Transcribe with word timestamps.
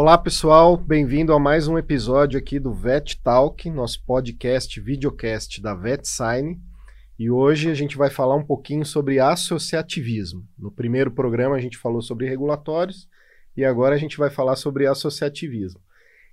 Olá 0.00 0.16
pessoal, 0.16 0.76
bem-vindo 0.76 1.32
a 1.32 1.40
mais 1.40 1.66
um 1.66 1.76
episódio 1.76 2.38
aqui 2.38 2.60
do 2.60 2.72
Vet 2.72 3.20
Talk, 3.20 3.68
nosso 3.68 4.00
podcast, 4.04 4.80
videocast 4.80 5.60
da 5.60 5.74
VetSign. 5.74 6.56
E 7.18 7.28
hoje 7.28 7.68
a 7.68 7.74
gente 7.74 7.96
vai 7.96 8.08
falar 8.08 8.36
um 8.36 8.44
pouquinho 8.44 8.86
sobre 8.86 9.18
associativismo. 9.18 10.46
No 10.56 10.70
primeiro 10.70 11.10
programa 11.10 11.56
a 11.56 11.60
gente 11.60 11.76
falou 11.76 12.00
sobre 12.00 12.28
regulatórios 12.28 13.08
e 13.56 13.64
agora 13.64 13.96
a 13.96 13.98
gente 13.98 14.16
vai 14.16 14.30
falar 14.30 14.54
sobre 14.54 14.86
associativismo. 14.86 15.80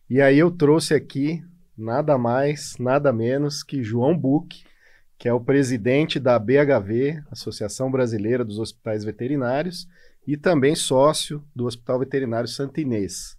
E 0.08 0.22
aí 0.22 0.38
eu 0.38 0.52
trouxe 0.52 0.94
aqui 0.94 1.44
nada 1.76 2.20
mais, 2.20 2.76
nada 2.78 3.12
menos 3.12 3.64
que 3.64 3.84
João 3.84 4.16
Buch, 4.16 4.64
que 5.18 5.28
é 5.28 5.34
o 5.34 5.42
presidente 5.42 6.20
da 6.20 6.38
BHV, 6.38 7.20
Associação 7.32 7.90
Brasileira 7.90 8.46
dos 8.46 8.60
Hospitais 8.60 9.04
Veterinários, 9.04 9.88
e 10.28 10.38
também 10.38 10.76
sócio 10.76 11.44
do 11.56 11.66
Hospital 11.66 11.98
Veterinário 11.98 12.48
Santinês. 12.48 13.36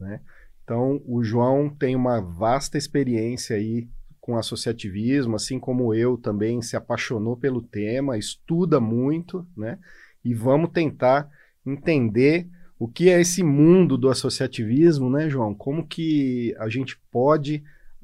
Né? 0.00 0.20
Então, 0.64 1.02
o 1.06 1.22
João 1.22 1.68
tem 1.68 1.94
uma 1.94 2.20
vasta 2.20 2.78
experiência 2.78 3.56
aí 3.56 3.88
com 4.20 4.36
associativismo, 4.36 5.36
assim 5.36 5.58
como 5.58 5.94
eu 5.94 6.16
também 6.16 6.62
se 6.62 6.76
apaixonou 6.76 7.36
pelo 7.36 7.62
tema, 7.62 8.18
estuda 8.18 8.78
muito, 8.78 9.46
né? 9.56 9.78
E 10.24 10.34
vamos 10.34 10.70
tentar 10.70 11.28
entender 11.66 12.46
o 12.78 12.86
que 12.86 13.08
é 13.10 13.20
esse 13.20 13.42
mundo 13.42 13.98
do 13.98 14.08
associativismo, 14.08 15.10
né, 15.10 15.28
João? 15.28 15.54
Como 15.54 15.86
que 15.86 16.54
a 16.58 16.68
gente 16.68 16.98
pode 17.10 17.62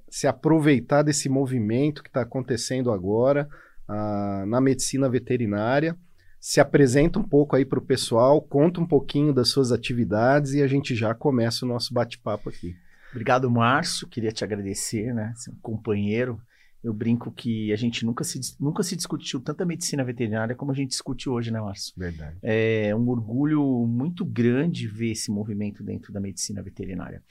se 0.09 0.27
aproveitar 0.27 1.03
desse 1.03 1.29
movimento 1.29 2.03
que 2.03 2.09
está 2.09 2.23
acontecendo 2.23 2.91
agora 2.91 3.49
uh, 3.89 4.47
na 4.47 4.61
medicina 4.61 5.09
veterinária 5.09 5.97
se 6.47 6.61
apresenta 6.61 7.19
um 7.19 7.25
pouco 7.25 7.57
aí 7.57 7.65
para 7.65 7.81
o 7.81 7.83
pessoal, 7.83 8.41
conta 8.41 8.81
um 8.81 8.87
pouquinho 8.87 9.35
das 9.35 9.49
suas 9.49 9.73
atividades 9.73 10.53
e 10.53 10.63
a 10.63 10.69
gente 10.69 10.95
já 10.95 11.13
começa 11.13 11.65
o 11.65 11.69
nosso 11.69 11.93
bate-papo 11.93 12.49
aqui. 12.49 12.77
Obrigado, 13.11 13.51
Márcio. 13.51 14.07
Queria 14.07 14.31
te 14.31 14.45
agradecer, 14.45 15.13
né? 15.13 15.33
Ser 15.35 15.51
um 15.51 15.57
companheiro. 15.61 16.41
Eu 16.85 16.95
brinco 16.95 17.33
que 17.33 17.73
a 17.73 17.77
gente 17.77 18.07
nunca 18.07 18.23
se, 18.23 18.39
nunca 18.61 18.85
se 18.85 18.95
discutiu 18.95 19.41
tanta 19.41 19.67
medicina 19.67 20.05
veterinária 20.05 20.55
como 20.55 20.71
a 20.71 20.75
gente 20.77 20.91
discute 20.91 21.29
hoje, 21.29 21.51
né, 21.51 21.61
Márcio? 21.61 21.93
Verdade. 21.97 22.39
É 22.41 22.95
um 22.95 23.09
orgulho 23.09 23.85
muito 23.85 24.25
grande 24.25 24.87
ver 24.87 25.11
esse 25.11 25.33
movimento 25.33 25.83
dentro 25.83 26.13
da 26.13 26.21
medicina 26.21 26.63
veterinária. 26.63 27.25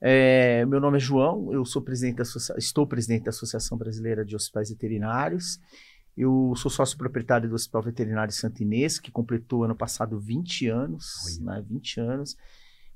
É, 0.00 0.66
meu 0.66 0.80
nome 0.80 0.96
é 0.96 1.00
João, 1.00 1.52
eu 1.52 1.64
sou 1.64 1.80
presidente 1.80 2.16
da 2.16 2.24
estou 2.58 2.84
presidente 2.84 3.22
da 3.22 3.30
Associação 3.30 3.78
Brasileira 3.78 4.24
de 4.24 4.34
Hospitais 4.34 4.70
Veterinários 4.70 5.60
eu 6.16 6.54
sou 6.56 6.70
sócio 6.70 6.96
proprietário 6.96 7.48
do 7.48 7.54
Hospital 7.54 7.82
Veterinário 7.82 8.32
Santinês, 8.32 8.98
que 8.98 9.10
completou 9.10 9.64
ano 9.64 9.76
passado 9.76 10.18
20 10.18 10.66
anos, 10.68 11.38
né, 11.42 11.62
20 11.68 12.00
anos. 12.00 12.36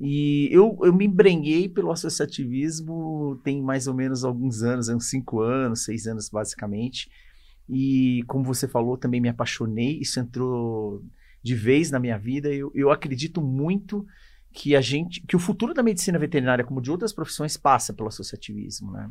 E 0.01 0.49
eu, 0.51 0.79
eu 0.83 0.95
me 0.95 1.05
embrenhei 1.05 1.69
pelo 1.69 1.93
associativismo 1.93 3.39
tem 3.45 3.61
mais 3.61 3.87
ou 3.87 3.93
menos 3.93 4.25
alguns 4.25 4.63
anos, 4.63 4.89
uns 4.89 5.11
5 5.11 5.41
anos, 5.41 5.85
6 5.85 6.07
anos 6.07 6.31
basicamente. 6.31 7.11
E 7.69 8.25
como 8.27 8.43
você 8.43 8.67
falou, 8.67 8.97
também 8.97 9.21
me 9.21 9.29
apaixonei, 9.29 9.99
isso 10.01 10.19
entrou 10.19 11.05
de 11.43 11.55
vez 11.55 11.91
na 11.91 12.01
minha 12.01 12.19
vida. 12.19 12.49
Eu, 12.49 12.73
eu 12.75 12.91
acredito 12.91 13.43
muito 13.43 14.07
que 14.53 14.75
a 14.75 14.81
gente, 14.81 15.21
que 15.21 15.37
o 15.37 15.39
futuro 15.39 15.75
da 15.75 15.83
medicina 15.83 16.19
veterinária, 16.19 16.65
como 16.65 16.81
de 16.81 16.91
outras 16.91 17.13
profissões, 17.13 17.59
passa 17.59 17.93
pelo 17.93 18.09
associativismo, 18.09 18.91
né? 18.91 19.11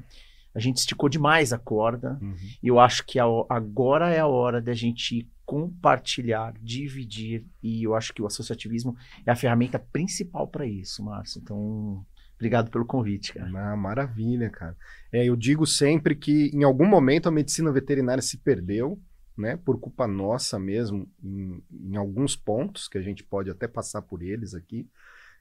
A 0.53 0.59
gente 0.59 0.77
esticou 0.77 1.09
demais 1.09 1.53
a 1.53 1.57
corda. 1.57 2.17
Uhum. 2.21 2.35
E 2.61 2.67
eu 2.67 2.79
acho 2.79 3.05
que 3.05 3.19
a, 3.19 3.25
agora 3.49 4.09
é 4.09 4.19
a 4.19 4.27
hora 4.27 4.61
da 4.61 4.73
gente 4.73 5.27
compartilhar, 5.45 6.53
dividir. 6.61 7.45
E 7.61 7.83
eu 7.83 7.95
acho 7.95 8.13
que 8.13 8.21
o 8.21 8.25
associativismo 8.25 8.95
é 9.25 9.31
a 9.31 9.35
ferramenta 9.35 9.79
principal 9.79 10.47
para 10.47 10.65
isso, 10.65 11.03
Márcio. 11.03 11.39
Então, 11.41 12.05
obrigado 12.35 12.69
pelo 12.71 12.85
convite, 12.85 13.33
cara. 13.33 13.71
Ah, 13.71 13.75
maravilha, 13.75 14.49
cara. 14.49 14.75
É, 15.11 15.25
eu 15.25 15.35
digo 15.35 15.65
sempre 15.65 16.15
que 16.15 16.51
em 16.53 16.63
algum 16.63 16.85
momento 16.85 17.27
a 17.27 17.31
medicina 17.31 17.71
veterinária 17.71 18.21
se 18.21 18.37
perdeu. 18.37 18.99
Né, 19.37 19.55
por 19.55 19.79
culpa 19.79 20.05
nossa 20.05 20.59
mesmo, 20.59 21.09
em, 21.23 21.63
em 21.71 21.95
alguns 21.95 22.35
pontos, 22.35 22.89
que 22.89 22.97
a 22.97 23.01
gente 23.01 23.23
pode 23.23 23.49
até 23.49 23.69
passar 23.69 24.01
por 24.01 24.21
eles 24.21 24.53
aqui. 24.53 24.85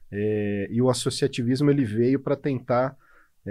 É, 0.09 0.69
e 0.71 0.81
o 0.81 0.89
associativismo 0.89 1.69
ele 1.69 1.83
veio 1.83 2.17
para 2.17 2.37
tentar 2.37 2.95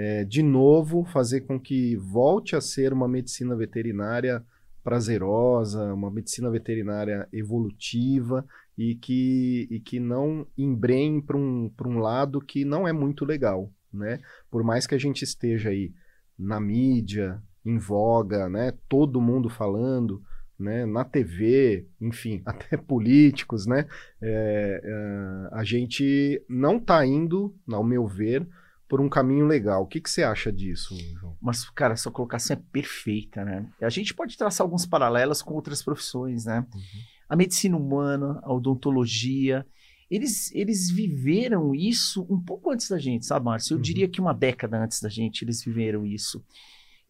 é, 0.00 0.24
de 0.24 0.44
novo, 0.44 1.04
fazer 1.04 1.40
com 1.40 1.58
que 1.58 1.96
volte 1.96 2.54
a 2.54 2.60
ser 2.60 2.92
uma 2.92 3.08
medicina 3.08 3.56
veterinária 3.56 4.44
prazerosa, 4.84 5.92
uma 5.92 6.08
medicina 6.08 6.48
veterinária 6.48 7.28
evolutiva 7.32 8.46
e 8.76 8.94
que, 8.94 9.66
e 9.68 9.80
que 9.80 9.98
não 9.98 10.46
embrenhe 10.56 11.20
para 11.20 11.36
um, 11.36 11.68
um 11.84 11.98
lado 11.98 12.40
que 12.40 12.64
não 12.64 12.86
é 12.86 12.92
muito 12.92 13.24
legal, 13.24 13.72
né? 13.92 14.20
Por 14.48 14.62
mais 14.62 14.86
que 14.86 14.94
a 14.94 14.98
gente 14.98 15.24
esteja 15.24 15.70
aí 15.70 15.92
na 16.38 16.60
mídia, 16.60 17.42
em 17.64 17.76
voga, 17.76 18.48
né? 18.48 18.72
Todo 18.88 19.20
mundo 19.20 19.50
falando, 19.50 20.22
né? 20.56 20.86
Na 20.86 21.04
TV, 21.04 21.88
enfim, 22.00 22.40
até 22.46 22.76
políticos, 22.76 23.66
né? 23.66 23.84
É, 24.22 24.80
é, 24.84 25.48
a 25.56 25.64
gente 25.64 26.40
não 26.48 26.76
está 26.76 27.04
indo, 27.04 27.52
ao 27.68 27.82
meu 27.82 28.06
ver, 28.06 28.46
por 28.88 29.00
um 29.00 29.08
caminho 29.08 29.46
legal. 29.46 29.82
O 29.82 29.86
que, 29.86 30.00
que 30.00 30.10
você 30.10 30.22
acha 30.22 30.50
disso, 30.50 30.96
João? 31.20 31.36
Mas, 31.40 31.68
cara, 31.70 31.92
essa 31.92 32.10
colocação 32.10 32.56
é 32.56 32.60
perfeita, 32.72 33.44
né? 33.44 33.70
A 33.82 33.90
gente 33.90 34.14
pode 34.14 34.36
traçar 34.36 34.64
alguns 34.64 34.86
paralelos 34.86 35.42
com 35.42 35.54
outras 35.54 35.82
profissões, 35.82 36.46
né? 36.46 36.66
Uhum. 36.74 36.80
A 37.28 37.36
medicina 37.36 37.76
humana, 37.76 38.40
a 38.42 38.52
odontologia, 38.52 39.66
eles, 40.10 40.50
eles 40.54 40.90
viveram 40.90 41.74
isso 41.74 42.26
um 42.30 42.40
pouco 42.40 42.70
antes 42.70 42.88
da 42.88 42.98
gente, 42.98 43.26
sabe, 43.26 43.44
Márcio? 43.44 43.74
Eu 43.74 43.76
uhum. 43.76 43.82
diria 43.82 44.08
que 44.08 44.20
uma 44.20 44.32
década 44.32 44.82
antes 44.82 45.02
da 45.02 45.10
gente 45.10 45.44
eles 45.44 45.62
viveram 45.62 46.06
isso. 46.06 46.42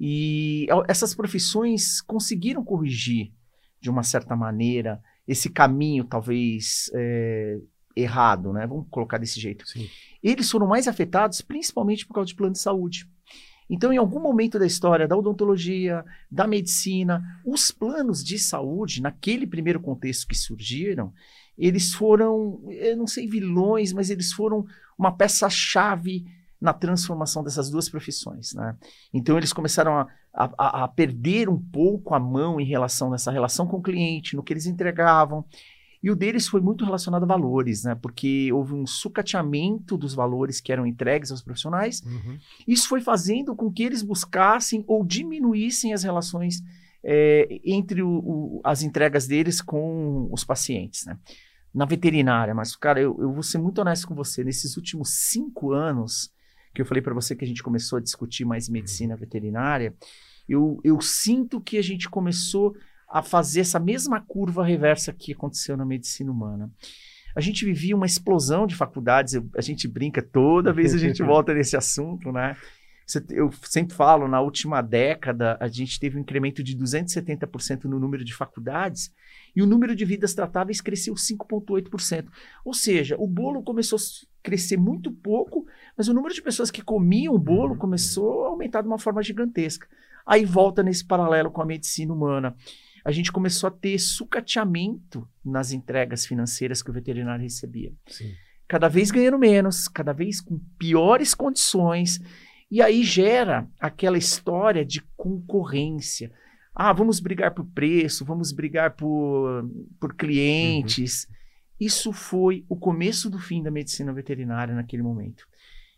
E 0.00 0.66
essas 0.88 1.14
profissões 1.14 2.00
conseguiram 2.00 2.64
corrigir, 2.64 3.32
de 3.80 3.88
uma 3.88 4.02
certa 4.02 4.34
maneira, 4.34 5.00
esse 5.26 5.48
caminho, 5.48 6.04
talvez, 6.04 6.90
é, 6.94 7.60
errado, 8.00 8.52
né? 8.52 8.66
Vamos 8.66 8.86
colocar 8.90 9.18
desse 9.18 9.40
jeito. 9.40 9.66
Sim. 9.68 9.88
Eles 10.22 10.50
foram 10.50 10.66
mais 10.66 10.86
afetados 10.88 11.40
principalmente 11.40 12.06
por 12.06 12.14
causa 12.14 12.28
de 12.28 12.34
plano 12.34 12.52
de 12.52 12.60
saúde. 12.60 13.08
Então, 13.70 13.92
em 13.92 13.98
algum 13.98 14.20
momento 14.20 14.58
da 14.58 14.66
história 14.66 15.06
da 15.06 15.16
odontologia, 15.16 16.04
da 16.30 16.46
medicina, 16.46 17.22
os 17.44 17.70
planos 17.70 18.24
de 18.24 18.38
saúde, 18.38 19.02
naquele 19.02 19.46
primeiro 19.46 19.78
contexto 19.78 20.26
que 20.26 20.34
surgiram, 20.34 21.12
eles 21.56 21.92
foram, 21.92 22.62
eu 22.70 22.96
não 22.96 23.06
sei 23.06 23.28
vilões, 23.28 23.92
mas 23.92 24.08
eles 24.08 24.32
foram 24.32 24.64
uma 24.96 25.12
peça-chave 25.12 26.24
na 26.60 26.72
transformação 26.72 27.44
dessas 27.44 27.68
duas 27.68 27.88
profissões. 27.88 28.54
Né? 28.54 28.74
Então, 29.12 29.36
eles 29.36 29.52
começaram 29.52 29.98
a, 29.98 30.08
a, 30.32 30.84
a 30.84 30.88
perder 30.88 31.48
um 31.48 31.60
pouco 31.60 32.14
a 32.14 32.20
mão 32.20 32.58
em 32.58 32.64
relação 32.64 33.10
nessa 33.10 33.30
relação 33.30 33.66
com 33.66 33.76
o 33.76 33.82
cliente, 33.82 34.34
no 34.34 34.42
que 34.42 34.52
eles 34.52 34.66
entregavam. 34.66 35.44
E 36.02 36.10
o 36.10 36.16
deles 36.16 36.46
foi 36.46 36.60
muito 36.60 36.84
relacionado 36.84 37.24
a 37.24 37.26
valores, 37.26 37.84
né? 37.84 37.94
Porque 37.94 38.52
houve 38.52 38.72
um 38.72 38.86
sucateamento 38.86 39.96
dos 39.96 40.14
valores 40.14 40.60
que 40.60 40.72
eram 40.72 40.86
entregues 40.86 41.30
aos 41.30 41.42
profissionais. 41.42 42.02
Uhum. 42.02 42.38
Isso 42.66 42.88
foi 42.88 43.00
fazendo 43.00 43.54
com 43.54 43.72
que 43.72 43.82
eles 43.82 44.02
buscassem 44.02 44.84
ou 44.86 45.04
diminuíssem 45.04 45.92
as 45.92 46.04
relações 46.04 46.62
é, 47.02 47.60
entre 47.64 48.02
o, 48.02 48.08
o, 48.08 48.60
as 48.64 48.82
entregas 48.82 49.26
deles 49.26 49.60
com 49.60 50.28
os 50.32 50.44
pacientes, 50.44 51.04
né? 51.06 51.18
Na 51.74 51.84
veterinária, 51.84 52.54
mas, 52.54 52.74
cara, 52.74 53.00
eu, 53.00 53.16
eu 53.20 53.32
vou 53.32 53.42
ser 53.42 53.58
muito 53.58 53.80
honesto 53.80 54.08
com 54.08 54.14
você. 54.14 54.42
Nesses 54.42 54.76
últimos 54.76 55.10
cinco 55.10 55.72
anos, 55.72 56.32
que 56.74 56.80
eu 56.80 56.86
falei 56.86 57.02
para 57.02 57.14
você 57.14 57.36
que 57.36 57.44
a 57.44 57.48
gente 57.48 57.62
começou 57.62 57.98
a 57.98 58.02
discutir 58.02 58.44
mais 58.44 58.68
medicina 58.68 59.14
uhum. 59.14 59.20
veterinária, 59.20 59.94
eu, 60.48 60.80
eu 60.82 61.00
sinto 61.00 61.60
que 61.60 61.76
a 61.76 61.82
gente 61.82 62.08
começou 62.08 62.74
a 63.08 63.22
fazer 63.22 63.60
essa 63.60 63.78
mesma 63.80 64.20
curva 64.20 64.64
reversa 64.64 65.12
que 65.12 65.32
aconteceu 65.32 65.76
na 65.76 65.84
medicina 65.84 66.30
humana. 66.30 66.70
A 67.34 67.40
gente 67.40 67.64
vivia 67.64 67.96
uma 67.96 68.06
explosão 68.06 68.66
de 68.66 68.74
faculdades, 68.74 69.34
eu, 69.34 69.48
a 69.56 69.60
gente 69.60 69.86
brinca 69.86 70.22
toda 70.22 70.72
vez 70.72 70.94
a 70.94 70.98
gente 70.98 71.22
volta 71.24 71.54
nesse 71.54 71.76
assunto, 71.76 72.32
né? 72.32 72.56
Eu 73.30 73.50
sempre 73.62 73.96
falo, 73.96 74.28
na 74.28 74.38
última 74.38 74.82
década, 74.82 75.56
a 75.60 75.66
gente 75.66 75.98
teve 75.98 76.18
um 76.18 76.20
incremento 76.20 76.62
de 76.62 76.76
270% 76.76 77.84
no 77.84 77.98
número 77.98 78.22
de 78.22 78.34
faculdades 78.34 79.10
e 79.56 79.62
o 79.62 79.66
número 79.66 79.96
de 79.96 80.04
vidas 80.04 80.34
tratáveis 80.34 80.82
cresceu 80.82 81.14
5,8%. 81.14 82.26
Ou 82.66 82.74
seja, 82.74 83.16
o 83.18 83.26
bolo 83.26 83.62
começou 83.62 83.98
a 83.98 84.02
crescer 84.42 84.76
muito 84.76 85.10
pouco, 85.10 85.66
mas 85.96 86.06
o 86.08 86.12
número 86.12 86.34
de 86.34 86.42
pessoas 86.42 86.70
que 86.70 86.82
comiam 86.82 87.34
o 87.34 87.38
bolo 87.38 87.72
uhum. 87.72 87.78
começou 87.78 88.44
a 88.44 88.48
aumentar 88.48 88.82
de 88.82 88.88
uma 88.88 88.98
forma 88.98 89.22
gigantesca. 89.22 89.88
Aí 90.26 90.44
volta 90.44 90.82
nesse 90.82 91.06
paralelo 91.06 91.50
com 91.50 91.62
a 91.62 91.66
medicina 91.66 92.12
humana 92.12 92.54
a 93.04 93.12
gente 93.12 93.32
começou 93.32 93.68
a 93.68 93.70
ter 93.70 93.98
sucateamento 93.98 95.28
nas 95.44 95.72
entregas 95.72 96.26
financeiras 96.26 96.82
que 96.82 96.90
o 96.90 96.92
veterinário 96.92 97.42
recebia. 97.42 97.92
Sim. 98.06 98.32
Cada 98.66 98.88
vez 98.88 99.10
ganhando 99.10 99.38
menos, 99.38 99.88
cada 99.88 100.12
vez 100.12 100.40
com 100.40 100.58
piores 100.78 101.34
condições. 101.34 102.20
E 102.70 102.82
aí 102.82 103.02
gera 103.02 103.66
aquela 103.80 104.18
história 104.18 104.84
de 104.84 105.02
concorrência. 105.16 106.30
Ah, 106.74 106.92
vamos 106.92 107.18
brigar 107.18 107.54
por 107.54 107.64
preço, 107.64 108.24
vamos 108.24 108.52
brigar 108.52 108.94
por, 108.94 109.68
por 109.98 110.14
clientes. 110.14 111.24
Uhum. 111.24 111.34
Isso 111.80 112.12
foi 112.12 112.64
o 112.68 112.76
começo 112.76 113.30
do 113.30 113.38
fim 113.38 113.62
da 113.62 113.70
medicina 113.70 114.12
veterinária 114.12 114.74
naquele 114.74 115.02
momento. 115.02 115.46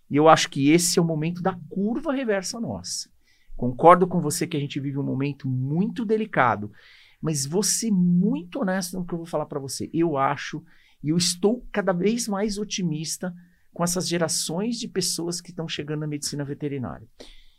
E 0.08 0.17
eu 0.17 0.29
acho 0.29 0.49
que 0.49 0.70
esse 0.70 0.99
é 0.99 1.02
o 1.02 1.05
momento 1.05 1.43
da 1.43 1.58
curva 1.69 2.12
reversa 2.12 2.61
nossa. 2.61 3.11
Concordo 3.60 4.06
com 4.06 4.22
você 4.22 4.46
que 4.46 4.56
a 4.56 4.60
gente 4.60 4.80
vive 4.80 4.96
um 4.96 5.02
momento 5.02 5.46
muito 5.46 6.02
delicado, 6.02 6.72
mas 7.20 7.44
vou 7.44 7.62
ser 7.62 7.90
muito 7.90 8.60
honesto 8.60 8.96
no 8.96 9.04
que 9.04 9.12
eu 9.12 9.18
vou 9.18 9.26
falar 9.26 9.44
para 9.44 9.60
você. 9.60 9.90
Eu 9.92 10.16
acho 10.16 10.64
e 11.04 11.10
eu 11.10 11.16
estou 11.18 11.62
cada 11.70 11.92
vez 11.92 12.26
mais 12.26 12.56
otimista 12.56 13.34
com 13.74 13.84
essas 13.84 14.08
gerações 14.08 14.78
de 14.78 14.88
pessoas 14.88 15.42
que 15.42 15.50
estão 15.50 15.68
chegando 15.68 16.00
na 16.00 16.06
medicina 16.06 16.42
veterinária. 16.42 17.06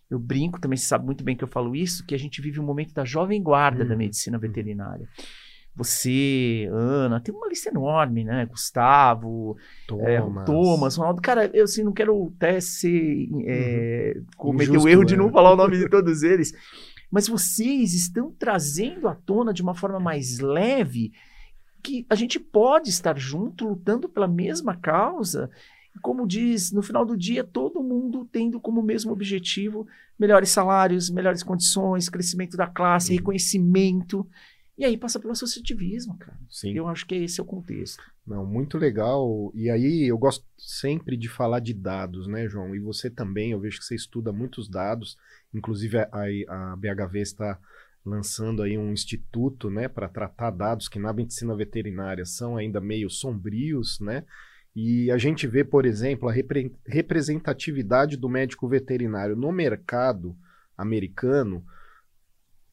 Eu 0.10 0.18
brinco, 0.18 0.60
também 0.60 0.76
você 0.76 0.88
sabe 0.88 1.06
muito 1.06 1.24
bem 1.24 1.38
que 1.38 1.44
eu 1.44 1.48
falo 1.48 1.76
isso, 1.76 2.04
que 2.04 2.16
a 2.16 2.18
gente 2.18 2.42
vive 2.42 2.60
um 2.60 2.66
momento 2.66 2.96
da 2.96 3.06
jovem 3.06 3.40
guarda 3.40 3.86
da 3.86 3.94
hum. 3.94 4.00
medicina 4.00 4.40
veterinária. 4.40 5.08
Você, 5.76 6.70
Ana, 6.72 7.22
tem 7.22 7.34
uma 7.34 7.48
lista 7.48 7.70
enorme, 7.70 8.26
né? 8.26 8.46
Gustavo, 8.46 9.56
é, 10.02 10.20
Thomas, 10.20 10.44
é, 10.44 10.46
Thomas 10.46 10.96
Ronaldo. 10.98 11.22
Cara, 11.22 11.50
eu 11.54 11.64
assim, 11.64 11.84
não 11.84 11.94
quero 11.94 12.32
até 12.36 12.60
ser, 12.60 13.30
é, 13.46 14.14
uhum. 14.16 14.26
cometer 14.36 14.78
o 14.78 14.88
erro 14.88 15.06
de 15.06 15.16
não 15.16 15.28
né? 15.28 15.32
falar 15.32 15.54
o 15.54 15.56
nome 15.56 15.78
de 15.78 15.88
todos 15.90 16.24
eles. 16.24 16.54
Mas 17.10 17.28
vocês 17.28 17.94
estão 17.94 18.32
trazendo 18.32 19.08
à 19.08 19.16
tona 19.16 19.54
de 19.54 19.62
uma 19.62 19.74
forma 19.74 20.00
mais 20.00 20.40
leve 20.40 21.12
que 21.84 22.06
a 22.10 22.16
gente 22.16 22.40
pode 22.40 22.90
estar 22.90 23.18
junto, 23.18 23.68
lutando 23.68 24.08
pela 24.08 24.28
mesma 24.28 24.76
causa 24.76 25.50
como 26.00 26.26
diz, 26.26 26.72
no 26.72 26.82
final 26.82 27.06
do 27.06 27.18
dia, 27.18 27.44
todo 27.44 27.84
mundo 27.84 28.28
tendo 28.32 28.60
como 28.60 28.82
mesmo 28.82 29.12
objetivo 29.12 29.86
melhores 30.18 30.50
salários, 30.50 31.10
melhores 31.10 31.44
condições, 31.44 32.08
crescimento 32.08 32.56
da 32.56 32.68
classe, 32.68 33.14
reconhecimento. 33.14 34.26
E 34.78 34.86
aí 34.86 34.98
passa 34.98 35.20
pelo 35.20 35.34
associativismo, 35.34 36.18
cara. 36.18 36.40
Sim. 36.50 36.74
Eu 36.74 36.88
acho 36.88 37.06
que 37.06 37.14
esse 37.16 37.40
é 37.40 37.44
o 37.44 37.46
contexto. 37.46 38.02
Não, 38.26 38.46
muito 38.46 38.78
legal. 38.78 39.52
E 39.54 39.70
aí 39.70 40.08
eu 40.08 40.18
gosto 40.18 40.46
sempre 40.58 41.18
de 41.18 41.28
falar 41.28 41.60
de 41.60 41.74
dados, 41.74 42.28
né, 42.28 42.48
João? 42.48 42.76
E 42.76 42.80
você 42.80 43.10
também, 43.10 43.52
eu 43.52 43.60
vejo 43.60 43.80
que 43.80 43.86
você 43.86 43.96
estuda 43.96 44.32
muitos 44.32 44.68
dados. 44.68 45.18
Inclusive 45.54 45.98
a, 45.98 46.10
a 46.48 46.76
BHV 46.76 47.20
está 47.20 47.60
lançando 48.04 48.64
aí 48.64 48.78
um 48.78 48.92
instituto, 48.92 49.70
né, 49.70 49.88
para 49.88 50.10
tratar 50.10 50.50
dados 50.50 50.88
que 50.88 50.98
na 50.98 51.14
medicina 51.14 51.56
veterinária 51.56 52.26
são 52.26 52.58
ainda 52.58 52.82
meio 52.82 53.10
sombrios, 53.10 54.00
né? 54.00 54.26
E 54.76 55.12
a 55.12 55.18
gente 55.18 55.46
vê, 55.46 55.64
por 55.64 55.86
exemplo, 55.86 56.30
a 56.30 56.32
repre 56.32 56.74
representatividade 56.88 58.16
do 58.16 58.30
médico 58.30 58.68
veterinário 58.68 59.36
no 59.36 59.52
mercado 59.52 60.36
americano 60.78 61.64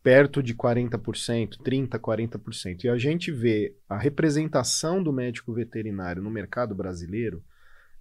perto 0.03 0.43
de 0.43 0.55
40%, 0.55 1.59
30%, 1.63 1.99
40%. 1.99 2.85
E 2.85 2.89
a 2.89 2.97
gente 2.97 3.31
vê 3.31 3.75
a 3.89 3.99
representação 3.99 5.03
do 5.03 5.13
médico 5.13 5.53
veterinário 5.53 6.23
no 6.23 6.31
mercado 6.31 6.75
brasileiro 6.75 7.43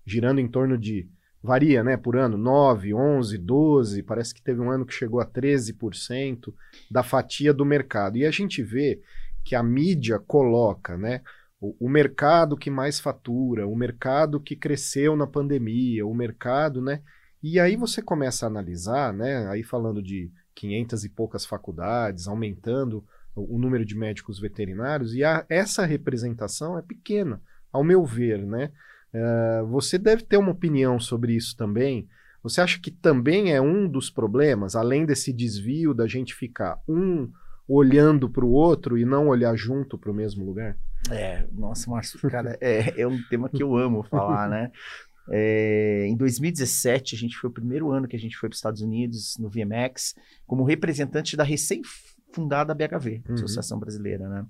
girando 0.05 0.39
em 0.39 0.47
torno 0.47 0.77
de 0.77 1.09
varia, 1.43 1.83
né, 1.83 1.97
por 1.97 2.15
ano, 2.15 2.37
9, 2.37 2.93
11, 2.93 3.37
12, 3.37 4.03
parece 4.03 4.33
que 4.33 4.41
teve 4.41 4.59
um 4.59 4.71
ano 4.71 4.85
que 4.85 4.93
chegou 4.93 5.19
a 5.19 5.25
13% 5.25 6.53
da 6.89 7.03
fatia 7.03 7.53
do 7.53 7.65
mercado. 7.65 8.17
E 8.17 8.25
a 8.25 8.31
gente 8.31 8.63
vê 8.63 9.01
que 9.43 9.55
a 9.55 9.61
mídia 9.61 10.17
coloca, 10.17 10.97
né, 10.97 11.21
o, 11.59 11.75
o, 11.79 11.89
mercado 11.89 12.57
que 12.57 12.69
mais 12.69 12.99
fatura, 12.99 13.67
o 13.67 13.75
mercado 13.75 14.39
que 14.39 14.55
cresceu 14.55 15.15
na 15.15 15.27
pandemia, 15.27 16.05
o 16.05 16.13
mercado, 16.13 16.81
né? 16.81 17.01
E 17.41 17.59
aí 17.59 17.75
você 17.75 18.01
começa 18.01 18.45
a 18.45 18.49
analisar, 18.49 19.13
né? 19.13 19.47
Aí 19.47 19.63
falando 19.63 20.01
de 20.01 20.31
500 20.57 21.05
e 21.05 21.09
poucas 21.09 21.45
faculdades, 21.45 22.27
aumentando 22.27 23.03
o, 23.35 23.59
número 23.59 23.85
de 23.85 23.95
médicos 23.95 24.39
veterinários, 24.39 25.13
e 25.13 25.23
a, 25.23 25.45
essa 25.47 25.85
representação 25.85 26.77
é 26.77 26.81
pequena, 26.81 27.39
ao 27.71 27.83
meu 27.83 28.03
ver, 28.03 28.43
né? 28.45 28.71
Uh, 29.13 29.67
você 29.67 29.97
deve 29.97 30.23
ter 30.23 30.37
uma 30.37 30.51
opinião 30.51 30.99
sobre 30.99 31.33
isso 31.33 31.55
também. 31.55 32.07
Você 32.41 32.59
acha 32.59 32.79
que 32.79 32.89
também 32.89 33.53
é 33.53 33.61
um 33.61 33.87
dos 33.87 34.09
problemas, 34.09 34.75
além 34.75 35.05
desse 35.05 35.31
desvio 35.31 35.93
da 35.93 36.07
gente 36.07 36.33
ficar 36.33 36.79
um 36.87 37.31
olhando 37.67 38.29
para 38.29 38.45
o 38.45 38.49
outro 38.49 38.97
e 38.97 39.05
não 39.05 39.27
olhar 39.27 39.55
junto 39.55 39.97
para 39.97 40.11
o 40.11 40.13
mesmo 40.13 40.43
lugar? 40.43 40.75
É, 41.11 41.45
nossa, 41.51 41.89
Márcio, 41.89 42.19
cara, 42.29 42.57
é, 42.59 43.01
é 43.01 43.07
um 43.07 43.21
tema 43.29 43.49
que 43.49 43.61
eu 43.61 43.77
amo 43.77 44.03
falar, 44.03 44.49
né? 44.49 44.71
É, 45.29 46.05
em 46.07 46.15
2017, 46.15 47.15
a 47.15 47.17
gente 47.17 47.37
foi 47.37 47.49
o 47.49 47.53
primeiro 47.53 47.91
ano 47.91 48.07
que 48.07 48.15
a 48.15 48.19
gente 48.19 48.37
foi 48.37 48.49
para 48.49 48.55
os 48.55 48.59
Estados 48.59 48.81
Unidos, 48.81 49.37
no 49.37 49.49
VMX, 49.49 50.15
como 50.45 50.63
representante 50.63 51.35
da 51.35 51.43
recém-fundada 51.43 52.73
BHV, 52.73 53.23
uhum. 53.27 53.33
Associação 53.35 53.79
Brasileira, 53.79 54.27
né? 54.29 54.45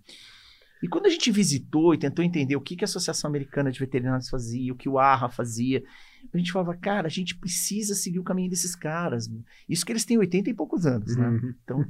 E 0.82 0.88
quando 0.88 1.08
a 1.08 1.10
gente 1.10 1.32
visitou 1.32 1.94
e 1.94 1.98
tentou 1.98 2.24
entender 2.24 2.56
o 2.56 2.62
que, 2.62 2.76
que 2.76 2.84
a 2.84 2.86
Associação 2.86 3.28
Americana 3.28 3.72
de 3.72 3.80
Veterinários 3.80 4.30
fazia, 4.30 4.72
o 4.72 4.76
que 4.76 4.88
o 4.88 5.00
ARRA 5.00 5.28
fazia, 5.28 5.84
a 6.32 6.38
gente 6.38 6.52
falava, 6.52 6.76
cara, 6.76 7.08
a 7.08 7.10
gente 7.10 7.36
precisa 7.36 7.96
seguir 7.96 8.20
o 8.20 8.24
caminho 8.24 8.50
desses 8.50 8.76
caras. 8.76 9.28
Isso 9.68 9.84
que 9.84 9.92
eles 9.92 10.06
têm 10.06 10.20
80 10.20 10.52
e 10.52 10.54
poucos 10.54 10.86
anos, 10.86 11.16
né? 11.16 11.28
Uhum. 11.30 11.54
Então, 11.64 11.86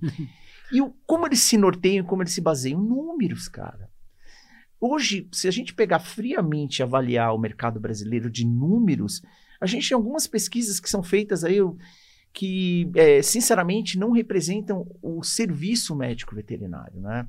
e 0.72 0.81
o, 0.81 0.94
como 1.06 1.25
eles 1.25 1.40
se 1.40 1.57
norteiam, 1.57 2.06
como 2.06 2.24
eles 2.24 2.31
se 2.31 2.40
baseiam? 2.40 2.81
Números, 2.81 3.50
cara. 3.50 3.90
Hoje, 4.80 5.28
se 5.32 5.48
a 5.48 5.52
gente 5.52 5.74
pegar 5.74 6.00
friamente 6.00 6.80
e 6.80 6.84
avaliar 6.84 7.34
o 7.34 7.38
mercado 7.38 7.80
brasileiro 7.80 8.30
de 8.30 8.46
números, 8.46 9.22
a 9.60 9.66
gente 9.66 9.90
tem 9.90 9.96
algumas 9.96 10.28
pesquisas 10.28 10.80
que 10.80 10.90
são 10.90 11.02
feitas 11.02 11.44
aí 11.44 11.58
que, 12.32 12.92
é, 12.96 13.22
sinceramente, 13.22 13.98
não 13.98 14.12
representam 14.12 14.86
o 15.02 15.24
serviço 15.24 15.96
médico 15.96 16.36
veterinário, 16.36 17.00
né? 17.00 17.28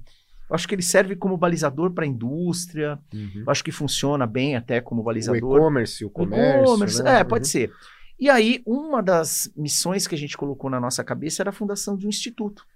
Eu 0.48 0.54
acho 0.54 0.66
que 0.66 0.74
ele 0.74 0.82
serve 0.82 1.14
como 1.14 1.36
balizador 1.36 1.90
para 1.92 2.04
a 2.04 2.08
indústria. 2.08 2.98
Uhum. 3.12 3.42
Eu 3.46 3.50
acho 3.50 3.62
que 3.62 3.70
funciona 3.70 4.26
bem 4.26 4.56
até 4.56 4.80
como 4.80 5.02
balizador. 5.02 5.42
O 5.42 5.56
e-commerce, 5.56 6.04
o 6.04 6.10
comércio. 6.10 7.04
Né? 7.04 7.20
É, 7.20 7.24
pode 7.24 7.46
uhum. 7.46 7.50
ser. 7.50 7.72
E 8.18 8.28
aí, 8.28 8.62
uma 8.66 9.02
das 9.02 9.50
missões 9.56 10.06
que 10.06 10.14
a 10.14 10.18
gente 10.18 10.36
colocou 10.36 10.68
na 10.70 10.80
nossa 10.80 11.04
cabeça 11.04 11.42
era 11.42 11.50
a 11.50 11.52
fundação 11.52 11.96
de 11.96 12.06
um 12.06 12.08
instituto. 12.08 12.66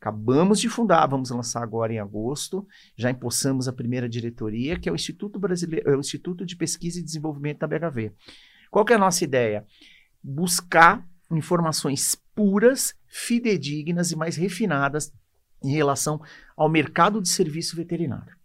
Acabamos 0.00 0.60
de 0.60 0.68
fundar, 0.68 1.06
vamos 1.06 1.30
lançar 1.30 1.62
agora 1.62 1.92
em 1.92 1.98
agosto. 1.98 2.66
Já 2.96 3.10
empossamos 3.10 3.66
a 3.66 3.72
primeira 3.72 4.08
diretoria, 4.08 4.78
que 4.78 4.88
é 4.88 4.92
o 4.92 4.94
Instituto 4.94 5.38
Brasileiro, 5.38 5.90
é 5.90 5.96
o 5.96 6.00
Instituto 6.00 6.44
de 6.44 6.54
Pesquisa 6.56 7.00
e 7.00 7.02
Desenvolvimento 7.02 7.60
da 7.60 7.66
BHV. 7.66 8.12
Qual 8.70 8.84
que 8.84 8.92
é 8.92 8.96
a 8.96 9.00
nossa 9.00 9.24
ideia? 9.24 9.64
Buscar 10.22 11.06
informações 11.30 12.14
puras, 12.34 12.94
fidedignas 13.06 14.12
e 14.12 14.16
mais 14.16 14.36
refinadas 14.36 15.12
em 15.64 15.72
relação 15.72 16.20
ao 16.56 16.68
mercado 16.68 17.20
de 17.20 17.28
serviço 17.28 17.74
veterinário. 17.74 18.36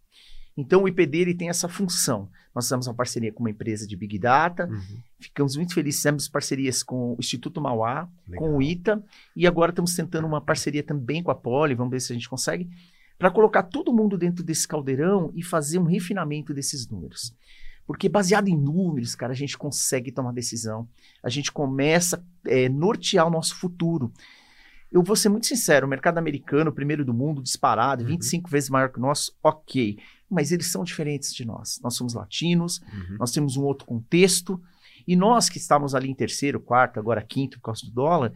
Então, 0.56 0.83
o 0.83 0.88
IPD 0.88 1.18
ele 1.19 1.36
tem 1.36 1.50
essa 1.50 1.68
função. 1.68 2.30
Nós 2.53 2.65
fizemos 2.65 2.87
uma 2.87 2.93
parceria 2.93 3.31
com 3.31 3.41
uma 3.41 3.49
empresa 3.49 3.87
de 3.87 3.95
Big 3.95 4.19
Data, 4.19 4.67
uhum. 4.67 4.97
ficamos 5.19 5.55
muito 5.55 5.73
felizes, 5.73 6.01
fizemos 6.01 6.27
parcerias 6.27 6.83
com 6.83 7.13
o 7.13 7.17
Instituto 7.19 7.61
Mauá, 7.61 8.09
Legal. 8.27 8.43
com 8.45 8.57
o 8.57 8.61
ITA, 8.61 9.01
e 9.35 9.47
agora 9.47 9.71
estamos 9.71 9.95
tentando 9.95 10.27
uma 10.27 10.41
parceria 10.41 10.83
também 10.83 11.23
com 11.23 11.31
a 11.31 11.35
Poli, 11.35 11.75
vamos 11.75 11.91
ver 11.91 12.01
se 12.01 12.11
a 12.11 12.15
gente 12.15 12.29
consegue, 12.29 12.69
para 13.17 13.31
colocar 13.31 13.63
todo 13.63 13.93
mundo 13.93 14.17
dentro 14.17 14.43
desse 14.43 14.67
caldeirão 14.67 15.31
e 15.35 15.43
fazer 15.43 15.79
um 15.79 15.83
refinamento 15.83 16.53
desses 16.53 16.87
números. 16.87 17.33
Porque 17.85 18.09
baseado 18.09 18.47
em 18.47 18.57
números, 18.57 19.15
cara, 19.15 19.31
a 19.31 19.35
gente 19.35 19.57
consegue 19.57 20.11
tomar 20.11 20.31
decisão, 20.31 20.87
a 21.21 21.29
gente 21.29 21.51
começa 21.51 22.23
a 22.45 22.51
é, 22.51 22.69
nortear 22.69 23.27
o 23.27 23.29
nosso 23.29 23.55
futuro. 23.55 24.11
Eu 24.91 25.03
vou 25.03 25.15
ser 25.15 25.29
muito 25.29 25.45
sincero, 25.45 25.85
o 25.85 25.89
mercado 25.89 26.17
americano, 26.17 26.71
primeiro 26.71 27.05
do 27.05 27.13
mundo, 27.13 27.41
disparado, 27.41 28.03
uhum. 28.03 28.09
25 28.09 28.49
vezes 28.49 28.69
maior 28.69 28.89
que 28.89 28.97
o 28.97 29.01
nosso, 29.01 29.33
ok. 29.43 29.97
Mas 30.31 30.52
eles 30.52 30.68
são 30.68 30.83
diferentes 30.83 31.33
de 31.33 31.45
nós. 31.45 31.80
Nós 31.83 31.95
somos 31.95 32.14
latinos, 32.14 32.81
uhum. 32.94 33.18
nós 33.19 33.31
temos 33.31 33.57
um 33.57 33.64
outro 33.64 33.85
contexto. 33.85 34.61
E 35.06 35.16
nós 35.16 35.50
que 35.50 35.57
estávamos 35.57 35.94
ali 35.94 36.09
em 36.09 36.16
terceiro, 36.16 36.59
quarto, 36.59 37.00
agora 37.00 37.21
quinto 37.21 37.57
por 37.57 37.66
causa 37.66 37.85
do 37.85 37.92
dólar, 37.92 38.31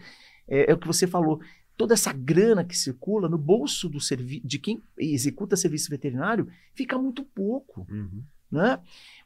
é, 0.48 0.72
é 0.72 0.74
o 0.74 0.78
que 0.78 0.88
você 0.88 1.08
falou. 1.08 1.40
Toda 1.78 1.94
essa 1.94 2.12
grana 2.12 2.64
que 2.64 2.78
circula 2.78 3.30
no 3.30 3.38
bolso 3.38 3.88
do 3.88 4.00
de 4.44 4.60
quem 4.60 4.82
executa 4.98 5.56
serviço 5.56 5.90
veterinário 5.90 6.48
fica 6.74 6.98
muito 6.98 7.24
pouco. 7.24 7.86
Uhum. 7.90 8.24
Né? 8.52 8.80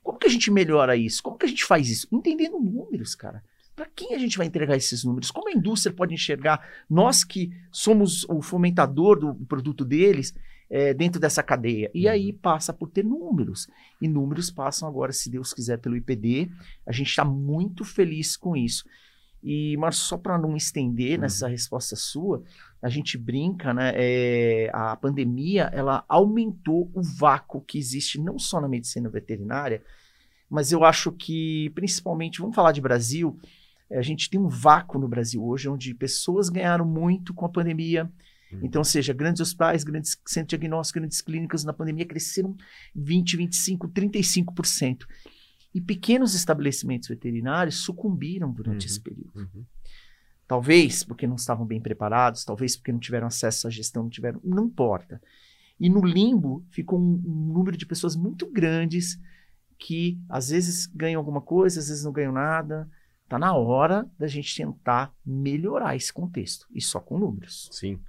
Como 0.04 0.18
que 0.18 0.28
a 0.28 0.30
gente 0.30 0.50
melhora 0.52 0.96
isso? 0.96 1.22
Como 1.22 1.38
que 1.38 1.46
a 1.46 1.50
gente 1.50 1.66
faz 1.66 1.90
isso? 1.90 2.08
Entendendo 2.12 2.60
números, 2.60 3.16
cara. 3.16 3.44
Para 3.80 3.88
quem 3.96 4.14
a 4.14 4.18
gente 4.18 4.38
vai 4.38 4.46
entregar 4.46 4.76
esses 4.76 5.06
números? 5.06 5.32
Como 5.32 5.48
a 5.48 5.54
indústria 5.54 5.96
pode 5.96 6.14
enxergar 6.14 6.60
nós 6.90 7.24
que 7.24 7.50
somos 7.72 8.26
o 8.26 8.42
fomentador 8.42 9.18
do 9.18 9.34
produto 9.46 9.86
deles 9.86 10.36
é, 10.70 10.94
dentro 10.94 11.18
dessa 11.18 11.42
cadeia? 11.42 11.90
E 11.94 12.06
aí 12.06 12.32
uhum. 12.32 12.38
passa 12.40 12.74
por 12.74 12.90
ter 12.90 13.06
números. 13.06 13.70
E 14.02 14.06
números 14.06 14.52
passam 14.52 14.86
agora, 14.86 15.14
se 15.14 15.30
Deus 15.30 15.54
quiser, 15.54 15.78
pelo 15.78 15.96
IPD. 15.96 16.52
A 16.86 16.92
gente 16.92 17.08
está 17.08 17.24
muito 17.24 17.86
feliz 17.86 18.36
com 18.36 18.54
isso. 18.54 18.84
E, 19.42 19.78
Márcio, 19.78 20.04
só 20.04 20.18
para 20.18 20.38
não 20.38 20.58
estender 20.58 21.16
uhum. 21.16 21.22
nessa 21.22 21.48
resposta 21.48 21.96
sua, 21.96 22.44
a 22.82 22.90
gente 22.90 23.18
brinca, 23.18 23.74
né? 23.74 23.94
É, 23.96 24.70
a 24.74 24.94
pandemia 24.98 25.70
ela 25.72 26.04
aumentou 26.10 26.92
o 26.94 27.02
vácuo 27.02 27.62
que 27.62 27.78
existe 27.78 28.20
não 28.20 28.38
só 28.38 28.60
na 28.60 28.68
medicina 28.68 29.08
veterinária, 29.08 29.82
mas 30.50 30.74
eu 30.74 30.84
acho 30.84 31.14
que, 31.14 31.70
principalmente, 31.76 32.42
vamos 32.42 32.56
falar 32.56 32.74
de 32.74 32.82
Brasil, 32.82 33.40
a 33.92 34.02
gente 34.02 34.30
tem 34.30 34.40
um 34.40 34.48
vácuo 34.48 35.00
no 35.00 35.08
Brasil 35.08 35.44
hoje, 35.44 35.68
onde 35.70 35.94
pessoas 35.94 36.50
ganharam 36.50 36.86
muito 36.86 37.34
com 37.34 37.46
a 37.46 37.50
pandemia. 37.50 38.12
Uhum. 38.52 38.60
Então, 38.64 38.84
seja, 38.84 39.14
grandes 39.14 39.42
hospitais, 39.42 39.84
grandes 39.84 40.18
centros 40.28 40.48
de 40.50 40.58
diagnóstico, 40.58 41.00
grandes 41.00 41.22
clínicas 41.22 41.64
na 41.64 41.74
pandemia 41.74 42.06
cresceram 42.06 42.56
20, 42.96 43.38
25, 43.38 43.88
35%. 43.90 45.06
E 45.74 45.80
pequenos 45.80 46.34
estabelecimentos 46.34 47.10
veterinários 47.10 47.78
sucumbiram 47.78 48.52
durante 48.52 48.86
Uhum. 48.86 48.92
esse 48.92 49.00
período. 49.02 49.32
Uhum. 49.36 49.66
Talvez 50.48 51.04
porque 51.04 51.28
não 51.28 51.36
estavam 51.36 51.66
bem 51.66 51.80
preparados, 51.80 52.44
talvez 52.44 52.76
porque 52.76 52.92
não 52.92 53.00
tiveram 53.00 53.28
acesso 53.28 53.68
à 53.68 53.70
gestão, 53.70 54.04
não 54.04 54.10
tiveram. 54.10 54.40
Não 54.44 54.66
importa. 54.66 55.22
E 55.80 55.90
no 55.90 56.04
limbo 56.04 56.66
ficou 56.72 57.00
um, 57.00 57.22
um 57.24 57.54
número 57.54 57.78
de 57.78 57.86
pessoas 57.86 58.16
muito 58.16 58.50
grandes 58.52 59.20
que 59.78 60.20
às 60.28 60.50
vezes 60.50 60.88
ganham 60.88 61.20
alguma 61.20 61.40
coisa, 61.40 61.80
às 61.80 61.88
vezes 61.88 62.04
não 62.04 62.12
ganham 62.12 62.34
nada. 62.34 62.90
Tá 63.30 63.38
na 63.38 63.54
hora 63.54 64.08
da 64.18 64.26
gente 64.26 64.58
tentar 64.58 65.14
melhorar 65.24 65.96
esse 65.96 66.12
contexto. 66.12 66.66
E 66.74 66.82
só 66.82 67.00
com 67.00 67.20
números. 67.20 67.70
Sim. 67.72 68.00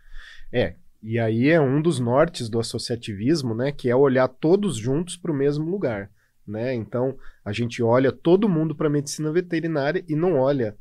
É, 0.51 0.75
e 1.03 1.19
aí 1.19 1.49
é 1.49 1.61
um 1.61 1.81
dos 1.81 2.01
nortes 2.01 2.49
do 2.49 2.59
associativismo, 2.59 3.55
né, 3.55 3.71
que 3.71 3.91
é 3.91 3.95
olhar 3.95 4.29
todos 4.29 4.77
juntos 4.77 5.17
para 5.17 5.31
o 5.31 5.35
mesmo 5.35 5.71
lugar, 5.71 6.11
né? 6.47 6.75
Então, 6.75 7.17
a 7.45 7.53
gente 7.53 7.83
olha 7.83 8.11
todo 8.11 8.49
mundo 8.49 8.75
para 8.75 8.87
a 8.87 8.91
medicina 8.91 9.31
veterinária 9.31 10.05
e 10.09 10.17
não 10.17 10.39
olha 10.39 10.77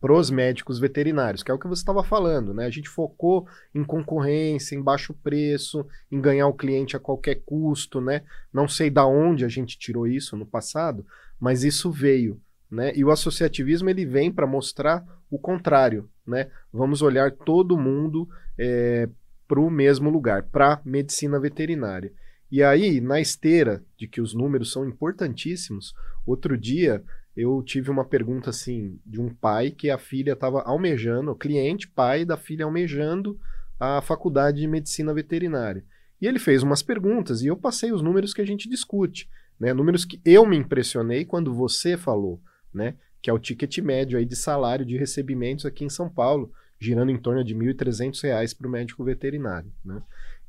para 0.00 0.12
os 0.12 0.30
médicos 0.30 0.80
veterinários, 0.80 1.44
que 1.44 1.50
é 1.52 1.54
o 1.54 1.58
que 1.58 1.68
você 1.68 1.80
estava 1.80 2.02
falando, 2.02 2.52
né? 2.52 2.66
A 2.66 2.70
gente 2.70 2.88
focou 2.88 3.46
em 3.72 3.84
concorrência, 3.84 4.74
em 4.74 4.82
baixo 4.82 5.14
preço, 5.14 5.86
em 6.10 6.20
ganhar 6.20 6.48
o 6.48 6.54
cliente 6.54 6.96
a 6.96 7.00
qualquer 7.00 7.36
custo, 7.46 8.00
né? 8.00 8.22
Não 8.52 8.66
sei 8.66 8.90
da 8.90 9.06
onde 9.06 9.44
a 9.44 9.48
gente 9.48 9.78
tirou 9.78 10.08
isso 10.08 10.36
no 10.36 10.44
passado, 10.44 11.06
mas 11.38 11.62
isso 11.62 11.88
veio, 11.88 12.40
né? 12.72 12.90
E 12.96 13.04
o 13.04 13.10
associativismo 13.10 13.90
ele 13.90 14.06
vem 14.06 14.32
para 14.32 14.46
mostrar 14.46 15.04
o 15.30 15.38
contrário, 15.38 16.08
né? 16.26 16.50
Vamos 16.72 17.02
olhar 17.02 17.30
todo 17.30 17.76
mundo 17.76 18.26
é, 18.58 19.06
para 19.46 19.60
o 19.60 19.70
mesmo 19.70 20.08
lugar, 20.08 20.44
para 20.44 20.80
medicina 20.82 21.38
veterinária. 21.38 22.10
E 22.50 22.62
aí, 22.62 23.00
na 23.00 23.20
esteira 23.20 23.84
de 23.96 24.08
que 24.08 24.22
os 24.22 24.32
números 24.32 24.72
são 24.72 24.88
importantíssimos, 24.88 25.94
outro 26.26 26.56
dia 26.56 27.04
eu 27.36 27.62
tive 27.62 27.90
uma 27.90 28.04
pergunta 28.04 28.50
assim 28.50 28.98
de 29.04 29.20
um 29.20 29.28
pai 29.28 29.70
que 29.70 29.90
a 29.90 29.98
filha 29.98 30.32
estava 30.32 30.62
almejando, 30.62 31.34
cliente, 31.34 31.88
pai 31.88 32.24
da 32.24 32.36
filha 32.36 32.64
almejando 32.64 33.38
a 33.78 34.00
faculdade 34.00 34.60
de 34.60 34.66
medicina 34.66 35.12
veterinária. 35.12 35.84
E 36.20 36.26
ele 36.26 36.38
fez 36.38 36.62
umas 36.62 36.82
perguntas 36.82 37.42
e 37.42 37.48
eu 37.48 37.56
passei 37.56 37.92
os 37.92 38.00
números 38.00 38.32
que 38.32 38.40
a 38.40 38.46
gente 38.46 38.68
discute, 38.68 39.28
né? 39.58 39.74
Números 39.74 40.04
que 40.04 40.20
eu 40.24 40.46
me 40.46 40.56
impressionei 40.56 41.24
quando 41.24 41.52
você 41.52 41.96
falou, 41.96 42.40
né? 42.72 42.94
Que 43.20 43.30
é 43.30 43.32
o 43.32 43.38
ticket 43.38 43.78
médio 43.78 44.18
aí 44.18 44.24
de 44.24 44.36
salário 44.36 44.84
de 44.84 44.96
recebimentos 44.96 45.64
aqui 45.64 45.84
em 45.84 45.90
São 45.90 46.08
Paulo, 46.08 46.52
girando 46.78 47.10
em 47.10 47.18
torno 47.18 47.44
de 47.44 47.54
1.300 47.54 48.22
reais 48.22 48.52
para 48.52 48.66
o 48.66 48.70
médico 48.70 49.04
veterinário, 49.04 49.72
né? 49.84 50.02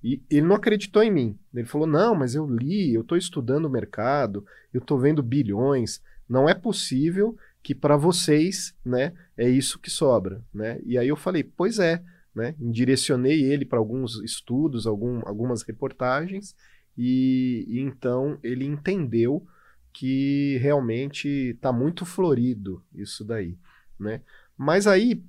E 0.04 0.22
ele 0.30 0.46
não 0.46 0.56
acreditou 0.56 1.02
em 1.02 1.12
mim. 1.12 1.40
Ele 1.54 1.66
falou: 1.66 1.88
não, 1.88 2.14
mas 2.14 2.36
eu 2.36 2.46
li, 2.46 2.94
eu 2.94 3.02
estou 3.02 3.18
estudando 3.18 3.66
o 3.66 3.70
mercado, 3.70 4.46
eu 4.74 4.80
estou 4.80 5.00
vendo 5.00 5.24
bilhões. 5.24 6.02
Não 6.28 6.50
é 6.50 6.54
possível 6.54 7.38
que 7.62 7.74
para 7.74 7.96
vocês, 7.96 8.76
né, 8.86 9.14
é 9.38 9.50
isso 9.50 9.80
que 9.80 9.90
sobra, 9.90 10.42
né? 10.54 10.80
E 10.86 10.98
aí 10.98 11.08
eu 11.08 11.16
falei: 11.16 11.44
pois 11.44 11.80
é, 11.80 12.04
né? 12.36 12.54
Direcionei 12.60 13.44
ele 13.44 13.64
para 13.64 13.80
alguns 13.80 14.22
estudos, 14.22 14.86
algum, 14.86 15.22
algumas 15.26 15.62
reportagens, 15.62 16.54
e, 16.98 17.66
e 17.70 17.80
então 17.80 18.38
ele 18.44 18.66
entendeu 18.66 19.46
que 19.94 20.58
realmente 20.58 21.28
está 21.28 21.72
muito 21.72 22.06
florido 22.06 22.84
isso 22.94 23.24
daí, 23.24 23.56
né? 24.00 24.22
Mas 24.58 24.88
aí, 24.88 25.24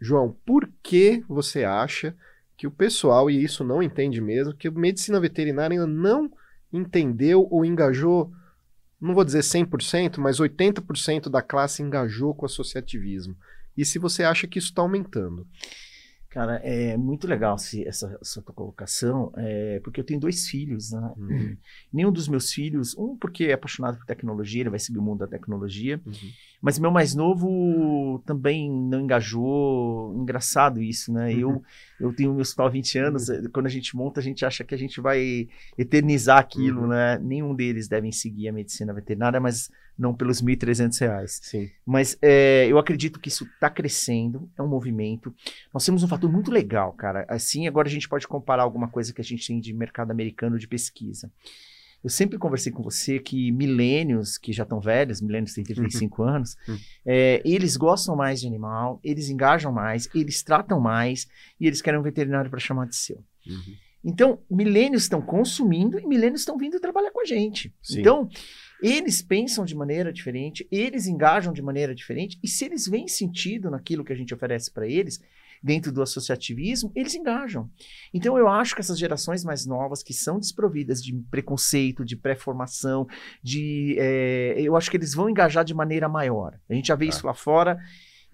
João, 0.00 0.36
por 0.46 0.70
que 0.82 1.24
você 1.28 1.64
acha 1.64 2.16
que 2.56 2.66
o 2.66 2.70
pessoal, 2.70 3.28
e 3.28 3.42
isso 3.42 3.64
não 3.64 3.82
entende 3.82 4.20
mesmo, 4.20 4.54
que 4.54 4.68
a 4.68 4.70
medicina 4.70 5.18
veterinária 5.18 5.74
ainda 5.74 5.86
não 5.86 6.30
entendeu 6.72 7.48
ou 7.50 7.64
engajou, 7.64 8.32
não 9.00 9.14
vou 9.14 9.24
dizer 9.24 9.40
100%, 9.40 10.18
mas 10.18 10.38
80% 10.38 11.28
da 11.28 11.42
classe 11.42 11.82
engajou 11.82 12.34
com 12.34 12.42
o 12.42 12.46
associativismo? 12.46 13.36
E 13.76 13.84
se 13.84 13.98
você 13.98 14.22
acha 14.22 14.46
que 14.46 14.58
isso 14.58 14.68
está 14.68 14.82
aumentando? 14.82 15.46
Cara, 16.34 16.56
é 16.64 16.96
muito 16.96 17.28
legal 17.28 17.56
se, 17.56 17.86
essa, 17.86 18.18
tua 18.44 18.52
colocação, 18.52 19.32
é, 19.36 19.78
porque 19.84 20.00
eu 20.00 20.04
tenho 20.04 20.18
dois 20.18 20.48
filhos, 20.48 20.90
né? 20.90 21.12
Uhum. 21.16 21.56
Nenhum 21.92 22.10
dos 22.10 22.26
meus 22.26 22.52
filhos, 22.52 22.92
um 22.98 23.16
porque 23.16 23.44
é 23.44 23.52
apaixonado 23.52 23.98
por 23.98 24.04
tecnologia, 24.04 24.62
ele 24.62 24.70
vai 24.70 24.80
seguir 24.80 24.98
o 24.98 25.02
mundo 25.02 25.20
da 25.20 25.28
tecnologia, 25.28 26.00
Uhum. 26.04 26.12
mas 26.60 26.76
meu 26.76 26.90
mais 26.90 27.14
novo 27.14 28.20
também 28.26 28.68
não 28.68 29.00
engajou. 29.00 30.12
Engraçado 30.16 30.82
isso, 30.82 31.12
né? 31.12 31.32
Uhum. 31.34 31.38
Eu, 31.38 31.62
eu 32.00 32.12
tenho 32.12 32.34
meus 32.34 32.52
pau 32.52 32.68
20 32.68 32.98
anos, 32.98 33.28
eh, 33.30 33.42
quando 33.52 33.66
a 33.66 33.70
gente 33.70 33.94
monta, 33.96 34.18
a 34.18 34.22
gente 34.22 34.44
acha 34.44 34.64
que 34.64 34.74
a 34.74 34.78
gente 34.78 35.00
vai 35.00 35.46
eternizar 35.78 36.38
aquilo, 36.40 36.82
Uhum. 36.82 36.88
né? 36.88 37.16
Nenhum 37.22 37.54
deles 37.54 37.86
devem 37.86 38.10
seguir 38.10 38.48
a 38.48 38.52
medicina 38.52 38.92
veterinária, 38.92 39.38
mas 39.38 39.70
não 39.98 40.14
pelos 40.14 40.42
1.300 40.42 40.98
reais. 41.00 41.40
Sim. 41.42 41.70
Mas 41.86 42.18
é, 42.20 42.66
eu 42.68 42.78
acredito 42.78 43.20
que 43.20 43.28
isso 43.28 43.44
está 43.44 43.70
crescendo, 43.70 44.50
é 44.58 44.62
um 44.62 44.68
movimento. 44.68 45.34
Nós 45.72 45.84
temos 45.84 46.02
um 46.02 46.08
fator 46.08 46.30
muito 46.30 46.50
legal, 46.50 46.92
cara. 46.92 47.24
Assim, 47.28 47.66
agora 47.68 47.88
a 47.88 47.90
gente 47.90 48.08
pode 48.08 48.26
comparar 48.26 48.62
alguma 48.64 48.88
coisa 48.88 49.12
que 49.12 49.20
a 49.20 49.24
gente 49.24 49.46
tem 49.46 49.60
de 49.60 49.72
mercado 49.72 50.10
americano 50.10 50.58
de 50.58 50.66
pesquisa. 50.66 51.30
Eu 52.02 52.10
sempre 52.10 52.36
conversei 52.36 52.70
com 52.70 52.82
você 52.82 53.18
que 53.18 53.50
milênios, 53.50 54.36
que 54.36 54.52
já 54.52 54.64
estão 54.64 54.78
velhos, 54.78 55.22
milênios 55.22 55.54
têm 55.54 55.64
35 55.64 56.22
anos, 56.22 56.54
Uhum. 56.68 56.76
é, 57.06 57.40
eles 57.46 57.78
gostam 57.78 58.14
mais 58.14 58.42
de 58.42 58.46
animal, 58.46 59.00
eles 59.02 59.30
engajam 59.30 59.72
mais, 59.72 60.06
eles 60.14 60.42
tratam 60.42 60.78
mais 60.78 61.26
e 61.58 61.66
eles 61.66 61.80
querem 61.80 61.98
um 61.98 62.02
veterinário 62.02 62.50
para 62.50 62.60
chamar 62.60 62.86
de 62.88 62.96
seu. 62.96 63.24
Uhum. 63.46 63.74
Então, 64.04 64.38
milênios 64.50 65.04
estão 65.04 65.22
consumindo 65.22 65.98
e 65.98 66.06
milênios 66.06 66.42
estão 66.42 66.58
vindo 66.58 66.78
trabalhar 66.78 67.10
com 67.10 67.22
a 67.22 67.24
gente. 67.24 67.72
Sim. 67.82 68.00
Então, 68.00 68.28
eles 68.84 69.22
pensam 69.22 69.64
de 69.64 69.74
maneira 69.74 70.12
diferente, 70.12 70.66
eles 70.70 71.06
engajam 71.06 71.52
de 71.52 71.62
maneira 71.62 71.94
diferente, 71.94 72.38
e 72.42 72.48
se 72.48 72.66
eles 72.66 72.86
veem 72.86 73.08
sentido 73.08 73.70
naquilo 73.70 74.04
que 74.04 74.12
a 74.12 74.16
gente 74.16 74.34
oferece 74.34 74.70
para 74.70 74.86
eles, 74.86 75.22
dentro 75.62 75.90
do 75.90 76.02
associativismo, 76.02 76.92
eles 76.94 77.14
engajam. 77.14 77.70
Então, 78.12 78.36
eu 78.36 78.46
acho 78.46 78.74
que 78.74 78.82
essas 78.82 78.98
gerações 78.98 79.42
mais 79.42 79.64
novas, 79.64 80.02
que 80.02 80.12
são 80.12 80.38
desprovidas 80.38 81.02
de 81.02 81.14
preconceito, 81.30 82.04
de 82.04 82.14
pré-formação, 82.14 83.06
de. 83.42 83.96
é, 83.98 84.56
eu 84.58 84.76
acho 84.76 84.90
que 84.90 84.98
eles 84.98 85.14
vão 85.14 85.30
engajar 85.30 85.64
de 85.64 85.72
maneira 85.72 86.06
maior. 86.06 86.60
A 86.68 86.74
gente 86.74 86.88
já 86.88 86.94
vê 86.94 87.06
Tá. 87.06 87.10
isso 87.16 87.26
lá 87.26 87.32
fora. 87.32 87.78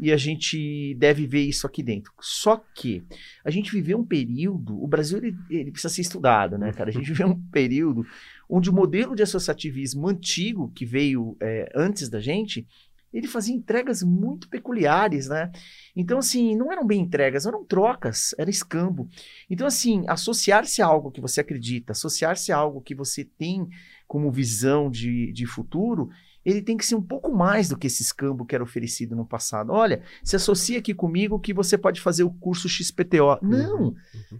E 0.03 0.11
a 0.11 0.17
gente 0.17 0.95
deve 0.95 1.27
ver 1.27 1.43
isso 1.43 1.67
aqui 1.67 1.83
dentro. 1.83 2.11
Só 2.23 2.57
que 2.75 3.05
a 3.45 3.51
gente 3.51 3.71
viveu 3.71 3.99
um 3.99 4.05
período, 4.05 4.83
o 4.83 4.89
Brasil 4.89 5.19
ele, 5.19 5.37
ele 5.51 5.71
precisa 5.71 5.93
ser 5.93 6.01
estudado, 6.01 6.57
né, 6.57 6.73
cara? 6.73 6.89
A 6.89 6.93
gente 6.93 7.05
viveu 7.13 7.29
um 7.29 7.39
período 7.51 8.07
onde 8.51 8.69
o 8.69 8.73
modelo 8.73 9.15
de 9.15 9.23
associativismo 9.23 10.09
antigo, 10.09 10.73
que 10.75 10.85
veio 10.85 11.37
é, 11.41 11.71
antes 11.75 12.09
da 12.09 12.21
gente, 12.21 12.67
ele 13.13 13.27
fazia 13.27 13.55
entregas 13.55 14.03
muito 14.03 14.49
peculiares, 14.49 15.29
né? 15.29 15.51
Então, 15.97 16.19
assim, 16.19 16.57
não 16.57 16.71
eram 16.71 16.87
bem 16.87 17.01
entregas, 17.01 17.47
eram 17.47 17.65
trocas, 17.65 18.35
era 18.39 18.51
escambo. 18.51 19.09
Então, 19.49 19.67
assim, 19.67 20.05
associar-se 20.09 20.83
a 20.83 20.87
algo 20.87 21.11
que 21.11 21.21
você 21.21 21.41
acredita, 21.41 21.93
associar-se 21.93 22.53
a 22.53 22.57
algo 22.57 22.81
que 22.81 22.95
você 22.95 23.25
tem 23.25 23.69
como 24.07 24.31
visão 24.31 24.91
de, 24.91 25.33
de 25.33 25.47
futuro, 25.47 26.09
ele 26.45 26.63
tem 26.63 26.77
que 26.77 26.87
ser 26.87 26.95
um 26.95 27.03
pouco 27.03 27.33
mais 27.33 27.69
do 27.69 27.77
que 27.77 27.87
esse 27.87 28.03
escambo 28.03 28.47
que 28.47 28.55
era 28.55 28.65
oferecido 28.65 29.15
no 29.15 29.27
passado. 29.27 29.73
Olha, 29.73 30.03
se 30.25 30.37
associa 30.37 30.79
aqui 30.79 30.95
comigo 30.95 31.39
que 31.39 31.53
você 31.53 31.77
pode 31.77 32.01
fazer 32.01 32.23
o 32.23 32.31
curso 32.31 32.69
XPTO. 32.69 33.39
Não! 33.43 33.81
Uhum. 33.89 33.95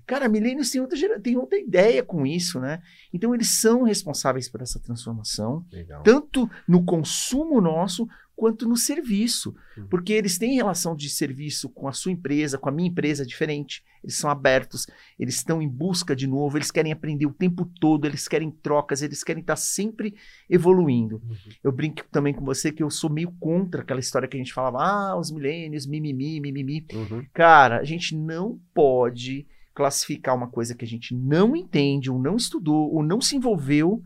Cara, 0.07 0.29
milênios 0.29 0.71
tem 0.71 0.81
outra, 0.81 1.21
tem 1.21 1.37
outra 1.37 1.59
ideia 1.59 2.03
com 2.03 2.27
isso, 2.27 2.59
né? 2.61 2.83
Então, 3.13 3.35
eles 3.35 3.61
são 3.61 3.83
responsáveis 3.83 4.49
por 4.49 4.63
essa 4.63 4.79
transformação 4.79 5.65
Legal. 5.71 6.03
tanto 6.03 6.51
no 6.67 6.85
consumo 6.85 7.61
nosso 7.61 8.09
quanto 8.41 8.67
no 8.67 8.75
serviço, 8.75 9.55
Uhum. 9.77 9.87
porque 9.89 10.15
eles 10.15 10.39
têm 10.39 10.55
relação 10.55 10.97
de 10.97 11.11
serviço 11.11 11.69
com 11.69 11.87
a 11.87 11.93
sua 11.93 12.11
empresa, 12.11 12.57
com 12.57 12.71
a 12.71 12.73
minha 12.73 12.89
empresa 12.89 13.27
diferente. 13.27 13.85
Eles 14.03 14.17
são 14.17 14.31
abertos, 14.31 14.87
eles 15.19 15.35
estão 15.35 15.61
em 15.61 15.69
busca 15.69 16.17
de 16.17 16.27
novo, 16.27 16.57
eles 16.57 16.71
querem 16.71 16.91
aprender 16.91 17.27
o 17.27 17.35
tempo 17.35 17.67
todo, 17.79 18.07
eles 18.07 18.27
querem 18.27 18.51
trocas, 18.51 19.03
eles 19.03 19.23
querem 19.23 19.43
estar 19.43 19.57
sempre 19.57 20.15
evoluindo. 20.49 21.17
Uhum. 21.17 21.37
Eu 21.63 21.71
brinco 21.71 22.03
também 22.11 22.33
com 22.33 22.43
você 22.43 22.73
que 22.73 22.83
eu 22.83 22.89
sou 22.89 23.11
meio 23.11 23.31
contra 23.39 23.83
aquela 23.83 24.01
história 24.01 24.27
que 24.27 24.39
a 24.39 24.41
gente 24.41 24.55
falava, 24.55 24.79
ah, 24.83 25.19
os 25.19 25.31
milênios, 25.31 25.87
mimimi, 25.87 26.41
mimimi. 26.41 26.87
Uhum. 26.95 27.27
Cara, 27.35 27.79
a 27.79 27.85
gente 27.85 28.17
não 28.17 28.59
pode 28.73 29.47
classificar 29.75 30.35
uma 30.35 30.49
coisa 30.49 30.75
que 30.75 30.85
a 30.87 30.89
gente 30.89 31.15
não 31.15 31.55
entende, 31.55 32.11
ou 32.11 32.19
não 32.19 32.37
estudou, 32.37 32.91
ou 32.95 33.03
não 33.03 33.21
se 33.21 33.37
envolveu 33.37 34.03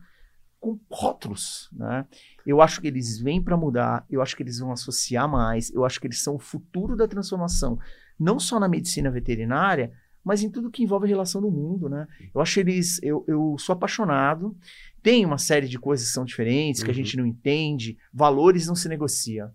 com 0.61 0.81
rótulos, 0.91 1.69
né? 1.73 2.07
Eu 2.47 2.61
acho 2.61 2.81
que 2.81 2.87
eles 2.89 3.19
vêm 3.19 3.43
para 3.43 3.57
mudar, 3.57 4.05
eu 4.11 4.21
acho 4.21 4.37
que 4.37 4.43
eles 4.43 4.59
vão 4.59 4.71
associar 4.73 5.29
mais, 5.29 5.71
eu 5.73 5.85
acho 5.85 6.01
que 6.01 6.07
eles 6.07 6.23
são 6.23 6.35
o 6.35 6.39
futuro 6.39 6.95
da 6.97 7.09
transformação, 7.09 7.79
não 8.19 8.39
só 8.39 8.61
na 8.61 8.69
medicina 8.69 9.11
veterinária, 9.11 9.93
mas 10.23 10.43
em 10.43 10.51
tudo 10.51 10.71
que 10.71 10.83
envolve 10.83 11.07
a 11.07 11.09
relação 11.09 11.41
no 11.41 11.51
mundo, 11.51 11.89
né? 11.89 12.07
Eu 12.35 12.41
acho 12.41 12.59
eles, 12.61 12.99
eu, 13.03 13.25
eu 13.29 13.57
sou 13.59 13.75
apaixonado, 13.75 14.57
tem 15.03 15.25
uma 15.27 15.37
série 15.39 15.69
de 15.69 15.79
coisas 15.79 16.07
que 16.09 16.13
são 16.15 16.25
diferentes, 16.25 16.83
que 16.83 16.91
a 16.91 16.93
Uhum. 16.93 16.95
gente 16.97 17.17
não 17.17 17.27
entende, 17.27 17.99
valores 18.13 18.67
não 18.67 18.75
se 18.75 18.89
negocia. 18.89 19.51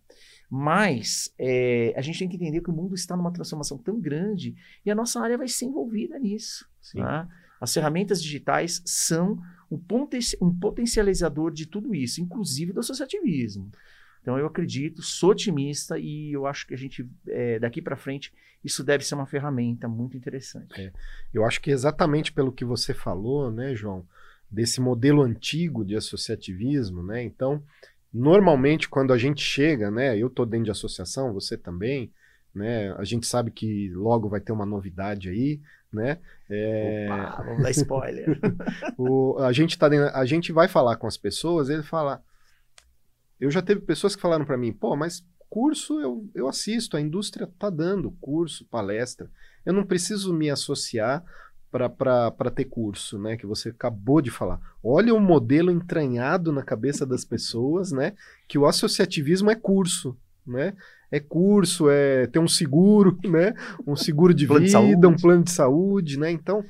Mas 0.50 1.32
é, 1.38 1.94
a 1.96 2.02
gente 2.02 2.20
tem 2.20 2.28
que 2.28 2.36
entender 2.36 2.62
que 2.62 2.70
o 2.70 2.74
mundo 2.74 2.96
está 2.96 3.16
numa 3.16 3.32
transformação 3.32 3.78
tão 3.78 4.00
grande 4.00 4.56
e 4.86 4.90
a 4.90 4.96
nossa 4.96 5.20
área 5.22 5.38
vai 5.38 5.48
ser 5.48 5.66
envolvida 5.66 6.18
nisso. 6.20 6.68
Né? 6.96 7.28
As 7.62 7.74
ferramentas 7.74 8.22
digitais 8.22 8.82
são 8.86 9.38
um, 9.70 9.78
poten 9.78 10.20
um 10.42 10.54
potencializador 10.54 11.52
de 11.52 11.66
tudo 11.66 11.94
isso, 11.94 12.22
inclusive 12.22 12.74
do 12.74 12.80
associativismo. 12.80 13.72
Então 14.22 14.38
eu 14.38 14.46
acredito, 14.46 15.02
sou 15.02 15.32
otimista 15.32 15.98
e 15.98 16.34
eu 16.34 16.46
acho 16.46 16.68
que 16.68 16.74
a 16.74 16.78
gente, 16.78 17.08
é, 17.28 17.58
daqui 17.60 17.82
para 17.82 17.96
frente, 17.96 18.34
isso 18.64 18.84
deve 18.84 19.06
ser 19.06 19.16
uma 19.16 19.26
ferramenta 19.26 19.88
muito 19.88 20.18
interessante. 20.18 20.80
É. 20.80 20.92
Eu 21.34 21.46
acho 21.46 21.62
que 21.62 21.72
exatamente 21.72 22.32
pelo 22.32 22.52
que 22.52 22.66
você 22.66 22.94
falou, 22.94 23.50
né, 23.50 23.74
João, 23.74 24.06
desse 24.52 24.82
modelo 24.82 25.22
antigo 25.22 25.86
de 25.86 25.96
associativismo, 25.96 27.02
né? 27.04 27.24
Então, 27.24 27.64
normalmente 28.14 28.90
quando 28.90 29.14
a 29.14 29.18
gente 29.18 29.42
chega, 29.42 29.90
né, 29.90 30.18
eu 30.18 30.30
tô 30.30 30.46
dentro 30.46 30.66
de 30.66 30.72
associação, 30.72 31.34
você 31.34 31.58
também, 31.58 32.12
né? 32.54 32.92
A 32.98 33.04
gente 33.04 33.26
sabe 33.26 33.52
que 33.52 33.90
logo 33.90 34.28
vai 34.28 34.42
ter 34.42 34.52
uma 34.52 34.66
novidade 34.66 35.30
aí, 35.30 35.62
né? 35.92 36.20
É... 36.50 37.08
Opa, 37.12 37.44
vamos 37.44 37.64
dar 37.64 37.72
spoiler. 37.72 38.40
o, 38.98 39.38
a 39.40 39.52
gente 39.52 39.78
tá 39.78 39.88
a 40.14 40.26
gente 40.26 40.52
vai 40.52 40.68
falar 40.68 40.96
com 40.98 41.08
as 41.08 41.18
pessoas, 41.18 41.70
ele 41.70 41.84
fala 41.84 42.24
eu 43.40 43.50
já 43.50 43.62
teve 43.62 43.82
pessoas 43.82 44.16
que 44.16 44.22
falaram 44.22 44.46
para 44.46 44.58
mim, 44.58 44.74
pô, 44.74 44.96
mas 44.96 45.26
curso 45.50 46.00
eu, 46.02 46.30
eu 46.36 46.48
assisto, 46.48 46.98
a 46.98 47.02
indústria 47.02 47.50
tá 47.58 47.70
dando 47.70 48.12
curso, 48.20 48.66
palestra. 48.66 49.32
Eu 49.66 49.74
não 49.74 49.86
preciso 49.86 50.34
me 50.34 50.50
associar 50.50 51.24
para 51.72 52.52
ter 52.54 52.66
curso, 52.66 53.18
né? 53.20 53.38
Que 53.38 53.46
você 53.46 53.70
acabou 53.70 54.22
de 54.22 54.32
falar. 54.32 54.60
Olha 54.84 55.14
o 55.14 55.20
modelo 55.20 55.72
entranhado 55.72 56.52
na 56.52 56.64
cabeça 56.64 57.06
das 57.06 57.24
pessoas, 57.24 57.92
né? 57.92 58.14
Que 58.48 58.58
o 58.58 58.66
associativismo 58.66 59.50
é 59.50 59.56
curso, 59.56 60.18
né? 60.50 60.74
É 61.12 61.20
curso, 61.20 61.90
é 61.90 62.28
ter 62.28 62.40
um 62.40 62.48
seguro, 62.48 63.18
né? 63.26 63.54
Um 63.86 63.96
seguro 63.96 64.34
de 64.34 64.46
vida, 64.46 65.08
um 65.08 65.16
plano 65.16 65.44
de 65.44 65.52
saúde, 65.52 66.20
né? 66.20 66.32
Então, 66.32 66.64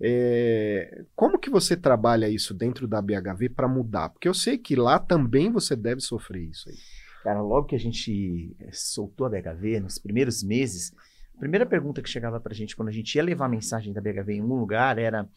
é, 0.00 1.04
como 1.14 1.38
que 1.38 1.48
você 1.48 1.76
trabalha 1.76 2.28
isso 2.28 2.52
dentro 2.52 2.88
da 2.88 3.00
BHV 3.00 3.50
para 3.50 3.68
mudar? 3.68 4.08
Porque 4.08 4.28
eu 4.28 4.34
sei 4.34 4.58
que 4.58 4.74
lá 4.74 4.98
também 4.98 5.50
você 5.50 5.76
deve 5.76 6.00
sofrer 6.00 6.42
isso 6.42 6.68
aí. 6.68 6.76
Cara, 7.22 7.40
logo 7.40 7.68
que 7.68 7.76
a 7.76 7.78
gente 7.78 8.56
eh, 8.58 8.70
soltou 8.72 9.26
a 9.26 9.30
BHV, 9.30 9.78
nos 9.78 9.98
primeiros 9.98 10.42
meses, 10.42 10.92
a 11.36 11.38
primeira 11.38 11.64
pergunta 11.64 12.02
que 12.02 12.08
chegava 12.08 12.40
para 12.40 12.52
a 12.52 12.54
gente 12.54 12.74
quando 12.74 12.88
a 12.88 12.92
gente 12.92 13.14
ia 13.14 13.22
levar 13.22 13.46
a 13.46 13.48
mensagem 13.48 13.92
da 13.92 14.00
BHV 14.00 14.32
em 14.32 14.42
um 14.42 14.58
lugar 14.58 14.98
era: 14.98 15.28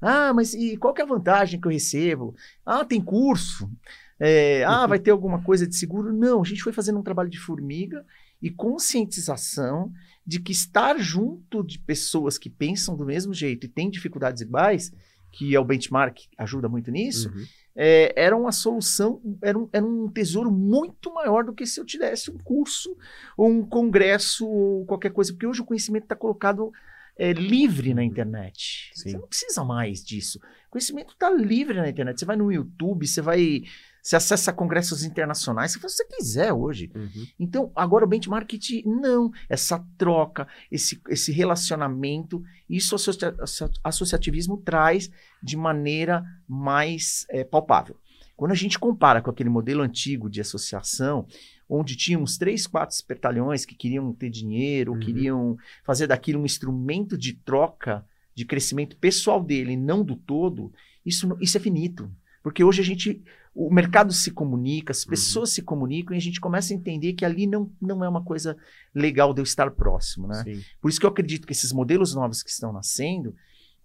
Ah, 0.00 0.32
mas 0.32 0.54
e 0.54 0.76
qual 0.78 0.94
que 0.94 1.02
é 1.02 1.04
a 1.04 1.08
vantagem 1.08 1.60
que 1.60 1.66
eu 1.66 1.72
recebo? 1.72 2.34
Ah, 2.64 2.82
tem 2.82 2.98
curso. 2.98 3.70
É, 4.18 4.64
ah, 4.64 4.86
vai 4.86 4.98
ter 4.98 5.10
alguma 5.10 5.42
coisa 5.42 5.66
de 5.66 5.74
seguro? 5.76 6.12
Não, 6.12 6.40
a 6.40 6.44
gente 6.44 6.62
foi 6.62 6.72
fazendo 6.72 6.98
um 6.98 7.02
trabalho 7.02 7.28
de 7.28 7.38
formiga 7.38 8.04
e 8.40 8.50
conscientização 8.50 9.92
de 10.26 10.40
que 10.40 10.52
estar 10.52 10.98
junto 10.98 11.62
de 11.62 11.78
pessoas 11.78 12.38
que 12.38 12.48
pensam 12.48 12.96
do 12.96 13.04
mesmo 13.04 13.34
jeito 13.34 13.66
e 13.66 13.68
têm 13.68 13.90
dificuldades 13.90 14.42
iguais, 14.42 14.92
que 15.32 15.54
é 15.54 15.58
o 15.58 15.64
benchmark, 15.64 16.18
ajuda 16.38 16.68
muito 16.68 16.90
nisso, 16.90 17.28
uhum. 17.28 17.44
é, 17.74 18.12
era 18.16 18.36
uma 18.36 18.52
solução, 18.52 19.20
era 19.42 19.58
um, 19.58 19.68
era 19.72 19.84
um 19.84 20.08
tesouro 20.08 20.50
muito 20.50 21.12
maior 21.12 21.44
do 21.44 21.52
que 21.52 21.66
se 21.66 21.80
eu 21.80 21.84
tivesse 21.84 22.30
um 22.30 22.38
curso, 22.38 22.96
ou 23.36 23.50
um 23.50 23.66
congresso, 23.66 24.46
ou 24.46 24.86
qualquer 24.86 25.10
coisa, 25.10 25.32
porque 25.32 25.46
hoje 25.46 25.60
o 25.60 25.64
conhecimento 25.64 26.04
está 26.04 26.14
colocado 26.14 26.72
é, 27.16 27.32
livre 27.32 27.94
na 27.94 28.04
internet. 28.04 28.90
Sim. 28.94 29.10
Você 29.10 29.18
não 29.18 29.26
precisa 29.26 29.64
mais 29.64 30.04
disso. 30.04 30.38
O 30.68 30.70
conhecimento 30.70 31.14
está 31.14 31.30
livre 31.30 31.76
na 31.76 31.88
internet. 31.88 32.18
Você 32.18 32.24
vai 32.24 32.36
no 32.36 32.52
YouTube, 32.52 33.06
você 33.06 33.20
vai 33.20 33.62
você 34.04 34.16
acessa 34.16 34.52
congressos 34.52 35.02
internacionais, 35.02 35.72
você 35.72 35.80
faz 35.80 35.94
o 35.94 35.96
que 35.96 36.02
você 36.02 36.16
quiser 36.16 36.52
hoje. 36.52 36.92
Uhum. 36.94 37.26
Então, 37.40 37.72
agora 37.74 38.04
o 38.04 38.08
benchmark 38.08 38.52
não. 38.84 39.32
Essa 39.48 39.82
troca, 39.96 40.46
esse, 40.70 41.00
esse 41.08 41.32
relacionamento, 41.32 42.44
isso 42.68 42.94
o 42.94 42.98
associa 42.98 43.70
associativismo 43.82 44.58
traz 44.58 45.10
de 45.42 45.56
maneira 45.56 46.22
mais 46.46 47.24
é, 47.30 47.44
palpável. 47.44 47.96
Quando 48.36 48.52
a 48.52 48.56
gente 48.56 48.78
compara 48.78 49.22
com 49.22 49.30
aquele 49.30 49.48
modelo 49.48 49.82
antigo 49.82 50.28
de 50.28 50.42
associação, 50.42 51.26
onde 51.66 51.96
tínhamos 51.96 52.36
três, 52.36 52.66
quatro 52.66 52.94
espertalhões 52.94 53.64
que 53.64 53.74
queriam 53.74 54.12
ter 54.12 54.28
dinheiro, 54.28 54.92
uhum. 54.92 55.00
queriam 55.00 55.56
fazer 55.82 56.08
daquilo 56.08 56.42
um 56.42 56.44
instrumento 56.44 57.16
de 57.16 57.32
troca, 57.32 58.04
de 58.34 58.44
crescimento 58.44 58.98
pessoal 58.98 59.42
dele, 59.42 59.78
não 59.78 60.04
do 60.04 60.14
todo, 60.14 60.70
isso, 61.06 61.34
isso 61.40 61.56
é 61.56 61.60
finito. 61.60 62.10
Porque 62.44 62.62
hoje 62.62 62.82
a 62.82 62.84
gente 62.84 63.24
o 63.54 63.72
mercado 63.72 64.12
se 64.12 64.30
comunica, 64.32 64.90
as 64.90 65.04
uhum. 65.04 65.10
pessoas 65.10 65.48
uhum. 65.50 65.54
se 65.54 65.62
comunicam 65.62 66.14
e 66.14 66.18
a 66.18 66.20
gente 66.20 66.40
começa 66.40 66.74
a 66.74 66.76
entender 66.76 67.14
que 67.14 67.24
ali 67.24 67.46
não, 67.46 67.70
não 67.80 68.04
é 68.04 68.08
uma 68.08 68.22
coisa 68.22 68.56
legal 68.94 69.32
de 69.32 69.40
eu 69.40 69.44
estar 69.44 69.70
próximo, 69.70 70.26
né? 70.26 70.42
Sim. 70.42 70.60
Por 70.80 70.90
isso 70.90 71.00
que 71.00 71.06
eu 71.06 71.10
acredito 71.10 71.46
que 71.46 71.52
esses 71.52 71.72
modelos 71.72 72.14
novos 72.14 72.42
que 72.42 72.50
estão 72.50 72.72
nascendo, 72.72 73.34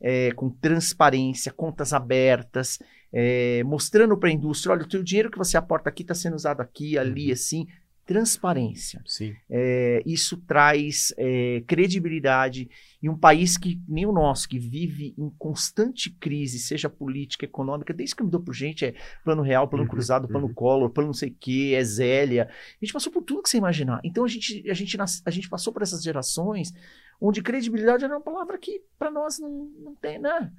é, 0.02 0.32
com 0.32 0.50
transparência, 0.50 1.54
contas 1.54 1.94
abertas, 1.94 2.80
é, 3.14 3.64
mostrando 3.64 4.18
para 4.18 4.30
a 4.30 4.34
indústria, 4.34 4.74
olha, 4.74 4.84
o 4.84 5.04
dinheiro 5.04 5.32
que 5.32 5.38
você 5.38 5.56
aporta 5.56 5.90
aqui 5.90 6.02
está 6.02 6.16
sendo 6.16 6.36
usado 6.36 6.62
aqui, 6.62 6.98
ali, 6.98 7.28
uhum. 7.28 7.34
assim, 7.34 7.68
transparência. 8.10 9.04
É, 9.48 10.02
isso 10.04 10.36
traz 10.36 11.14
é, 11.16 11.62
credibilidade 11.68 12.68
e 13.00 13.08
um 13.08 13.16
país 13.16 13.56
que 13.56 13.80
nem 13.88 14.04
o 14.08 14.12
nosso, 14.12 14.50
que 14.50 14.58
vive 14.58 15.14
em 15.16 15.30
constante 15.38 16.10
crise, 16.10 16.58
seja 16.58 16.90
política, 16.90 17.46
econômica, 17.46 17.94
desde 17.94 18.16
que 18.16 18.24
mudou 18.24 18.42
por 18.42 18.56
gente, 18.56 18.84
é 18.84 18.96
plano 19.24 19.44
real, 19.44 19.68
plano 19.68 19.84
uhum, 19.84 19.90
cruzado, 19.92 20.28
plano 20.28 20.48
uhum. 20.48 20.54
Collor, 20.56 20.90
plano 20.90 21.10
não 21.10 21.14
sei 21.14 21.30
o 21.30 21.36
que, 21.40 21.76
é 21.76 21.84
Zélia. 21.84 22.50
A 22.50 22.84
gente 22.84 22.94
passou 22.94 23.14
por 23.14 23.22
tudo 23.22 23.44
que 23.44 23.50
você 23.50 23.58
imaginar. 23.58 24.02
Então 24.04 24.24
a 24.24 24.28
gente, 24.28 24.68
a 24.68 24.74
gente, 24.74 24.98
a 25.00 25.30
gente 25.30 25.48
passou 25.48 25.72
por 25.72 25.84
essas 25.84 26.02
gerações 26.02 26.74
onde 27.22 27.44
credibilidade 27.44 28.06
era 28.06 28.16
uma 28.16 28.24
palavra 28.24 28.58
que 28.58 28.82
para 28.98 29.12
nós 29.12 29.38
não, 29.38 29.70
não 29.84 29.94
tem, 29.94 30.18
né? 30.18 30.52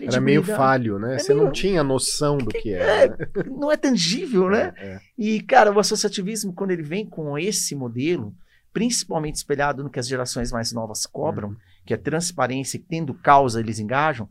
Era 0.00 0.20
meio 0.20 0.42
falho, 0.42 0.98
né? 0.98 1.14
É 1.14 1.18
Você 1.18 1.32
meio... 1.32 1.46
não 1.46 1.52
tinha 1.52 1.82
noção 1.82 2.36
do 2.36 2.50
que 2.50 2.72
era. 2.72 3.04
É, 3.04 3.08
né? 3.08 3.16
Não 3.48 3.72
é 3.72 3.76
tangível, 3.76 4.50
né? 4.50 4.72
É, 4.76 4.86
é. 4.86 5.00
E, 5.16 5.40
cara, 5.40 5.72
o 5.72 5.78
associativismo, 5.78 6.52
quando 6.52 6.72
ele 6.72 6.82
vem 6.82 7.06
com 7.06 7.38
esse 7.38 7.74
modelo, 7.74 8.34
principalmente 8.72 9.36
espelhado 9.36 9.82
no 9.82 9.90
que 9.90 9.98
as 9.98 10.06
gerações 10.06 10.52
mais 10.52 10.72
novas 10.72 11.06
cobram, 11.06 11.48
uhum. 11.48 11.56
que 11.86 11.94
é 11.94 11.96
transparência 11.96 12.76
e 12.76 12.80
tendo 12.80 13.14
causa 13.14 13.60
eles 13.60 13.78
engajam, 13.78 14.28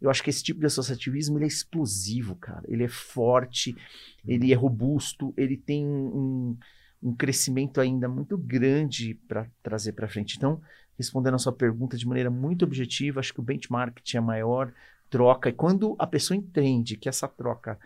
eu 0.00 0.08
acho 0.08 0.22
que 0.22 0.30
esse 0.30 0.42
tipo 0.42 0.60
de 0.60 0.66
associativismo 0.66 1.36
ele 1.36 1.44
é 1.44 1.48
explosivo, 1.48 2.34
cara. 2.36 2.62
Ele 2.68 2.84
é 2.84 2.88
forte, 2.88 3.76
ele 4.26 4.52
é 4.52 4.56
robusto, 4.56 5.34
ele 5.36 5.56
tem 5.56 5.86
um, 5.86 6.56
um 7.02 7.14
crescimento 7.14 7.80
ainda 7.80 8.08
muito 8.08 8.38
grande 8.38 9.14
para 9.28 9.46
trazer 9.62 9.92
para 9.92 10.08
frente. 10.08 10.36
Então, 10.36 10.60
respondendo 10.96 11.34
a 11.34 11.38
sua 11.38 11.52
pergunta 11.52 11.96
de 11.96 12.06
maneira 12.06 12.30
muito 12.30 12.64
objetiva, 12.64 13.20
acho 13.20 13.34
que 13.34 13.40
o 13.40 13.42
benchmark 13.42 14.00
tinha 14.02 14.22
maior 14.22 14.72
troca. 15.10 15.48
E 15.48 15.52
quando 15.52 15.96
a 15.98 16.06
pessoa 16.06 16.36
entende 16.36 16.96
que 16.96 17.08
essa 17.08 17.28
troca 17.28 17.78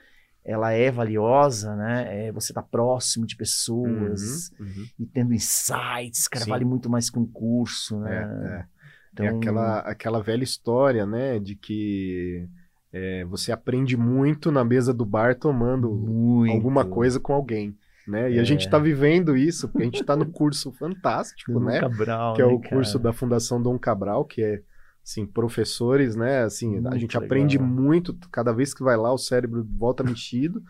ela 0.45 0.73
é 0.73 0.91
valiosa, 0.91 1.75
né? 1.75 2.27
É, 2.27 2.33
você 2.33 2.53
está 2.53 2.63
próximo 2.63 3.27
de 3.27 3.35
pessoas 3.35 4.53
uhum, 4.61 4.67
uhum. 4.67 4.87
e 4.99 5.07
tendo 5.07 5.33
insights, 5.33 6.29
cara, 6.29 6.45
Sim. 6.45 6.51
vale 6.51 6.65
muito 6.67 6.91
mais 6.91 7.09
que 7.09 7.19
um 7.19 7.25
curso, 7.25 7.99
né? 7.99 8.15
É, 8.15 8.49
é. 8.49 8.65
Então... 9.13 9.27
é 9.27 9.29
aquela, 9.31 9.79
aquela 9.81 10.23
velha 10.23 10.45
história, 10.45 11.07
né? 11.07 11.39
De 11.39 11.55
que 11.55 12.47
é, 12.93 13.25
você 13.25 13.53
aprende 13.53 13.97
muito 13.97 14.53
na 14.53 14.63
mesa 14.63 14.93
do 14.93 15.07
bar 15.07 15.35
tomando 15.35 15.91
muito. 15.91 16.53
alguma 16.53 16.85
coisa 16.85 17.19
com 17.19 17.33
alguém. 17.33 17.75
Né? 18.07 18.33
E 18.33 18.39
é. 18.39 18.41
a 18.41 18.45
gente 18.45 18.67
está 18.67 18.79
vivendo 18.79 19.35
isso, 19.35 19.67
porque 19.67 19.83
a 19.83 19.87
gente 19.87 20.03
está 20.03 20.15
no 20.15 20.27
curso 20.27 20.71
fantástico, 20.73 21.59
né? 21.59 21.81
Cabral, 21.81 22.35
que 22.35 22.43
é 22.43 22.45
o 22.45 22.59
né, 22.59 22.69
curso 22.69 22.99
da 22.99 23.15
Fundação 23.15 23.63
Dom 23.63 23.79
Cabral, 23.79 24.27
que 24.27 24.43
é 24.43 24.61
assim, 25.05 25.27
professores, 25.27 26.17
né? 26.17 26.43
Assim, 26.43 26.71
muito 26.71 26.89
a 26.89 26.99
gente 26.99 27.15
legal. 27.15 27.27
aprende 27.27 27.59
muito, 27.59 28.15
cada 28.33 28.53
vez 28.53 28.73
que 28.73 28.83
vai 28.83 28.97
lá 28.97 29.13
o 29.13 29.19
cérebro 29.19 29.67
volta 29.77 30.03
mexido, 30.03 30.63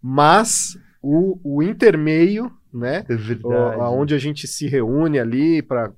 mas 0.00 0.78
o, 1.02 1.38
o 1.44 1.62
intermeio, 1.62 2.50
né? 2.72 3.04
É 3.08 3.14
verdade. 3.14 3.80
onde 3.80 4.14
a 4.14 4.18
gente 4.18 4.48
se 4.48 4.66
reúne 4.66 5.18
ali 5.18 5.60
para, 5.60 5.92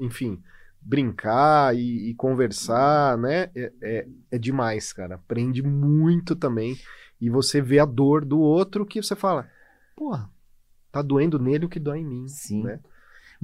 enfim, 0.00 0.40
brincar 0.80 1.76
e, 1.76 2.10
e 2.10 2.14
conversar, 2.14 3.18
né? 3.18 3.50
É, 3.54 3.72
é, 3.82 4.08
é, 4.30 4.38
demais, 4.38 4.92
cara. 4.92 5.16
Aprende 5.16 5.62
muito 5.62 6.34
também. 6.34 6.76
E 7.20 7.28
você 7.28 7.60
vê 7.60 7.78
a 7.78 7.84
dor 7.84 8.24
do 8.24 8.40
outro 8.40 8.86
que 8.86 9.02
você 9.02 9.14
fala, 9.14 9.48
porra, 9.94 10.30
tá 10.90 11.02
doendo 11.02 11.38
nele 11.38 11.66
o 11.66 11.68
que 11.68 11.78
dói 11.78 11.98
em 11.98 12.06
mim. 12.06 12.28
Sim. 12.28 12.64
Né? 12.64 12.80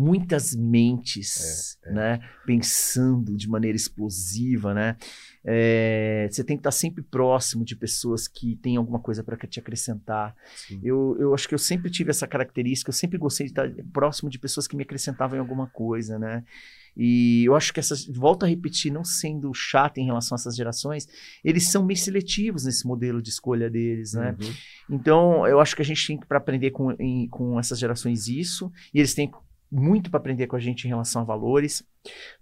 Muitas 0.00 0.54
mentes, 0.56 1.78
é, 1.84 1.90
é. 1.90 1.92
né? 1.92 2.20
Pensando 2.46 3.36
de 3.36 3.46
maneira 3.46 3.76
explosiva, 3.76 4.72
né? 4.72 4.96
É, 5.44 6.26
você 6.30 6.42
tem 6.42 6.56
que 6.56 6.60
estar 6.60 6.70
sempre 6.70 7.02
próximo 7.02 7.64
de 7.64 7.76
pessoas 7.76 8.26
que 8.26 8.56
têm 8.56 8.76
alguma 8.76 8.98
coisa 8.98 9.22
para 9.22 9.36
te 9.36 9.60
acrescentar. 9.60 10.34
Eu, 10.82 11.16
eu 11.20 11.34
acho 11.34 11.46
que 11.46 11.54
eu 11.54 11.58
sempre 11.58 11.90
tive 11.90 12.10
essa 12.10 12.26
característica, 12.26 12.88
eu 12.88 12.94
sempre 12.94 13.18
gostei 13.18 13.46
de 13.46 13.52
estar 13.52 13.70
próximo 13.92 14.30
de 14.30 14.38
pessoas 14.38 14.66
que 14.66 14.74
me 14.74 14.82
acrescentavam 14.82 15.36
em 15.36 15.40
alguma 15.40 15.66
coisa, 15.66 16.18
né? 16.18 16.44
E 16.96 17.44
eu 17.44 17.54
acho 17.54 17.72
que 17.72 17.80
essas, 17.80 18.06
volto 18.06 18.44
a 18.44 18.48
repetir, 18.48 18.92
não 18.92 19.04
sendo 19.04 19.52
chato 19.54 19.98
em 19.98 20.06
relação 20.06 20.34
a 20.34 20.38
essas 20.38 20.56
gerações, 20.56 21.06
eles 21.44 21.68
são 21.68 21.84
meio 21.84 21.98
seletivos 21.98 22.64
nesse 22.64 22.86
modelo 22.86 23.22
de 23.22 23.30
escolha 23.30 23.70
deles, 23.70 24.14
né? 24.14 24.36
Uhum. 24.40 24.96
Então, 24.96 25.46
eu 25.46 25.60
acho 25.60 25.76
que 25.76 25.82
a 25.82 25.84
gente 25.84 26.06
tem 26.06 26.18
que 26.18 26.26
para 26.26 26.38
aprender 26.38 26.70
com, 26.70 26.92
em, 26.98 27.28
com 27.28 27.58
essas 27.58 27.78
gerações 27.78 28.28
isso, 28.28 28.72
e 28.92 28.98
eles 28.98 29.14
têm 29.14 29.30
muito 29.70 30.10
para 30.10 30.18
aprender 30.18 30.46
com 30.46 30.56
a 30.56 30.60
gente 30.60 30.84
em 30.84 30.88
relação 30.88 31.22
a 31.22 31.24
valores. 31.24 31.82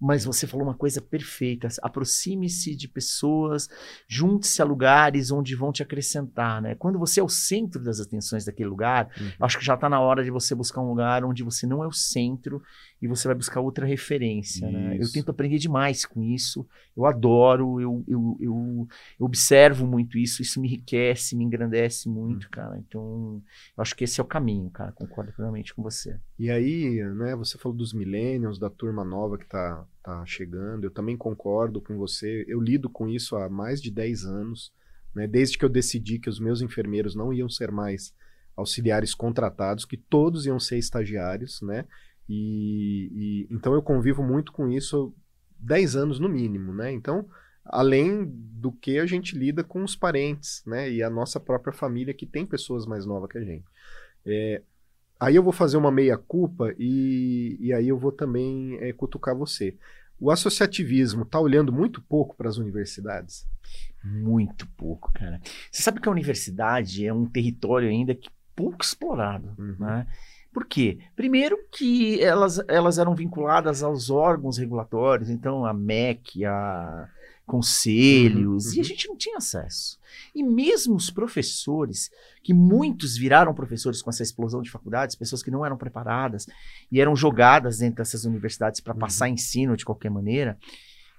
Mas 0.00 0.24
você 0.24 0.46
falou 0.46 0.66
uma 0.66 0.74
coisa 0.74 1.00
perfeita. 1.00 1.68
Aproxime-se 1.82 2.76
de 2.76 2.88
pessoas, 2.88 3.68
junte-se 4.06 4.62
a 4.62 4.64
lugares 4.64 5.30
onde 5.30 5.54
vão 5.54 5.72
te 5.72 5.82
acrescentar, 5.82 6.62
né? 6.62 6.74
Quando 6.76 6.98
você 6.98 7.20
é 7.20 7.22
o 7.22 7.28
centro 7.28 7.82
das 7.82 8.00
atenções 8.00 8.44
daquele 8.44 8.68
lugar, 8.68 9.10
uhum. 9.20 9.30
acho 9.40 9.58
que 9.58 9.64
já 9.64 9.74
está 9.74 9.88
na 9.88 10.00
hora 10.00 10.22
de 10.22 10.30
você 10.30 10.54
buscar 10.54 10.80
um 10.80 10.88
lugar 10.88 11.24
onde 11.24 11.42
você 11.42 11.66
não 11.66 11.82
é 11.82 11.86
o 11.86 11.92
centro 11.92 12.62
e 13.02 13.08
você 13.08 13.26
vai 13.26 13.34
buscar 13.34 13.60
outra 13.60 13.86
referência, 13.86 14.68
né? 14.70 14.96
Eu 15.00 15.10
tento 15.10 15.30
aprender 15.30 15.58
demais 15.58 16.04
com 16.04 16.22
isso. 16.22 16.66
Eu 16.96 17.06
adoro, 17.06 17.80
eu, 17.80 18.04
eu, 18.08 18.36
eu, 18.40 18.88
eu, 19.18 19.26
observo 19.26 19.86
muito 19.86 20.18
isso, 20.18 20.42
isso 20.42 20.60
me 20.60 20.68
enriquece, 20.68 21.36
me 21.36 21.44
engrandece 21.44 22.08
muito, 22.08 22.44
uhum. 22.44 22.50
cara. 22.50 22.78
Então, 22.78 23.42
eu 23.76 23.82
acho 23.82 23.94
que 23.94 24.04
esse 24.04 24.20
é 24.20 24.22
o 24.22 24.26
caminho, 24.26 24.68
cara. 24.70 24.92
Concordo 24.92 25.32
plenamente 25.32 25.74
com 25.74 25.82
você. 25.82 26.18
E 26.38 26.50
aí, 26.50 27.02
né, 27.14 27.36
você 27.36 27.56
falou 27.56 27.76
dos 27.76 27.92
millennials, 27.92 28.58
da 28.58 28.68
turma 28.68 29.04
nova 29.04 29.38
que 29.38 29.47
está 29.48 29.86
tá 30.02 30.24
chegando. 30.26 30.84
Eu 30.84 30.90
também 30.90 31.16
concordo 31.16 31.80
com 31.80 31.96
você. 31.96 32.44
Eu 32.46 32.60
lido 32.60 32.88
com 32.88 33.08
isso 33.08 33.34
há 33.36 33.48
mais 33.48 33.82
de 33.82 33.90
10 33.90 34.24
anos, 34.24 34.72
né? 35.14 35.26
Desde 35.26 35.58
que 35.58 35.64
eu 35.64 35.68
decidi 35.68 36.18
que 36.18 36.28
os 36.28 36.38
meus 36.38 36.60
enfermeiros 36.60 37.14
não 37.14 37.32
iam 37.32 37.48
ser 37.48 37.72
mais 37.72 38.14
auxiliares 38.56 39.14
contratados, 39.14 39.84
que 39.84 39.96
todos 39.96 40.46
iam 40.46 40.60
ser 40.60 40.78
estagiários, 40.78 41.60
né? 41.62 41.84
E, 42.28 43.10
e, 43.12 43.54
então 43.54 43.72
eu 43.72 43.82
convivo 43.82 44.22
muito 44.22 44.52
com 44.52 44.68
isso 44.68 45.14
10 45.58 45.96
anos 45.96 46.20
no 46.20 46.28
mínimo, 46.28 46.74
né? 46.74 46.92
Então, 46.92 47.26
além 47.64 48.24
do 48.26 48.70
que 48.70 48.98
a 48.98 49.06
gente 49.06 49.36
lida 49.36 49.64
com 49.64 49.82
os 49.82 49.96
parentes, 49.96 50.62
né? 50.66 50.90
E 50.90 51.02
a 51.02 51.08
nossa 51.08 51.40
própria 51.40 51.72
família 51.72 52.14
que 52.14 52.26
tem 52.26 52.44
pessoas 52.44 52.86
mais 52.86 53.06
novas 53.06 53.30
que 53.30 53.38
a 53.38 53.44
gente. 53.44 53.64
É, 54.26 54.62
aí 55.18 55.36
eu 55.36 55.42
vou 55.42 55.52
fazer 55.52 55.76
uma 55.76 55.90
meia-culpa 55.90 56.74
e, 56.78 57.56
e 57.60 57.72
aí 57.72 57.88
eu 57.88 57.98
vou 57.98 58.12
também 58.12 58.76
é, 58.80 58.92
cutucar 58.92 59.34
você. 59.36 59.76
O 60.20 60.30
associativismo 60.30 61.22
está 61.22 61.38
olhando 61.38 61.72
muito 61.72 62.02
pouco 62.02 62.36
para 62.36 62.48
as 62.48 62.56
universidades? 62.56 63.46
Muito 64.04 64.66
pouco, 64.76 65.12
cara. 65.12 65.40
Você 65.70 65.82
sabe 65.82 66.00
que 66.00 66.08
a 66.08 66.12
universidade 66.12 67.06
é 67.06 67.12
um 67.12 67.26
território 67.26 67.88
ainda 67.88 68.14
que 68.14 68.30
pouco 68.54 68.82
explorado, 68.82 69.54
uhum. 69.58 69.76
né? 69.78 70.06
Por 70.52 70.66
quê? 70.66 70.98
Primeiro 71.14 71.56
que 71.70 72.20
elas, 72.22 72.58
elas 72.66 72.98
eram 72.98 73.14
vinculadas 73.14 73.82
aos 73.82 74.10
órgãos 74.10 74.58
regulatórios, 74.58 75.30
então 75.30 75.64
a 75.64 75.72
MEC, 75.72 76.44
a 76.44 77.08
conselhos, 77.48 78.66
uhum, 78.66 78.70
uhum. 78.70 78.76
e 78.76 78.80
a 78.80 78.84
gente 78.84 79.08
não 79.08 79.16
tinha 79.16 79.38
acesso. 79.38 79.98
E 80.34 80.42
mesmo 80.42 80.94
os 80.94 81.10
professores, 81.10 82.10
que 82.42 82.54
muitos 82.54 83.16
viraram 83.16 83.54
professores 83.54 84.00
com 84.02 84.10
essa 84.10 84.22
explosão 84.22 84.62
de 84.62 84.70
faculdades, 84.70 85.16
pessoas 85.16 85.42
que 85.42 85.50
não 85.50 85.64
eram 85.64 85.76
preparadas 85.76 86.46
e 86.92 87.00
eram 87.00 87.16
jogadas 87.16 87.78
dentro 87.78 87.96
dessas 87.96 88.24
universidades 88.24 88.80
para 88.80 88.92
uhum. 88.92 89.00
passar 89.00 89.28
ensino 89.28 89.76
de 89.76 89.84
qualquer 89.84 90.10
maneira, 90.10 90.58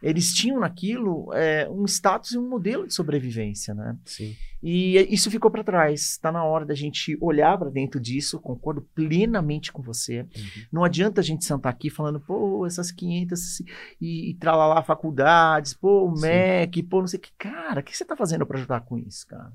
eles 0.02 0.34
tinham 0.34 0.60
naquilo 0.60 1.34
é, 1.34 1.70
um 1.70 1.86
status 1.86 2.32
e 2.32 2.38
um 2.38 2.48
modelo 2.48 2.88
de 2.88 2.94
sobrevivência, 2.94 3.74
né? 3.74 3.98
Sim. 4.06 4.36
E 4.64 4.98
isso 5.14 5.30
ficou 5.30 5.52
para 5.52 5.64
trás. 5.64 6.12
Está 6.12 6.32
na 6.32 6.44
hora 6.44 6.66
da 6.66 6.74
gente 6.74 7.18
olhar 7.20 7.58
para 7.58 7.70
dentro 7.70 8.00
disso. 8.00 8.40
Concordo 8.40 8.82
plenamente 8.96 9.72
com 9.72 9.82
você. 9.82 10.22
Uhum. 10.22 10.64
Não 10.72 10.84
adianta 10.84 11.20
a 11.20 11.24
gente 11.24 11.44
sentar 11.44 11.72
aqui 11.72 11.90
falando, 11.90 12.20
pô, 12.20 12.66
essas 12.66 12.92
500 12.92 13.60
e, 14.02 14.30
e 14.30 14.34
tralalá 14.36 14.82
faculdades, 14.82 15.74
pô, 15.74 16.06
o 16.06 16.20
MEC, 16.20 16.84
pô, 16.84 17.00
não 17.00 17.08
sei 17.08 17.20
o 17.20 17.22
que. 17.22 17.32
Cara, 17.38 17.82
o 17.82 17.84
que 17.84 17.96
você 17.96 18.04
está 18.04 18.16
fazendo 18.16 18.46
para 18.46 18.58
ajudar 18.58 18.82
com 18.82 18.98
isso, 18.98 19.28
cara? 19.28 19.52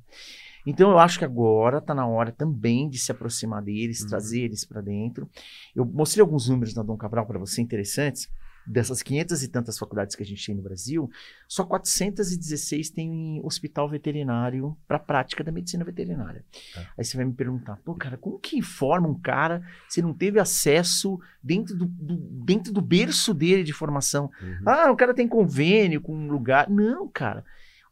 Então 0.67 0.91
eu 0.91 0.99
acho 0.99 1.19
que 1.19 1.25
agora 1.25 1.79
está 1.79 1.95
na 1.95 2.07
hora 2.07 2.33
também 2.33 2.89
de 2.89 2.99
se 2.99 3.13
aproximar 3.13 3.63
deles, 3.63 4.01
uhum. 4.01 4.09
trazer 4.09 4.41
eles 4.41 4.65
para 4.65 4.81
dentro. 4.81 5.29
Eu 5.75 5.85
mostrei 5.85 6.23
alguns 6.23 6.49
números 6.49 6.75
na 6.75 6.83
Dom 6.83 6.97
Cabral 6.97 7.27
para 7.27 7.39
você 7.39 7.61
interessantes 7.61 8.29
dessas 8.67 9.03
500 9.03 9.43
e 9.43 9.49
tantas 9.49 9.79
faculdades 9.79 10.17
que 10.17 10.23
a 10.23 10.27
gente 10.27 10.45
tem 10.45 10.55
no 10.55 10.63
Brasil, 10.63 11.11
só 11.47 11.65
416 11.65 12.91
têm 12.91 13.41
hospital 13.45 13.89
veterinário 13.89 14.77
para 14.87 14.99
prática 14.99 15.45
da 15.45 15.53
medicina 15.53 15.85
veterinária. 15.85 16.45
É. 16.77 16.87
Aí 16.99 17.05
você 17.05 17.17
vai 17.17 17.27
me 17.27 17.33
perguntar, 17.33 17.77
pô, 17.85 17.95
cara, 17.95 18.17
como 18.17 18.39
que 18.39 18.59
informa 18.59 19.09
um 19.09 19.19
cara 19.19 19.63
se 19.89 20.01
não 20.01 20.13
teve 20.13 20.39
acesso 20.39 21.19
dentro 21.43 21.77
do, 21.77 21.87
do 21.87 22.17
dentro 22.45 22.73
do 22.73 22.81
berço 22.81 23.35
dele 23.35 23.65
de 23.65 23.73
formação? 23.73 24.31
Uhum. 24.41 24.63
Ah, 24.67 24.91
o 24.91 24.97
cara 24.97 25.15
tem 25.15 25.29
convênio 25.29 26.01
com 26.01 26.15
um 26.15 26.31
lugar. 26.31 26.69
Não, 26.69 27.09
cara. 27.09 27.45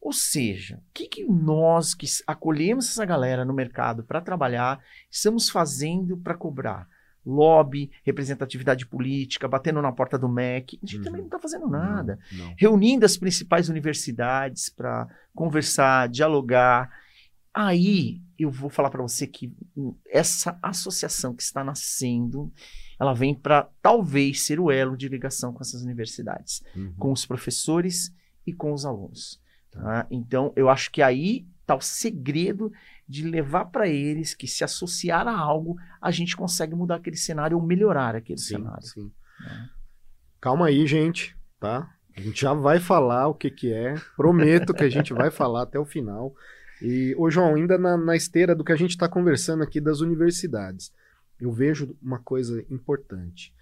Ou 0.02 0.12
seja, 0.12 0.78
o 0.78 0.92
que, 0.92 1.06
que 1.06 1.24
nós 1.24 1.94
que 1.94 2.06
acolhemos 2.26 2.88
essa 2.88 3.04
galera 3.04 3.44
no 3.44 3.54
mercado 3.54 4.02
para 4.02 4.20
trabalhar 4.20 4.82
estamos 5.08 5.48
fazendo 5.48 6.16
para 6.16 6.34
cobrar? 6.34 6.88
Lobby, 7.24 7.90
representatividade 8.04 8.86
política, 8.86 9.48
batendo 9.48 9.80
na 9.80 9.92
porta 9.92 10.18
do 10.18 10.28
MEC. 10.28 10.78
A 10.82 10.86
gente 10.86 10.98
uhum. 10.98 11.04
também 11.04 11.20
não 11.20 11.28
está 11.28 11.38
fazendo 11.38 11.68
nada. 11.68 12.18
Não, 12.32 12.46
não. 12.46 12.54
Reunindo 12.58 13.06
as 13.06 13.16
principais 13.16 13.68
universidades 13.68 14.68
para 14.68 15.08
conversar, 15.34 16.08
dialogar. 16.08 16.90
Aí 17.54 18.20
eu 18.38 18.50
vou 18.50 18.68
falar 18.68 18.90
para 18.90 19.02
você 19.02 19.26
que 19.26 19.52
essa 20.10 20.58
associação 20.62 21.34
que 21.34 21.42
está 21.42 21.62
nascendo, 21.62 22.52
ela 22.98 23.14
vem 23.14 23.34
para 23.34 23.68
talvez 23.80 24.42
ser 24.42 24.58
o 24.58 24.70
elo 24.70 24.96
de 24.96 25.08
ligação 25.08 25.52
com 25.52 25.60
essas 25.62 25.82
universidades, 25.82 26.62
uhum. 26.74 26.94
com 26.98 27.12
os 27.12 27.24
professores 27.24 28.12
e 28.46 28.52
com 28.52 28.72
os 28.72 28.84
alunos. 28.84 29.40
Tá? 29.70 30.06
Então, 30.10 30.52
eu 30.56 30.68
acho 30.68 30.90
que 30.90 31.02
aí 31.02 31.46
está 31.60 31.74
o 31.74 31.80
segredo 31.80 32.72
de 33.12 33.28
levar 33.28 33.66
para 33.66 33.86
eles 33.86 34.34
que 34.34 34.46
se 34.46 34.64
associar 34.64 35.28
a 35.28 35.36
algo, 35.36 35.76
a 36.00 36.10
gente 36.10 36.34
consegue 36.34 36.74
mudar 36.74 36.96
aquele 36.96 37.16
cenário 37.16 37.58
ou 37.58 37.62
melhorar 37.62 38.16
aquele 38.16 38.38
sim, 38.38 38.54
cenário. 38.54 38.82
Sim. 38.82 39.12
É. 39.46 39.68
Calma 40.40 40.68
aí, 40.68 40.86
gente, 40.86 41.36
tá? 41.60 41.94
A 42.16 42.20
gente 42.20 42.40
já 42.40 42.54
vai 42.54 42.80
falar 42.80 43.28
o 43.28 43.34
que, 43.34 43.50
que 43.50 43.70
é. 43.70 43.94
Prometo 44.16 44.72
que 44.72 44.82
a 44.82 44.88
gente 44.88 45.12
vai 45.12 45.30
falar 45.30 45.62
até 45.62 45.78
o 45.78 45.84
final. 45.84 46.34
E, 46.80 47.14
ô 47.18 47.30
João, 47.30 47.54
ainda 47.54 47.76
na, 47.76 47.98
na 47.98 48.16
esteira 48.16 48.54
do 48.54 48.64
que 48.64 48.72
a 48.72 48.76
gente 48.76 48.90
está 48.90 49.06
conversando 49.06 49.62
aqui 49.62 49.78
das 49.78 50.00
universidades, 50.00 50.90
eu 51.38 51.52
vejo 51.52 51.94
uma 52.02 52.18
coisa 52.18 52.64
importante. 52.70 53.54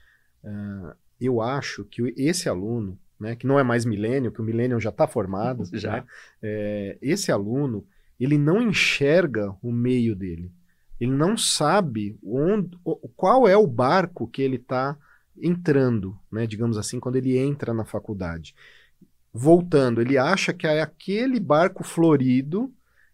Uh, 0.45 0.95
eu 1.21 1.43
acho 1.43 1.85
que 1.85 2.15
esse 2.17 2.49
aluno, 2.49 2.97
né, 3.19 3.35
que 3.35 3.49
não 3.49 3.59
é 3.59 3.65
mais 3.65 3.85
milênio, 3.85 4.31
que 4.31 4.41
o 4.41 4.45
milênio 4.45 4.79
já 4.79 4.91
está 4.91 5.09
formado, 5.09 5.65
já. 5.77 5.97
Né, 5.97 6.05
é, 6.41 6.99
esse 7.03 7.33
aluno, 7.33 7.85
ele 8.25 8.39
não 8.39 8.61
enxerga 8.61 9.55
o 9.63 9.73
meio 9.73 10.15
dele. 10.15 10.53
Ele 11.01 11.13
não 11.13 11.37
sabe 11.37 12.19
onde, 12.23 12.77
qual 13.17 13.49
é 13.49 13.57
o 13.57 13.67
barco 13.67 14.29
que 14.29 14.43
ele 14.43 14.57
está 14.57 14.97
entrando, 15.41 16.19
né, 16.31 16.47
digamos 16.47 16.77
assim, 16.77 17.01
quando 17.01 17.17
ele 17.17 17.39
entra 17.39 17.73
na 17.73 17.85
faculdade. 17.85 18.55
Voltando, 19.33 20.03
ele 20.03 20.19
acha 20.19 20.53
que 20.53 20.67
é 20.67 20.83
aquele 20.83 21.41
barco 21.41 21.83
florido 21.83 22.71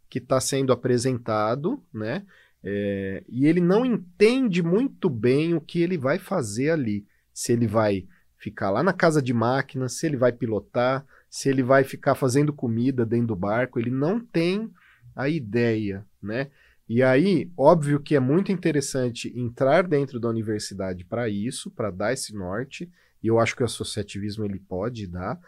que 0.09 0.19
está 0.19 0.40
sendo 0.40 0.73
apresentado, 0.73 1.83
né? 1.92 2.25
É, 2.64 3.23
e 3.29 3.47
ele 3.47 3.61
não 3.61 3.85
entende 3.85 4.62
muito 4.62 5.09
bem 5.09 5.55
o 5.55 5.61
que 5.61 5.81
ele 5.81 5.97
vai 5.97 6.19
fazer 6.19 6.71
ali. 6.71 7.07
Se 7.33 7.53
ele 7.53 7.66
vai 7.66 8.07
ficar 8.37 8.71
lá 8.71 8.83
na 8.83 8.92
casa 8.92 9.23
de 9.23 9.33
máquinas, 9.33 9.92
se 9.92 10.07
ele 10.07 10.16
vai 10.16 10.33
pilotar, 10.33 11.07
se 11.29 11.49
ele 11.49 11.62
vai 11.62 11.85
ficar 11.85 12.14
fazendo 12.14 12.53
comida 12.53 13.05
dentro 13.05 13.29
do 13.29 13.37
barco, 13.37 13.79
ele 13.79 13.90
não 13.90 14.19
tem 14.19 14.73
a 15.16 15.29
ideia, 15.29 16.07
né? 16.22 16.50
E 16.88 17.02
aí, 17.02 17.50
óbvio 17.57 17.98
que 17.98 18.14
é 18.14 18.20
muito 18.20 18.52
interessante 18.52 19.33
entrar 19.37 19.83
dentro 19.83 20.20
da 20.20 20.29
universidade 20.29 21.05
para 21.05 21.29
isso, 21.29 21.70
para 21.70 21.90
dar 21.90 22.12
esse 22.12 22.33
norte, 22.33 22.88
e 23.22 23.26
eu 23.26 23.40
acho 23.40 23.57
que 23.57 23.62
o 23.62 23.66
associativismo 23.66 24.44
ele 24.44 24.61
pode 24.61 25.07
dar. 25.07 25.40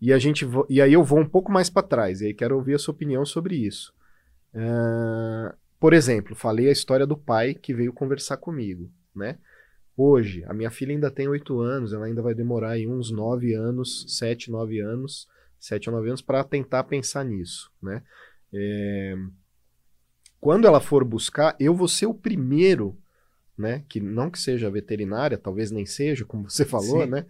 E 0.00 0.12
a 0.12 0.18
gente 0.18 0.46
e 0.68 0.80
aí 0.80 0.92
eu 0.92 1.02
vou 1.02 1.18
um 1.18 1.28
pouco 1.28 1.50
mais 1.50 1.68
para 1.68 1.86
trás, 1.86 2.20
e 2.20 2.26
aí 2.26 2.34
quero 2.34 2.54
ouvir 2.54 2.74
a 2.74 2.78
sua 2.78 2.94
opinião 2.94 3.24
sobre 3.24 3.56
isso. 3.56 3.92
Uh, 4.54 5.52
por 5.80 5.92
exemplo, 5.92 6.36
falei 6.36 6.68
a 6.68 6.72
história 6.72 7.06
do 7.06 7.16
pai 7.16 7.54
que 7.54 7.74
veio 7.74 7.92
conversar 7.92 8.36
comigo, 8.36 8.90
né? 9.14 9.38
Hoje, 9.96 10.44
a 10.46 10.52
minha 10.52 10.70
filha 10.70 10.92
ainda 10.92 11.10
tem 11.10 11.26
oito 11.26 11.58
anos, 11.60 11.92
ela 11.92 12.04
ainda 12.04 12.20
vai 12.20 12.34
demorar 12.34 12.76
uns 12.86 13.10
nove 13.10 13.54
anos, 13.54 14.04
sete, 14.06 14.50
nove 14.50 14.78
anos, 14.78 15.26
sete 15.58 15.88
ou 15.88 15.96
nove 15.96 16.08
anos 16.08 16.20
para 16.20 16.44
tentar 16.44 16.84
pensar 16.84 17.24
nisso, 17.24 17.72
né? 17.82 18.02
É... 18.52 19.14
Quando 20.40 20.66
ela 20.66 20.80
for 20.80 21.04
buscar, 21.04 21.56
eu 21.58 21.74
vou 21.74 21.88
ser 21.88 22.06
o 22.06 22.14
primeiro, 22.14 22.96
né? 23.56 23.84
Que 23.88 24.00
não 24.00 24.30
que 24.30 24.38
seja 24.38 24.70
veterinária, 24.70 25.38
talvez 25.38 25.70
nem 25.70 25.86
seja, 25.86 26.24
como 26.24 26.48
você 26.48 26.64
falou, 26.64 27.02
Sim. 27.02 27.10
né? 27.10 27.26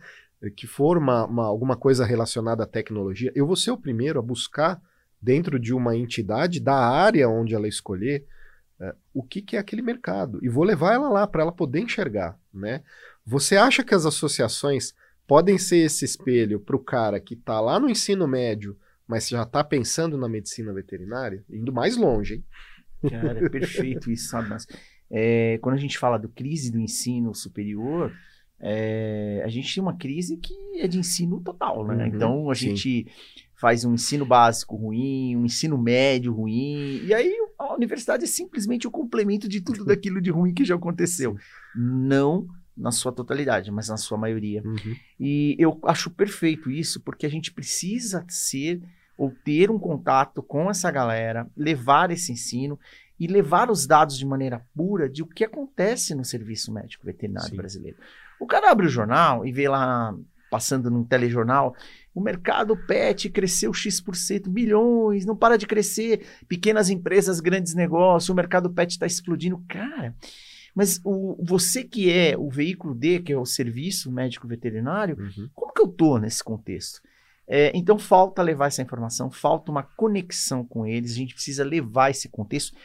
Que 0.55 0.67
for 0.67 0.99
uma, 0.99 1.25
uma, 1.25 1.47
alguma 1.47 1.77
coisa 1.77 2.05
relacionada 2.05 2.65
à 2.65 2.67
tecnologia, 2.67 3.33
eu 3.35 3.47
vou 3.47 3.57
ser 3.57 3.71
o 3.71 3.79
primeiro 3.79 4.19
a 4.19 4.23
buscar 4.23 4.81
dentro 5.21 5.59
de 5.59 5.73
uma 5.73 5.97
entidade 5.97 6.61
da 6.61 6.77
área 6.77 7.29
onde 7.29 7.55
ela 7.55 7.67
escolher 7.67 8.27
uh, 8.79 8.95
o 9.15 9.23
que, 9.23 9.41
que 9.41 9.57
é 9.57 9.59
aquele 9.59 9.83
mercado 9.83 10.39
e 10.43 10.49
vou 10.49 10.63
levar 10.63 10.93
ela 10.93 11.09
lá 11.09 11.27
para 11.27 11.43
ela 11.43 11.53
poder 11.53 11.81
enxergar, 11.81 12.39
né? 12.53 12.83
Você 13.25 13.57
acha 13.57 13.83
que 13.83 13.95
as 13.95 14.07
associações 14.07 14.95
podem 15.27 15.59
ser 15.59 15.79
esse 15.79 16.05
espelho 16.05 16.61
para 16.61 16.77
o 16.77 16.85
cara 16.85 17.19
que 17.19 17.35
está 17.35 17.61
lá 17.61 17.81
no 17.81 17.89
ensino 17.89 18.29
médio 18.29 18.77
mas 19.07 19.29
já 19.29 19.43
está 19.43 19.63
pensando 19.63 20.17
na 20.19 20.29
medicina 20.29 20.73
veterinária? 20.73 21.45
Indo 21.49 21.73
mais 21.73 21.97
longe, 21.97 22.35
hein? 22.35 22.45
Cara, 23.11 23.45
é 23.45 23.49
perfeito 23.49 24.11
isso, 24.11 24.29
sabe? 24.29 24.49
Mas, 24.49 24.67
é, 25.11 25.59
quando 25.63 25.77
a 25.77 25.81
gente 25.81 25.99
fala 25.99 26.19
do 26.19 26.29
crise 26.29 26.73
do 26.73 26.81
ensino 26.81 27.35
superior, 27.35 28.13
é, 28.59 29.43
a 29.45 29.49
gente 29.49 29.73
tem 29.73 29.83
uma 29.83 29.97
crise 29.97 30.37
que 30.37 30.55
é 30.79 30.89
de 30.89 30.99
ensino 30.99 31.41
total, 31.41 31.87
né? 31.87 31.95
Uhum, 31.95 32.07
então 32.07 32.51
a 32.51 32.55
sim. 32.55 32.69
gente 32.69 33.07
faz 33.55 33.85
um 33.85 33.95
ensino 33.95 34.25
básico 34.25 34.77
ruim, 34.77 35.37
um 35.37 35.45
ensino 35.45 35.79
médio 35.79 36.33
ruim, 36.33 37.03
e 37.05 37.15
aí 37.15 37.33
a 37.59 37.75
universidade 37.75 38.25
é 38.25 38.27
simplesmente 38.27 38.87
o 38.87 38.91
complemento 38.91 39.49
de 39.49 39.61
tudo 39.61 39.85
daquilo 39.87 40.21
de 40.21 40.31
ruim 40.31 40.53
que 40.53 40.65
já 40.65 40.75
aconteceu. 40.75 41.37
Não 41.75 42.47
na 42.77 42.91
sua 42.91 43.11
totalidade, 43.13 43.71
mas 43.71 43.89
na 43.89 43.97
sua 43.97 44.19
maioria. 44.19 44.63
Uhum. 44.65 44.97
E 45.19 45.57
eu 45.59 45.79
acho 45.85 46.11
perfeito 46.11 46.71
isso, 46.71 47.01
porque 47.01 47.25
a 47.25 47.31
gente 47.31 47.53
precisa 47.53 48.25
ser 48.29 48.83
ou 49.17 49.31
ter 49.31 49.71
um 49.71 49.79
contato 49.79 50.43
com 50.43 50.71
essa 50.71 50.91
galera, 50.91 51.49
levar 51.57 52.11
esse 52.11 52.33
ensino 52.33 52.79
e 53.19 53.27
levar 53.27 53.71
os 53.71 53.87
dados 53.87 54.19
de 54.19 54.27
maneira 54.27 54.63
pura 54.75 55.09
de 55.09 55.23
o 55.23 55.27
que 55.27 55.45
acontece 55.45 56.15
no 56.15 56.25
serviço 56.25 56.71
médico 56.71 57.07
veterinário 57.07 57.49
Sim. 57.49 57.57
brasileiro. 57.57 57.97
O 58.39 58.47
cara 58.47 58.71
abre 58.71 58.87
o 58.87 58.91
jornal 58.91 59.47
e 59.47 59.53
vê 59.53 59.69
lá, 59.69 60.15
passando 60.51 60.91
num 60.91 61.03
telejornal, 61.03 61.75
o 62.15 62.21
mercado 62.21 62.77
pet 62.77 63.31
cresceu 63.31 63.73
X%, 63.73 64.49
bilhões, 64.49 65.25
não 65.25 65.35
para 65.35 65.57
de 65.57 65.67
crescer, 65.67 66.27
pequenas 66.47 66.91
empresas, 66.91 67.41
grandes 67.41 67.75
negócios, 67.75 68.29
o 68.29 68.35
mercado 68.35 68.71
pet 68.71 68.91
está 68.91 69.07
explodindo. 69.07 69.63
Cara, 69.67 70.15
mas 70.77 71.01
o, 71.03 71.37
você 71.43 71.83
que 71.83 72.13
é 72.13 72.37
o 72.37 72.51
veículo 72.51 72.95
D, 72.95 73.21
que 73.21 73.33
é 73.33 73.39
o 73.39 73.47
serviço 73.47 74.13
médico 74.13 74.47
veterinário, 74.47 75.17
Uhum. 75.19 75.49
como 75.55 75.73
que 75.73 75.81
eu 75.81 75.89
tô 75.89 76.19
nesse 76.19 76.45
contexto? 76.45 77.01
É, 77.49 77.73
então 77.75 77.99
falta 77.99 78.43
levar 78.43 78.67
essa 78.67 78.83
informação, 78.83 79.31
falta 79.31 79.71
uma 79.73 79.83
conexão 79.83 80.65
com 80.65 80.87
eles, 80.87 81.13
a 81.13 81.15
gente 81.15 81.33
precisa 81.35 81.65
levar 81.65 82.11
esse 82.11 82.29
contexto. 82.29 82.77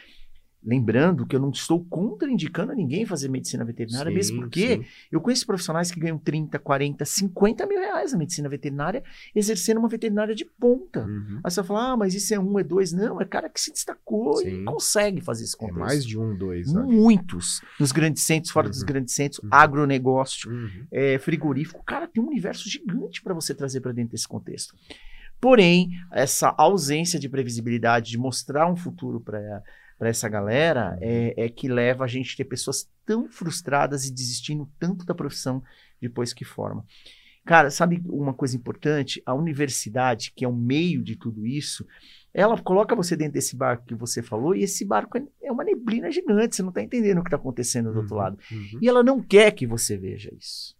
Lembrando 0.64 1.26
que 1.26 1.34
eu 1.34 1.40
não 1.40 1.50
estou 1.50 1.84
contraindicando 1.84 2.70
a 2.70 2.74
ninguém 2.74 3.04
fazer 3.04 3.28
medicina 3.28 3.64
veterinária, 3.64 4.10
Sim, 4.10 4.14
mesmo 4.14 4.40
porque 4.42 4.76
sim. 4.76 4.84
eu 5.10 5.20
conheço 5.20 5.44
profissionais 5.44 5.90
que 5.90 5.98
ganham 5.98 6.16
30, 6.18 6.58
40, 6.58 7.04
50 7.04 7.66
mil 7.66 7.78
reais 7.80 8.12
na 8.12 8.18
medicina 8.18 8.48
veterinária, 8.48 9.02
exercendo 9.34 9.78
uma 9.78 9.88
veterinária 9.88 10.34
de 10.34 10.44
ponta. 10.44 11.00
Uhum. 11.04 11.40
Aí 11.42 11.50
você 11.50 11.60
vai 11.60 11.66
falar, 11.66 11.92
ah, 11.92 11.96
mas 11.96 12.14
isso 12.14 12.32
é 12.32 12.38
um, 12.38 12.58
é 12.58 12.62
dois. 12.62 12.92
Não, 12.92 13.20
é 13.20 13.24
cara 13.24 13.48
que 13.48 13.60
se 13.60 13.72
destacou 13.72 14.36
Sim. 14.36 14.62
e 14.62 14.64
consegue 14.64 15.20
fazer 15.20 15.44
esse 15.44 15.56
É 15.56 15.58
contexto. 15.58 15.80
mais 15.80 16.04
de 16.06 16.16
um, 16.18 16.36
dois. 16.36 16.68
acho. 16.68 16.86
Muitos. 16.86 17.60
Nos 17.80 17.90
grandes 17.90 18.22
centros, 18.22 18.52
fora 18.52 18.68
dos 18.68 18.80
Uhum. 18.80 18.86
grandes 18.86 19.14
centros, 19.14 19.42
Uhum. 19.42 19.48
agronegócio, 19.50 20.50
Uhum. 20.50 20.86
é, 20.92 21.18
frigorífico. 21.18 21.82
Cara, 21.84 22.06
tem 22.06 22.22
um 22.22 22.28
universo 22.28 22.68
gigante 22.70 23.20
para 23.20 23.34
você 23.34 23.52
trazer 23.54 23.80
para 23.80 23.90
dentro 23.92 24.12
desse 24.12 24.28
contexto. 24.28 24.74
Porém, 25.40 25.90
essa 26.12 26.54
ausência 26.56 27.18
de 27.18 27.28
previsibilidade, 27.28 28.10
de 28.12 28.18
mostrar 28.18 28.70
um 28.70 28.76
futuro 28.76 29.20
para 29.20 29.60
essa 30.08 30.28
galera, 30.28 30.98
é, 31.00 31.34
é 31.36 31.48
que 31.48 31.68
leva 31.68 32.04
a 32.04 32.08
gente 32.08 32.34
a 32.34 32.36
ter 32.36 32.44
pessoas 32.44 32.88
tão 33.04 33.28
frustradas 33.28 34.06
e 34.06 34.12
desistindo 34.12 34.68
tanto 34.78 35.04
da 35.04 35.14
profissão 35.14 35.62
depois 36.00 36.32
que 36.32 36.44
forma. 36.44 36.84
Cara, 37.44 37.70
sabe 37.70 38.00
uma 38.06 38.32
coisa 38.32 38.56
importante? 38.56 39.20
A 39.26 39.34
universidade, 39.34 40.32
que 40.34 40.44
é 40.44 40.48
o 40.48 40.54
meio 40.54 41.02
de 41.02 41.16
tudo 41.16 41.44
isso, 41.44 41.86
ela 42.32 42.56
coloca 42.60 42.94
você 42.94 43.16
dentro 43.16 43.34
desse 43.34 43.56
barco 43.56 43.84
que 43.84 43.94
você 43.94 44.22
falou, 44.22 44.54
e 44.54 44.62
esse 44.62 44.84
barco 44.84 45.18
é- 45.18 45.50
uma 45.52 45.64
neblina 45.64 46.10
gigante, 46.10 46.56
você 46.56 46.62
não 46.62 46.70
está 46.70 46.82
entendendo 46.82 47.18
o 47.18 47.22
que 47.22 47.28
está 47.28 47.36
acontecendo 47.36 47.92
do 47.92 48.00
outro 48.00 48.14
lado. 48.14 48.38
Uhum. 48.50 48.78
E 48.80 48.88
ela 48.88 49.02
não 49.02 49.20
quer 49.20 49.50
que 49.50 49.66
você 49.66 49.96
veja 49.96 50.32
isso. 50.38 50.76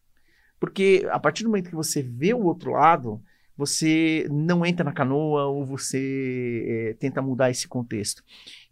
Porque 0.58 1.06
a 1.10 1.18
partir 1.18 1.42
do 1.42 1.50
momento 1.50 1.68
que 1.68 1.74
você 1.74 2.02
vê 2.02 2.32
o 2.32 2.44
outro 2.44 2.70
lado, 2.70 3.20
você 3.56 4.26
não 4.30 4.64
entra 4.64 4.84
na 4.84 4.92
canoa 4.92 5.46
ou 5.46 5.64
você 5.64 6.64
eh, 6.66 6.96
tenta 6.98 7.20
mudar 7.20 7.50
esse 7.50 7.68
contexto. 7.68 8.22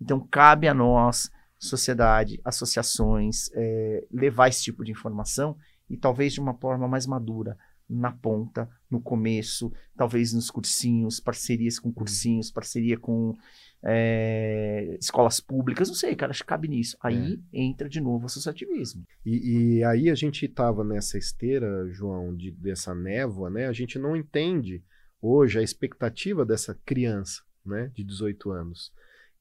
Então, 0.00 0.20
cabe 0.20 0.66
a 0.68 0.74
nós, 0.74 1.30
sociedade, 1.58 2.40
associações, 2.44 3.50
eh, 3.54 4.06
levar 4.10 4.48
esse 4.48 4.62
tipo 4.62 4.84
de 4.84 4.90
informação 4.90 5.56
e 5.88 5.96
talvez 5.96 6.32
de 6.32 6.40
uma 6.40 6.54
forma 6.54 6.88
mais 6.88 7.06
madura, 7.06 7.56
na 7.88 8.12
ponta, 8.12 8.70
no 8.88 9.00
começo, 9.00 9.72
talvez 9.96 10.32
nos 10.32 10.50
cursinhos, 10.50 11.18
parcerias 11.18 11.78
com 11.78 11.92
cursinhos, 11.92 12.50
parceria 12.50 12.96
com 12.96 13.36
eh, 13.82 14.96
escolas 15.00 15.40
públicas, 15.40 15.88
não 15.88 15.94
sei, 15.94 16.14
cara, 16.14 16.30
acho 16.30 16.42
que 16.42 16.48
cabe 16.48 16.68
nisso. 16.68 16.96
Aí 17.02 17.40
entra 17.52 17.88
de 17.88 18.00
novo 18.00 18.24
o 18.24 18.26
associativismo. 18.26 19.04
E, 19.24 19.78
e 19.78 19.84
aí 19.84 20.10
a 20.10 20.14
gente 20.14 20.44
estava 20.44 20.84
nessa 20.84 21.16
esteira, 21.16 21.88
João, 21.90 22.34
de, 22.34 22.50
dessa 22.50 22.94
névoa, 22.94 23.50
né? 23.50 23.66
A 23.66 23.72
gente 23.72 23.98
não 23.98 24.16
entende 24.16 24.82
hoje 25.20 25.58
a 25.58 25.62
expectativa 25.62 26.44
dessa 26.44 26.78
criança, 26.84 27.42
né, 27.64 27.90
de 27.94 28.02
18 28.02 28.50
anos, 28.50 28.92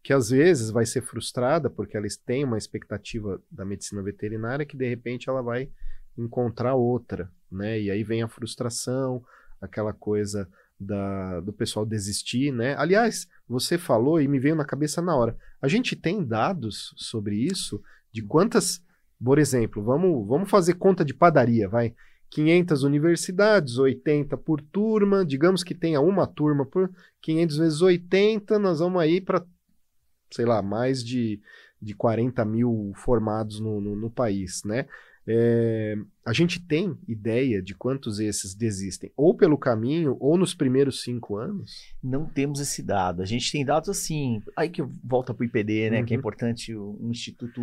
que 0.03 0.11
às 0.11 0.29
vezes 0.29 0.69
vai 0.69 0.85
ser 0.85 1.01
frustrada 1.01 1.69
porque 1.69 1.95
elas 1.95 2.17
têm 2.17 2.43
uma 2.43 2.57
expectativa 2.57 3.41
da 3.49 3.65
medicina 3.65 4.01
veterinária 4.01 4.65
que 4.65 4.77
de 4.77 4.87
repente 4.87 5.29
ela 5.29 5.41
vai 5.41 5.69
encontrar 6.17 6.75
outra, 6.75 7.31
né? 7.51 7.79
E 7.79 7.89
aí 7.89 8.03
vem 8.03 8.21
a 8.21 8.27
frustração, 8.27 9.23
aquela 9.61 9.93
coisa 9.93 10.49
da, 10.79 11.41
do 11.41 11.51
pessoal 11.51 11.85
desistir, 11.85 12.51
né? 12.53 12.75
Aliás, 12.77 13.27
você 13.47 13.77
falou 13.77 14.21
e 14.21 14.27
me 14.27 14.39
veio 14.39 14.55
na 14.55 14.63
cabeça 14.63 15.01
na 15.01 15.15
hora. 15.15 15.35
A 15.61 15.67
gente 15.67 15.95
tem 15.95 16.23
dados 16.23 16.93
sobre 16.95 17.35
isso 17.35 17.81
de 18.11 18.21
quantas, 18.21 18.81
por 19.23 19.37
exemplo, 19.37 19.83
vamos, 19.83 20.27
vamos 20.27 20.49
fazer 20.49 20.75
conta 20.75 21.03
de 21.03 21.13
padaria, 21.13 21.67
vai. 21.67 21.93
500 22.29 22.83
universidades, 22.83 23.77
80 23.77 24.37
por 24.37 24.61
turma, 24.61 25.25
digamos 25.25 25.63
que 25.63 25.73
tenha 25.73 25.99
uma 25.99 26.27
turma 26.27 26.63
por 26.63 26.89
500 27.21 27.57
vezes 27.57 27.81
80, 27.81 28.59
nós 28.59 28.79
vamos 28.79 29.01
aí 29.01 29.19
para, 29.19 29.43
sei 30.31 30.45
lá, 30.45 30.61
mais 30.61 31.03
de, 31.03 31.41
de 31.81 31.95
40 31.95 32.45
mil 32.45 32.93
formados 32.95 33.59
no, 33.59 33.81
no, 33.81 33.95
no 33.95 34.11
país, 34.11 34.63
né? 34.63 34.85
É, 35.31 35.95
a 36.25 36.33
gente 36.33 36.59
tem 36.59 36.97
ideia 37.07 37.61
de 37.61 37.75
quantos 37.75 38.19
esses 38.19 38.55
desistem, 38.55 39.11
ou 39.15 39.37
pelo 39.37 39.59
caminho, 39.59 40.17
ou 40.19 40.35
nos 40.37 40.55
primeiros 40.55 41.03
cinco 41.03 41.37
anos? 41.37 41.93
Não 42.03 42.25
temos 42.25 42.59
esse 42.59 42.81
dado. 42.81 43.21
A 43.21 43.25
gente 43.25 43.51
tem 43.51 43.63
dados 43.63 43.89
assim, 43.89 44.41
aí 44.57 44.69
que 44.69 44.81
volta 45.03 45.31
para 45.31 45.43
o 45.43 45.45
IPD, 45.45 45.91
né? 45.91 46.03
Que 46.03 46.13
é 46.13 46.17
Uhum. 46.17 46.19
importante 46.19 46.73
o- 46.75 46.97
um 46.99 47.11
instituto 47.11 47.61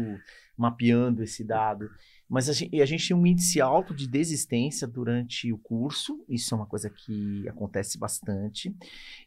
mapeando 0.56 1.24
esse 1.24 1.42
dado. 1.42 1.90
Mas 2.28 2.48
a 2.48 2.52
gente, 2.52 2.82
a 2.82 2.86
gente 2.86 3.06
tem 3.06 3.16
um 3.16 3.24
índice 3.24 3.60
alto 3.60 3.94
de 3.94 4.08
desistência 4.08 4.86
durante 4.86 5.52
o 5.52 5.58
curso, 5.58 6.24
isso 6.28 6.52
é 6.52 6.56
uma 6.56 6.66
coisa 6.66 6.90
que 6.90 7.48
acontece 7.48 7.96
bastante. 7.98 8.74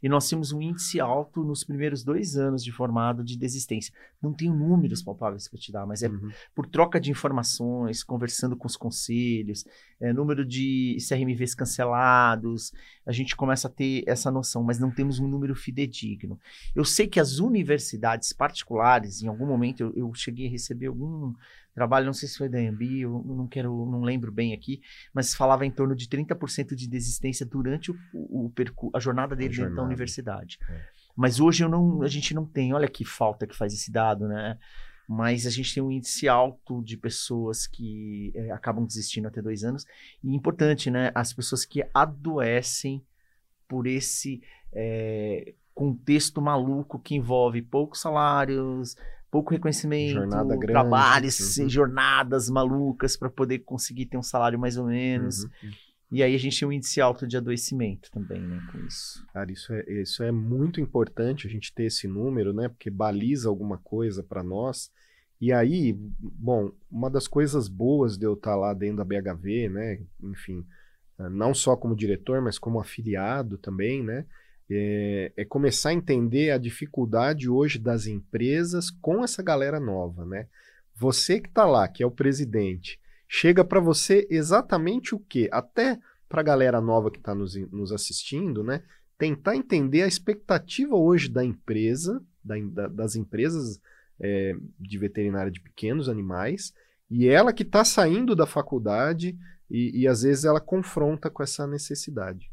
E 0.04 0.10
nós 0.10 0.28
temos 0.28 0.52
um 0.52 0.62
índice 0.62 1.00
alto 1.00 1.44
nos 1.44 1.64
primeiros 1.64 2.04
dois 2.04 2.36
anos 2.36 2.64
de 2.64 2.72
formado 2.72 3.24
de 3.24 3.38
desistência. 3.38 3.94
Não 4.22 4.34
tenho 4.34 4.54
números 4.54 5.02
palpáveis 5.02 5.48
para 5.48 5.60
te 5.60 5.72
dar, 5.72 5.86
mas 5.86 6.04
é 6.04 6.10
Uhum. 6.10 6.32
por 6.56 6.66
troca 6.66 7.00
de 7.00 7.12
informações, 7.12 8.04
conversando 8.04 8.56
com 8.58 8.68
os 8.68 8.76
conselhos, 8.76 9.64
é, 10.02 10.12
número 10.12 10.46
de 10.46 10.98
CRMVs 11.00 11.54
cancelados, 11.56 12.74
a 13.06 13.12
gente 13.12 13.36
começa 13.36 13.68
a 13.68 13.72
ter 13.72 14.04
essa 14.08 14.32
noção, 14.32 14.64
mas 14.64 14.80
não 14.80 14.92
temos 14.92 15.20
um 15.20 15.28
número 15.28 15.56
fidedigno. 15.56 16.40
Eu 16.76 16.84
sei 16.84 17.08
que 17.08 17.20
as 17.20 17.40
universidades 17.40 18.34
particulares, 18.34 19.22
em 19.22 19.28
algum 19.28 19.46
momento 19.46 19.82
eu, 19.82 19.94
eu 19.96 20.14
cheguei 20.14 20.48
a 20.48 20.50
receber 20.50 20.88
algum 20.88 21.34
trabalho, 21.74 22.06
não 22.06 22.14
sei 22.14 22.28
se 22.28 22.38
foi 22.38 22.50
da 22.50 22.58
Ambi, 22.58 23.02
eu 23.02 23.24
não 23.26 23.48
quero, 23.48 23.86
não 23.86 24.02
lembro 24.02 24.32
bem 24.32 24.54
aqui, 24.54 24.82
mas 25.14 25.34
falava 25.34 25.66
em 25.66 25.72
torno 25.72 25.96
de 25.96 26.08
30% 26.08 26.76
de 26.76 26.88
desistência 26.88 27.46
durante 27.46 27.92
o, 27.92 27.96
o, 28.14 28.48
o 28.48 28.92
a 28.94 29.00
jornada 29.00 29.36
dele 29.36 29.50
dentro 29.50 29.64
da 29.64 29.68
jornada. 29.70 29.88
universidade. 29.88 30.60
É. 30.70 30.82
Mas 31.16 31.40
hoje 31.40 31.64
eu 31.64 31.70
não, 31.70 32.02
a 32.02 32.08
gente 32.08 32.34
não 32.34 32.46
tem, 32.46 32.74
olha 32.74 32.88
que 32.88 33.04
falta 33.04 33.46
que 33.46 33.56
faz 33.56 33.74
esse 33.74 33.92
dado, 33.92 34.28
né? 34.28 34.58
Mas 35.08 35.48
a 35.48 35.50
gente 35.50 35.74
tem 35.74 35.82
um 35.82 35.92
índice 35.92 36.28
alto 36.28 36.84
de 36.84 36.96
pessoas 36.96 37.66
que 37.66 38.32
eh, 38.36 38.52
acabam 38.52 38.86
desistindo 38.86 39.28
até 39.28 39.42
dois 39.42 39.64
anos. 39.64 39.84
E 40.24 40.36
importante, 40.36 40.92
né? 40.92 41.12
As 41.16 41.34
pessoas 41.34 41.66
que 41.66 41.84
adoecem 41.94 43.04
por 43.68 43.88
esse 43.88 44.42
eh, 44.72 45.56
contexto 45.74 46.42
maluco 46.42 47.00
que 47.00 47.16
envolve 47.16 47.62
poucos 47.62 48.02
salários, 48.02 48.96
pouco 49.30 49.52
reconhecimento, 49.52 50.14
Jornada 50.14 50.56
grande, 50.56 50.68
trabalhos, 50.68 51.58
uhum. 51.58 51.70
jornadas 51.70 52.50
malucas 52.50 53.16
para 53.16 53.30
poder 53.30 53.60
conseguir 53.60 54.06
ter 54.06 54.18
um 54.18 54.24
salário 54.24 54.60
mais 54.60 54.78
ou 54.78 54.86
menos. 54.86 55.44
Uhum. 55.44 55.72
E 56.12 56.24
aí 56.24 56.34
a 56.34 56.40
gente 56.40 56.60
tem 56.60 56.68
um 56.68 56.72
índice 56.72 57.00
alto 57.00 57.28
de 57.28 57.38
adoecimento 57.38 58.10
também, 58.12 58.42
né? 58.42 58.60
Com 58.72 58.80
isso. 58.80 59.24
Cara, 59.32 59.52
isso 59.52 59.72
é, 59.72 59.84
isso 60.02 60.24
é 60.24 60.32
muito 60.32 60.82
importante 60.82 61.46
a 61.46 61.50
gente 61.50 61.72
ter 61.72 61.84
esse 61.84 62.08
número, 62.08 62.52
né? 62.52 62.68
Porque 62.68 62.90
baliza 62.90 63.48
alguma 63.48 63.78
coisa 63.78 64.24
para 64.24 64.44
nós. 64.44 64.92
E 65.40 65.54
aí, 65.54 65.96
bom, 66.20 66.72
uma 66.92 67.10
das 67.10 67.28
coisas 67.28 67.68
boas 67.68 68.18
de 68.18 68.26
eu 68.26 68.34
estar 68.34 68.56
lá 68.56 68.74
dentro 68.74 68.98
da 68.98 69.06
BHV, 69.06 69.70
né? 69.70 70.02
Enfim, 70.24 70.66
eh, 71.20 71.30
não 71.30 71.54
só 71.54 71.78
como 71.78 71.96
diretor, 71.96 72.42
mas 72.42 72.58
como 72.58 72.80
afiliado 72.80 73.58
também, 73.60 74.04
né? 74.04 74.26
É, 74.72 75.32
é 75.36 75.46
começar 75.46 75.90
a 75.90 75.94
entender 75.94 76.52
a 76.52 76.58
dificuldade 76.58 77.50
hoje 77.50 77.80
das 77.80 78.06
empresas 78.06 78.90
com 78.92 79.24
essa 79.24 79.42
galera 79.42 79.80
nova, 79.80 80.26
né? 80.26 80.48
Você 80.96 81.40
que 81.40 81.48
está 81.50 81.66
lá, 81.66 81.88
que 81.88 82.04
é 82.04 82.06
o 82.06 82.12
presidente, 82.12 83.00
chega 83.28 83.64
para 83.64 83.80
você 83.80 84.28
exatamente 84.30 85.16
o 85.16 85.20
quê? 85.20 85.50
Até 85.52 85.98
para 86.28 86.42
a 86.42 86.44
galera 86.44 86.80
nova 86.80 87.10
que 87.10 87.18
está 87.18 87.34
nos, 87.34 87.56
nos 87.72 87.92
assistindo, 87.92 88.64
né? 88.64 88.84
Tentar 89.18 89.56
entender 89.56 90.04
a 90.04 90.08
expectativa 90.08 90.96
hoje 90.96 91.30
da 91.30 91.44
empresa, 91.44 92.22
da, 92.44 92.56
da- 92.60 92.88
das 92.88 93.16
empresas 93.16 93.80
é, 94.20 94.56
de 94.80 94.98
veterinária 94.98 95.52
de 95.52 95.62
pequenos 95.62 96.08
animais, 96.10 96.74
e 97.10 97.28
ela 97.28 97.52
que 97.54 97.64
está 97.64 97.84
saindo 97.84 98.36
da 98.36 98.46
faculdade, 98.46 99.36
e, 99.70 100.02
e 100.02 100.08
às 100.08 100.22
vezes 100.22 100.46
ela 100.46 100.60
confronta 100.60 101.30
com 101.30 101.42
essa 101.42 101.66
necessidade. 101.66 102.52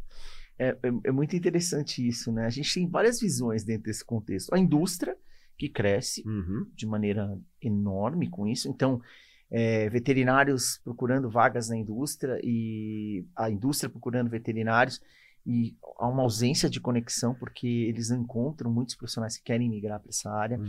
É, 0.58 0.68
é, 0.68 0.88
é, 1.04 1.12
muito 1.12 1.36
interessante 1.36 2.06
isso, 2.06 2.32
né? 2.32 2.46
A 2.46 2.50
gente 2.50 2.72
tem 2.72 2.88
várias 2.88 3.20
visões 3.20 3.64
dentro 3.64 3.84
desse 3.84 4.04
contexto. 4.04 4.54
A 4.54 4.58
indústria, 4.58 5.16
que 5.58 5.68
cresce 5.68 6.22
uhum. 6.26 6.66
de 6.74 6.86
maneira 6.86 7.38
enorme 7.62 8.28
com 8.28 8.46
isso. 8.46 8.68
Então, 8.68 9.00
é, 9.50 9.88
veterinários 9.88 10.78
procurando 10.82 11.30
vagas 11.30 11.68
na 11.68 11.76
indústria 11.76 12.38
e 12.42 13.24
a 13.34 13.50
indústria 13.50 13.88
procurando 13.88 14.28
veterinários 14.28 15.00
e 15.46 15.76
há 15.98 16.08
uma 16.08 16.22
ausência 16.22 16.68
de 16.68 16.80
conexão 16.80 17.34
porque 17.34 17.66
eles 17.66 18.10
não 18.10 18.22
encontram 18.22 18.70
muitos 18.70 18.96
profissionais 18.96 19.36
que 19.36 19.44
querem 19.44 19.68
migrar 19.68 20.00
para 20.00 20.08
essa 20.08 20.30
área. 20.30 20.58
Uhum. 20.58 20.66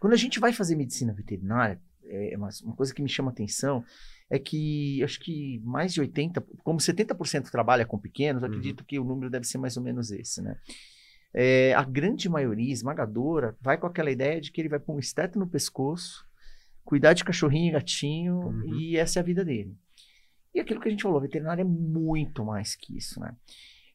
Quando 0.00 0.12
a 0.12 0.16
gente 0.16 0.40
vai 0.40 0.52
fazer 0.52 0.74
medicina 0.74 1.12
veterinária, 1.12 1.80
é 2.08 2.36
uma, 2.36 2.48
uma 2.64 2.74
coisa 2.74 2.94
que 2.94 3.02
me 3.02 3.08
chama 3.08 3.30
atenção 3.30 3.84
é 4.30 4.38
que 4.38 5.02
acho 5.02 5.20
que 5.20 5.60
mais 5.64 5.92
de 5.92 6.00
80, 6.00 6.40
como 6.62 6.78
70% 6.78 7.50
trabalha 7.50 7.86
com 7.86 7.98
pequenos, 7.98 8.42
uhum. 8.42 8.48
acredito 8.48 8.84
que 8.84 8.98
o 8.98 9.04
número 9.04 9.30
deve 9.30 9.46
ser 9.46 9.58
mais 9.58 9.76
ou 9.76 9.82
menos 9.82 10.10
esse, 10.10 10.42
né? 10.42 10.56
É, 11.32 11.74
a 11.74 11.82
grande 11.84 12.28
maioria, 12.28 12.72
esmagadora, 12.72 13.56
vai 13.60 13.78
com 13.78 13.86
aquela 13.86 14.10
ideia 14.10 14.40
de 14.40 14.50
que 14.50 14.60
ele 14.60 14.68
vai 14.68 14.78
pôr 14.78 14.94
um 14.94 14.98
esteto 14.98 15.38
no 15.38 15.46
pescoço, 15.46 16.24
cuidar 16.84 17.12
de 17.12 17.24
cachorrinho 17.24 17.68
e 17.68 17.72
gatinho, 17.72 18.38
uhum. 18.38 18.74
e 18.74 18.96
essa 18.96 19.18
é 19.18 19.20
a 19.20 19.24
vida 19.24 19.44
dele. 19.44 19.76
E 20.54 20.60
aquilo 20.60 20.80
que 20.80 20.88
a 20.88 20.90
gente 20.90 21.02
falou, 21.02 21.20
veterinário 21.20 21.60
é 21.60 21.64
muito 21.64 22.44
mais 22.44 22.74
que 22.74 22.96
isso, 22.96 23.20
né? 23.20 23.34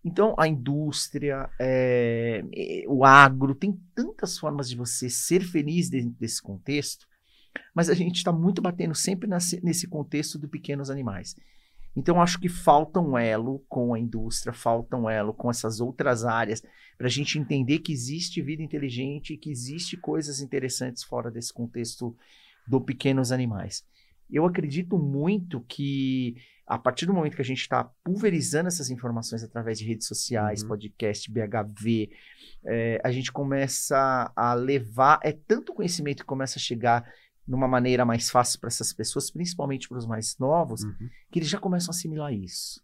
Então, 0.05 0.35
a 0.37 0.47
indústria, 0.47 1.49
é, 1.59 2.43
o 2.87 3.05
agro, 3.05 3.55
tem 3.55 3.79
tantas 3.95 4.37
formas 4.37 4.69
de 4.69 4.75
você 4.75 5.09
ser 5.09 5.41
feliz 5.41 5.89
dentro 5.89 6.11
desse 6.19 6.41
contexto, 6.41 7.07
mas 7.73 7.89
a 7.89 7.93
gente 7.93 8.17
está 8.17 8.31
muito 8.31 8.61
batendo 8.61 8.95
sempre 8.95 9.29
nesse, 9.29 9.87
contexto 9.87 10.37
dos 10.37 10.49
pequenos 10.49 10.89
animais. 10.89 11.35
Então, 11.95 12.21
acho 12.21 12.39
que 12.39 12.49
falta 12.49 12.99
um 12.99 13.17
elo 13.17 13.63
com 13.69 13.93
a 13.93 13.99
indústria, 13.99 14.51
falta 14.51 14.97
um 14.97 15.09
elo 15.09 15.33
com 15.33 15.49
essas 15.49 15.79
outras 15.79 16.25
áreas, 16.25 16.63
para 16.97 17.07
a 17.07 17.09
gente 17.09 17.37
entender 17.37 17.79
que 17.79 17.91
existe 17.91 18.41
vida 18.41 18.63
inteligente, 18.63 19.37
que 19.37 19.51
existe 19.51 19.95
coisas 19.95 20.39
interessantes 20.39 21.03
fora 21.03 21.29
desse 21.29 21.53
contexto 21.53 22.15
do 22.67 22.81
pequenos 22.81 23.31
animais. 23.31 23.83
Eu 24.29 24.45
acredito 24.45 24.97
muito 24.97 25.61
que 25.61 26.35
a 26.65 26.77
partir 26.77 27.05
do 27.05 27.13
momento 27.13 27.35
que 27.35 27.41
a 27.41 27.45
gente 27.45 27.61
está 27.61 27.83
pulverizando 28.03 28.67
essas 28.67 28.89
informações 28.89 29.43
através 29.43 29.77
de 29.77 29.85
redes 29.85 30.07
sociais, 30.07 30.61
uhum. 30.61 30.69
podcast, 30.69 31.29
BHV, 31.29 32.09
é, 32.65 33.01
a 33.03 33.11
gente 33.11 33.31
começa 33.31 34.31
a 34.35 34.53
levar, 34.53 35.19
é 35.23 35.33
tanto 35.33 35.73
conhecimento 35.73 36.21
que 36.21 36.25
começa 36.25 36.57
a 36.57 36.61
chegar 36.61 37.05
numa 37.47 37.67
maneira 37.67 38.05
mais 38.05 38.29
fácil 38.29 38.59
para 38.59 38.67
essas 38.67 38.93
pessoas, 38.93 39.29
principalmente 39.29 39.87
para 39.87 39.97
os 39.97 40.05
mais 40.05 40.37
novos, 40.37 40.83
uhum. 40.83 41.09
que 41.31 41.39
eles 41.39 41.49
já 41.49 41.59
começam 41.59 41.89
a 41.89 41.95
assimilar 41.95 42.33
isso. 42.33 42.81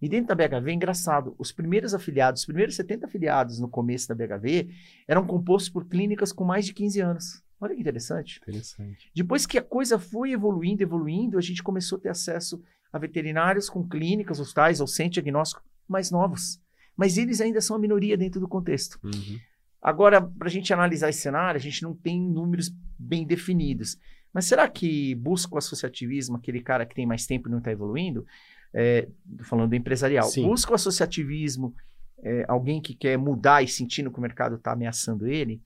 E 0.00 0.08
dentro 0.08 0.34
da 0.34 0.34
BHV 0.34 0.70
é 0.70 0.74
engraçado, 0.74 1.34
os 1.38 1.52
primeiros 1.52 1.92
afiliados, 1.92 2.40
os 2.40 2.46
primeiros 2.46 2.74
70 2.74 3.06
afiliados 3.06 3.58
no 3.60 3.68
começo 3.68 4.08
da 4.08 4.14
BHV 4.14 4.70
eram 5.06 5.26
compostos 5.26 5.68
por 5.68 5.86
clínicas 5.86 6.32
com 6.32 6.44
mais 6.44 6.64
de 6.64 6.72
15 6.72 7.00
anos. 7.00 7.42
Olha 7.60 7.74
que 7.74 7.80
interessante. 7.82 8.40
Interessante. 8.40 9.10
Depois 9.14 9.44
que 9.44 9.58
a 9.58 9.62
coisa 9.62 9.98
foi 9.98 10.32
evoluindo, 10.32 10.82
evoluindo, 10.82 11.36
a 11.36 11.42
gente 11.42 11.62
começou 11.62 11.98
a 11.98 12.00
ter 12.00 12.08
acesso 12.08 12.62
a 12.90 12.98
veterinários 12.98 13.68
com 13.68 13.86
clínicas, 13.86 14.40
hospitais 14.40 14.80
ou 14.80 14.86
centro 14.86 15.12
diagnóstico 15.12 15.62
mais 15.86 16.10
novos. 16.10 16.58
Mas 16.96 17.18
eles 17.18 17.40
ainda 17.40 17.60
são 17.60 17.76
a 17.76 17.78
minoria 17.78 18.16
dentro 18.16 18.40
do 18.40 18.48
contexto. 18.48 18.98
Uhum. 19.04 19.38
Agora, 19.82 20.20
para 20.20 20.48
a 20.48 20.50
gente 20.50 20.72
analisar 20.72 21.08
esse 21.08 21.20
cenário, 21.20 21.58
a 21.58 21.62
gente 21.62 21.82
não 21.82 21.94
tem 21.94 22.20
números 22.20 22.70
bem 22.98 23.26
definidos. 23.26 23.96
Mas 24.32 24.44
será 24.44 24.68
que 24.68 25.14
busca 25.14 25.54
o 25.54 25.58
associativismo, 25.58 26.36
aquele 26.36 26.60
cara 26.60 26.86
que 26.86 26.94
tem 26.94 27.06
mais 27.06 27.26
tempo 27.26 27.48
e 27.48 27.50
não 27.50 27.58
está 27.58 27.72
evoluindo? 27.72 28.24
É, 28.72 29.08
falando 29.42 29.70
do 29.70 29.76
empresarial. 29.76 30.28
Sim. 30.28 30.46
Busca 30.46 30.70
o 30.70 30.74
associativismo, 30.74 31.74
é, 32.22 32.44
alguém 32.46 32.80
que 32.80 32.94
quer 32.94 33.16
mudar 33.16 33.62
e 33.62 33.68
sentindo 33.68 34.10
que 34.10 34.18
o 34.18 34.22
mercado 34.22 34.56
está 34.56 34.72
ameaçando 34.72 35.26
ele? 35.26 35.60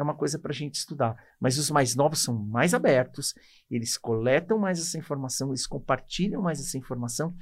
é 0.00 0.02
uma 0.02 0.14
coisa 0.14 0.38
para 0.38 0.50
a 0.50 0.54
gente 0.54 0.74
estudar. 0.74 1.16
Mas 1.38 1.58
os 1.58 1.70
mais 1.70 1.94
novos 1.94 2.22
são 2.22 2.34
mais 2.34 2.74
abertos, 2.74 3.34
eles 3.70 3.96
coletam 3.96 4.58
mais 4.58 4.80
essa 4.80 4.98
informação, 4.98 5.48
eles 5.48 5.66
compartilham 5.66 6.42
mais 6.42 6.58
essa 6.58 6.78
informação 6.78 7.36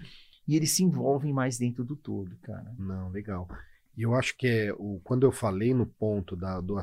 e 0.46 0.56
eles 0.56 0.72
se 0.72 0.82
envolvem 0.82 1.32
mais 1.32 1.58
dentro 1.58 1.84
do 1.84 1.94
todo, 1.94 2.36
cara. 2.38 2.74
Não, 2.78 3.10
legal. 3.10 3.48
E 3.98 4.02
eu 4.02 4.14
acho 4.14 4.36
que 4.36 4.46
é 4.46 4.72
o, 4.74 5.00
quando 5.02 5.26
eu 5.26 5.32
falei 5.32 5.74
no 5.74 5.84
ponto 5.84 6.36
da, 6.36 6.60
do 6.60 6.76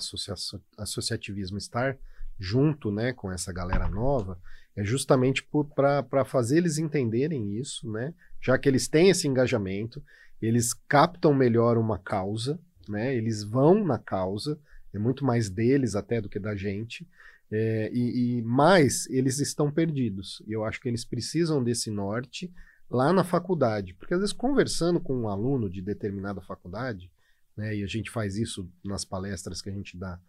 associativismo 0.78 1.58
estar 1.58 1.98
junto 2.38 2.92
né, 2.92 3.14
com 3.14 3.32
essa 3.32 3.54
galera 3.54 3.88
nova, 3.88 4.38
é 4.76 4.84
justamente 4.84 5.48
para 5.74 6.26
fazer 6.26 6.58
eles 6.58 6.78
entenderem 6.78 7.58
isso, 7.58 7.90
né? 7.90 8.14
Já 8.42 8.58
que 8.58 8.68
eles 8.68 8.90
têm 8.90 9.10
esse 9.10 9.30
engajamento, 9.30 10.04
eles 10.42 10.74
captam 10.90 11.34
melhor 11.34 11.78
uma 11.78 11.98
causa, 11.98 12.60
né? 12.86 13.16
Eles 13.16 13.44
vão 13.44 13.86
na 13.86 13.98
causa, 13.98 14.60
é 14.94 15.00
muito 15.00 15.24
mais 15.24 15.50
deles 15.50 15.96
até 15.96 16.20
do 16.20 16.28
que 16.28 16.38
da 16.38 16.54
gente. 16.54 17.08
É, 17.50 17.90
e, 17.94 18.40
e 18.40 18.42
mais 18.42 19.08
eles 19.10 19.40
estão 19.40 19.72
perdidos. 19.72 20.44
E 20.46 20.52
eu 20.52 20.66
acho 20.66 20.82
que 20.82 20.90
eles 20.90 21.06
precisam 21.06 21.64
desse 21.64 21.90
norte 21.90 22.52
lá 22.90 23.12
na 23.12 23.24
faculdade. 23.24 23.94
Porque 23.94 24.14
às 24.14 24.20
vezes 24.20 24.34
conversando 24.34 25.00
com 25.00 25.16
um 25.16 25.30
aluno 25.30 25.70
de 25.70 25.82
determinada 25.82 26.42
faculdade, 26.42 27.12
né, 27.56 27.76
e 27.76 27.84
a 27.84 27.88
gente 27.88 28.12
faz 28.12 28.38
isso 28.38 28.70
nas 28.84 29.06
palestras 29.06 29.62
que 29.62 29.70
a 29.70 29.74
gente 29.74 29.98
dá, 29.98 30.20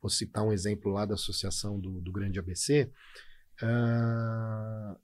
vou 0.00 0.10
citar 0.10 0.44
um 0.44 0.52
exemplo 0.52 0.92
lá 0.92 1.04
da 1.04 1.14
associação 1.14 1.78
do, 1.78 2.00
do 2.00 2.10
Grande 2.10 2.38
ABC, 2.38 2.90
uh, 3.62 3.66
ah, 3.66 4.96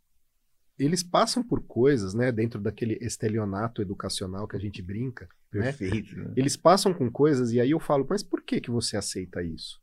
eles 0.79 1.03
passam 1.03 1.43
por 1.43 1.63
coisas, 1.63 2.15
né, 2.15 2.31
dentro 2.31 2.61
daquele 2.61 2.99
estelionato 3.01 3.81
educacional 3.81 4.47
que 4.47 4.57
a 4.57 4.61
gente 4.61 4.83
brinca. 4.83 5.29
Né? 5.53 5.73
Perfeito. 5.73 6.17
Né? 6.17 6.33
Eles 6.37 6.57
passam 6.57 6.93
com 6.93 7.11
coisas 7.11 7.53
e 7.53 7.61
aí 7.61 7.71
eu 7.71 7.81
falo, 7.81 8.07
mas 8.09 8.23
por 8.23 8.43
que 8.43 8.61
que 8.61 8.71
você 8.71 8.97
aceita 8.97 9.43
isso? 9.43 9.81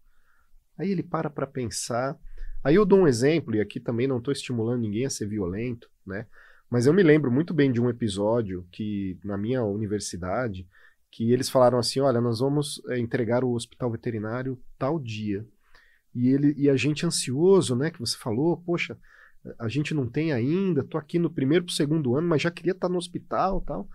Aí 0.78 0.90
ele 0.90 1.04
para 1.04 1.30
para 1.30 1.48
pensar. 1.48 2.18
Aí 2.64 2.76
eu 2.76 2.86
dou 2.86 3.00
um 3.00 3.08
exemplo, 3.08 3.56
e 3.56 3.62
aqui 3.62 3.80
também 3.80 4.08
não 4.08 4.18
estou 4.18 4.32
estimulando 4.32 4.82
ninguém 4.82 5.06
a 5.06 5.10
ser 5.10 5.28
violento, 5.28 5.90
né? 6.06 6.26
Mas 6.74 6.88
eu 6.88 6.94
me 6.94 7.04
lembro 7.04 7.32
muito 7.32 7.54
bem 7.54 7.72
de 7.72 7.80
um 7.80 7.88
episódio 7.88 8.68
que, 8.72 9.16
na 9.24 9.38
minha 9.38 9.64
universidade, 9.64 10.68
que 11.12 11.32
eles 11.32 11.48
falaram 11.48 11.78
assim: 11.78 12.00
olha, 12.00 12.20
nós 12.20 12.40
vamos 12.40 12.82
é, 12.88 12.98
entregar 12.98 13.44
o 13.44 13.52
hospital 13.52 13.92
veterinário 13.92 14.60
tal 14.80 15.00
dia. 15.00 15.46
E, 16.16 16.30
ele, 16.30 16.52
e 16.58 16.68
a 16.72 16.76
gente 16.76 17.06
ansioso, 17.06 17.76
né? 17.76 17.92
Que 17.92 18.00
você 18.00 18.18
falou, 18.18 18.58
poxa, 18.58 18.98
a 19.60 19.68
gente 19.68 19.94
não 19.94 20.10
tem 20.10 20.34
ainda, 20.34 20.84
tô 20.84 20.98
aqui 20.98 21.20
no 21.20 21.30
primeiro 21.30 21.64
para 21.64 21.72
o 21.72 21.76
segundo 21.76 22.16
ano, 22.16 22.28
mas 22.28 22.42
já 22.42 22.50
queria 22.50 22.72
estar 22.72 22.88
tá 22.88 22.92
no 22.92 22.98
hospital 22.98 23.62
tal. 23.62 23.88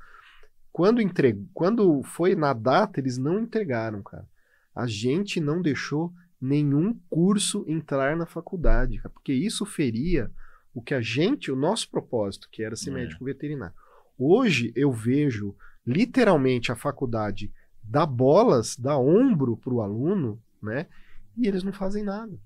Quando, 0.70 1.00
entre... 1.00 1.36
Quando 1.52 2.00
foi 2.04 2.36
na 2.36 2.52
data, 2.52 3.00
eles 3.00 3.18
não 3.18 3.40
entregaram, 3.40 4.04
cara. 4.04 4.24
A 4.72 4.86
gente 4.86 5.40
não 5.40 5.60
deixou 5.60 6.12
nenhum 6.40 6.96
curso 7.10 7.64
entrar 7.66 8.16
na 8.16 8.24
faculdade, 8.24 8.98
cara, 8.98 9.10
porque 9.10 9.32
isso 9.32 9.66
feria 9.66 10.30
o 10.74 10.83
que 10.83 10.94
a 10.94 11.00
gente, 11.00 11.50
o 11.50 11.57
nosso 11.57 11.90
propósito, 11.90 12.48
que 12.50 12.62
era 12.62 12.76
ser 12.76 12.90
é. 12.90 12.94
médico 12.94 13.24
veterinário. 13.24 13.74
Hoje 14.18 14.72
eu 14.74 14.92
vejo 14.92 15.54
literalmente 15.87 16.70
a 16.70 16.76
faculdade 16.76 17.52
dar 17.83 18.07
bolas, 18.07 18.76
dar 18.76 18.98
ombro 18.98 19.57
para 19.57 19.72
o 19.72 19.81
aluno, 19.81 20.40
né? 20.62 20.87
E 21.37 21.46
eles 21.46 21.62
não 21.62 21.72
fazem 21.72 22.04
nada 22.04 22.38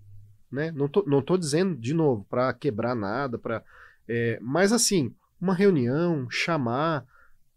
né? 0.53 0.71
Não 0.71 0.87
tô, 0.87 1.03
não 1.07 1.23
tô 1.23 1.39
dizendo, 1.39 1.75
de 1.75 1.95
novo, 1.95 2.27
para 2.29 2.53
quebrar 2.53 2.95
nada, 2.95 3.39
para 3.39 3.65
é, 4.07 4.39
mas 4.43 4.73
assim, 4.73 5.15
uma 5.41 5.55
reunião, 5.55 6.29
chamar, 6.31 7.07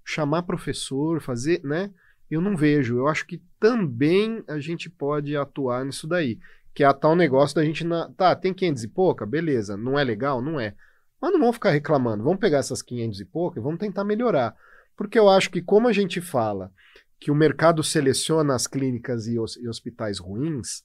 chamar 0.04 0.44
professor, 0.44 1.22
fazer, 1.22 1.62
né? 1.64 1.92
Eu 2.32 2.40
não 2.40 2.56
vejo. 2.56 2.98
Eu 2.98 3.08
acho 3.08 3.28
que 3.28 3.42
também 3.60 4.44
a 4.48 4.60
gente 4.60 4.90
pode 4.90 5.36
atuar 5.36 5.84
nisso 5.84 6.08
daí. 6.08 6.40
Que 6.76 6.84
é 6.84 6.86
a 6.86 6.94
tal 6.94 7.16
negócio 7.16 7.56
da 7.56 7.64
gente. 7.64 7.84
Na... 7.84 8.10
Tá, 8.12 8.36
tem 8.36 8.54
500 8.54 8.84
e 8.84 8.88
pouca, 8.88 9.26
beleza. 9.26 9.76
Não 9.76 9.98
é 9.98 10.04
legal? 10.04 10.42
Não 10.42 10.60
é. 10.60 10.76
Mas 11.20 11.32
não 11.32 11.40
vamos 11.40 11.56
ficar 11.56 11.72
reclamando. 11.72 12.24
Vamos 12.24 12.40
pegar 12.40 12.60
essas 12.60 12.84
500 12.84 13.22
e 13.22 13.26
pouca 13.26 13.60
e 13.60 13.64
vamos 13.64 13.80
tentar 13.80 14.04
melhorar. 14.04 14.54
Porque 14.96 15.18
eu 15.18 15.28
acho 15.28 15.50
que, 15.50 15.62
como 15.62 15.88
a 15.88 15.94
gente 15.94 16.22
fala 16.22 16.72
que 17.20 17.32
o 17.32 17.36
mercado 17.36 17.82
seleciona 17.82 18.54
as 18.54 18.68
clínicas 18.68 19.26
e, 19.26 19.40
os, 19.40 19.56
e 19.56 19.68
hospitais 19.68 20.20
ruins, 20.20 20.84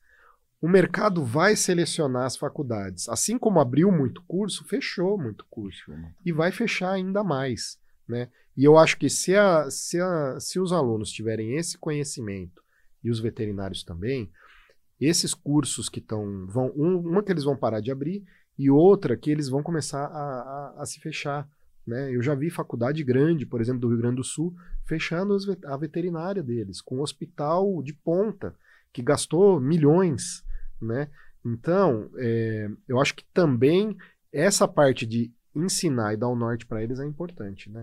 o 0.63 0.69
mercado 0.69 1.25
vai 1.25 1.57
selecionar 1.57 2.25
as 2.25 2.37
faculdades. 2.37 3.09
Assim 3.09 3.37
como 3.37 3.61
abriu 3.61 3.91
muito 3.91 4.23
curso, 4.23 4.65
fechou 4.65 5.19
muito 5.19 5.45
curso. 5.51 5.93
E 6.25 6.33
vai 6.33 6.53
fechar 6.53 6.93
ainda 6.93 7.25
mais. 7.25 7.79
Né? 8.09 8.29
E 8.57 8.65
eu 8.65 8.79
acho 8.79 8.97
que 8.97 9.11
se, 9.11 9.35
a, 9.35 9.69
se, 9.71 10.01
a, 10.01 10.39
se 10.39 10.61
os 10.61 10.73
alunos 10.73 11.11
tiverem 11.11 11.57
esse 11.57 11.77
conhecimento, 11.77 12.63
e 13.03 13.11
os 13.11 13.21
veterinários 13.21 13.83
também, 13.83 14.31
esses 15.01 15.35
cursos 15.35 15.89
que 15.89 15.99
estão. 15.99 16.47
vão 16.47 16.73
um, 16.77 16.99
Uma 16.99 17.23
que 17.23 17.33
eles 17.33 17.45
vão 17.45 17.57
parar 17.57 17.81
de 17.81 17.91
abrir, 17.91 18.25
e 18.59 18.71
outra 18.71 19.17
que 19.17 19.31
eles 19.31 19.49
vão 19.49 19.63
começar 19.63 20.05
a, 20.05 20.75
a, 20.77 20.83
a 20.83 20.87
se 20.87 21.01
fechar. 21.01 21.49
Né? 21.87 22.15
Eu 22.15 22.23
já 22.23 22.35
vi 22.35 22.51
faculdade 22.51 23.03
grande, 23.03 23.47
por 23.47 23.61
exemplo, 23.61 23.81
do 23.81 23.89
Rio 23.89 23.99
Grande 23.99 24.17
do 24.17 24.25
Sul, 24.25 24.55
fechando 24.85 25.37
a 25.65 25.77
veterinária 25.77 26.43
deles, 26.43 26.81
com 26.81 26.99
um 26.99 27.03
hospital 27.03 27.83
de 27.83 27.95
ponta, 27.95 28.55
que 28.93 29.03
gastou 29.03 29.59
milhões 29.59 30.45
né? 30.81 31.09
Então, 31.45 32.11
é, 32.17 32.69
eu 32.89 33.01
acho 33.01 33.15
que 33.15 33.25
também 33.33 33.97
essa 34.33 34.67
parte 34.67 35.07
de 35.07 35.33
ensinar 35.55 36.15
e 36.15 36.17
dar 36.17 36.29
o 36.29 36.37
norte 36.37 36.67
para 36.67 36.83
eles 36.83 37.01
é 37.01 37.05
importante, 37.05 37.71
né? 37.71 37.83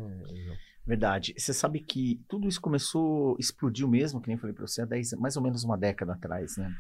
Verdade. 0.88 1.34
Você 1.38 1.54
sabe 1.54 1.82
que 1.82 2.24
tudo 2.30 2.48
isso 2.48 2.62
começou, 2.62 3.36
explodiu 3.38 3.90
mesmo, 3.90 4.22
que 4.22 4.30
nem 4.30 4.38
falei 4.38 4.56
para 4.56 4.66
você, 4.66 4.82
há 4.82 4.86
10, 4.86 5.16
mais 5.20 5.36
ou 5.36 5.44
menos 5.44 5.66
uma 5.66 5.78
década 5.78 6.14
atrás, 6.14 6.56
né? 6.56 6.74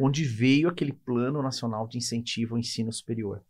Onde 0.00 0.24
veio 0.24 0.68
aquele 0.68 0.92
Plano 0.92 1.40
Nacional 1.40 1.86
de 1.86 1.96
Incentivo 1.96 2.54
ao 2.54 2.58
Ensino 2.58 2.92
Superior. 2.92 3.40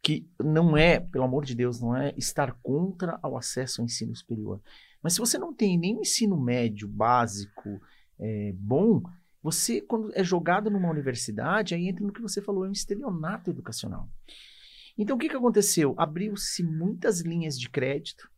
Que 0.00 0.24
não 0.38 0.76
é, 0.76 1.00
pelo 1.00 1.24
amor 1.24 1.44
de 1.44 1.56
Deus, 1.56 1.80
não 1.80 1.96
é 1.96 2.14
estar 2.16 2.52
contra 2.62 3.18
o 3.24 3.36
acesso 3.36 3.80
ao 3.80 3.84
ensino 3.84 4.14
superior. 4.14 4.62
Mas 5.02 5.14
se 5.14 5.18
você 5.18 5.36
não 5.36 5.52
tem 5.52 5.76
nenhum 5.76 6.02
ensino 6.02 6.40
médio 6.40 6.86
básico 6.86 7.80
é, 8.20 8.52
bom, 8.54 9.02
você, 9.42 9.80
quando 9.80 10.12
é 10.14 10.22
jogado 10.22 10.70
numa 10.70 10.88
universidade, 10.88 11.74
aí 11.74 11.88
entra 11.88 12.06
no 12.06 12.12
que 12.12 12.22
você 12.22 12.40
falou, 12.40 12.64
é 12.64 12.68
um 12.68 12.72
estelionato 12.72 13.50
educacional. 13.50 14.08
Então, 14.96 15.16
o 15.16 15.18
que, 15.18 15.28
que 15.28 15.36
aconteceu? 15.36 15.96
Abriu-se 15.98 16.62
muitas 16.62 17.20
linhas 17.22 17.58
de 17.58 17.68
crédito, 17.68 18.30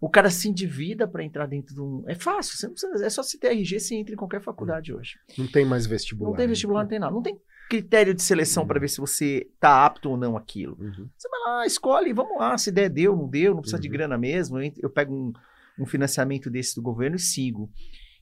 o 0.00 0.08
cara 0.08 0.30
se 0.30 0.48
endivida 0.48 1.08
para 1.08 1.24
entrar 1.24 1.46
dentro 1.46 1.74
de 1.74 1.80
um. 1.80 2.04
É 2.06 2.14
fácil, 2.14 2.56
você 2.56 2.66
não 2.66 2.74
precisa, 2.74 3.04
é 3.04 3.10
só 3.10 3.22
se 3.22 3.38
ter 3.38 3.48
RG, 3.48 3.80
você 3.80 3.94
entra 3.96 4.14
em 4.14 4.16
qualquer 4.16 4.40
faculdade 4.40 4.92
hoje. 4.92 5.18
Não 5.36 5.46
tem 5.46 5.64
mais 5.64 5.86
vestibular. 5.86 6.30
Não 6.30 6.36
tem 6.36 6.46
vestibular, 6.46 6.82
não 6.82 6.88
tem 6.88 6.98
nada. 6.98 7.12
Não 7.12 7.22
tem 7.22 7.36
critério 7.68 8.14
de 8.14 8.22
seleção 8.22 8.62
uhum. 8.62 8.68
para 8.68 8.80
ver 8.80 8.88
se 8.88 8.98
você 8.98 9.50
tá 9.60 9.84
apto 9.84 10.10
ou 10.10 10.16
não 10.16 10.36
aquilo. 10.36 10.76
Uhum. 10.80 11.08
Você 11.16 11.28
vai 11.28 11.40
lá, 11.46 11.66
escolhe, 11.66 12.12
vamos 12.12 12.38
lá, 12.38 12.56
se 12.56 12.72
der, 12.72 12.88
deu, 12.88 13.14
não 13.14 13.28
deu, 13.28 13.54
não 13.54 13.60
precisa 13.60 13.76
uhum. 13.76 13.82
de 13.82 13.88
grana 13.88 14.16
mesmo. 14.16 14.60
Eu, 14.60 14.72
eu 14.78 14.90
pego 14.90 15.14
um, 15.14 15.32
um 15.78 15.84
financiamento 15.84 16.48
desse 16.48 16.76
do 16.76 16.82
governo 16.82 17.16
e 17.16 17.20
sigo. 17.20 17.70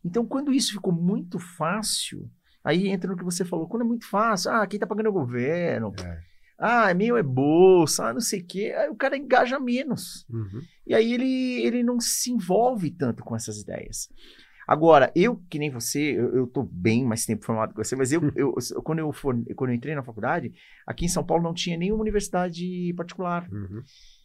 Então, 0.04 0.26
quando 0.26 0.52
isso 0.52 0.72
ficou 0.72 0.92
muito 0.92 1.38
fácil, 1.38 2.28
aí 2.64 2.88
entra 2.88 3.10
no 3.10 3.16
que 3.16 3.24
você 3.24 3.44
falou. 3.44 3.68
Quando 3.68 3.82
é 3.82 3.86
muito 3.86 4.08
fácil, 4.08 4.50
ah, 4.50 4.66
quem 4.66 4.80
tá 4.80 4.86
pagando 4.86 5.06
é 5.06 5.10
o 5.10 5.12
governo. 5.12 5.92
É. 6.00 6.20
Ah, 6.58 6.90
é 6.90 6.94
meu 6.94 7.16
é 7.16 7.22
bolsa, 7.22 8.06
ah, 8.06 8.14
não 8.14 8.20
sei 8.20 8.40
o 8.40 8.46
quê. 8.46 8.74
Aí 8.76 8.88
o 8.88 8.96
cara 8.96 9.16
engaja 9.16 9.60
menos. 9.60 10.26
E 10.86 10.94
aí 10.94 11.12
ele, 11.12 11.62
ele 11.62 11.82
não 11.82 12.00
se 12.00 12.30
envolve 12.30 12.90
tanto 12.90 13.24
com 13.24 13.34
essas 13.34 13.60
ideias. 13.60 14.08
Agora, 14.66 15.12
eu, 15.14 15.36
que 15.48 15.58
nem 15.58 15.70
você, 15.70 16.00
eu, 16.00 16.34
eu 16.34 16.46
tô 16.46 16.64
bem 16.64 17.04
mais 17.04 17.24
tempo 17.24 17.44
formado 17.44 17.70
que 17.70 17.76
você, 17.76 17.94
mas 17.94 18.12
eu, 18.12 18.20
eu, 18.34 18.52
quando, 18.82 18.98
eu 18.98 19.12
for, 19.12 19.36
quando 19.54 19.70
eu 19.70 19.76
entrei 19.76 19.94
na 19.94 20.02
faculdade, 20.02 20.52
aqui 20.86 21.04
em 21.04 21.08
São 21.08 21.24
Paulo 21.24 21.42
não 21.42 21.54
tinha 21.54 21.76
nenhuma 21.76 22.02
universidade 22.02 22.92
particular. 22.96 23.48
Uhum. 23.50 23.82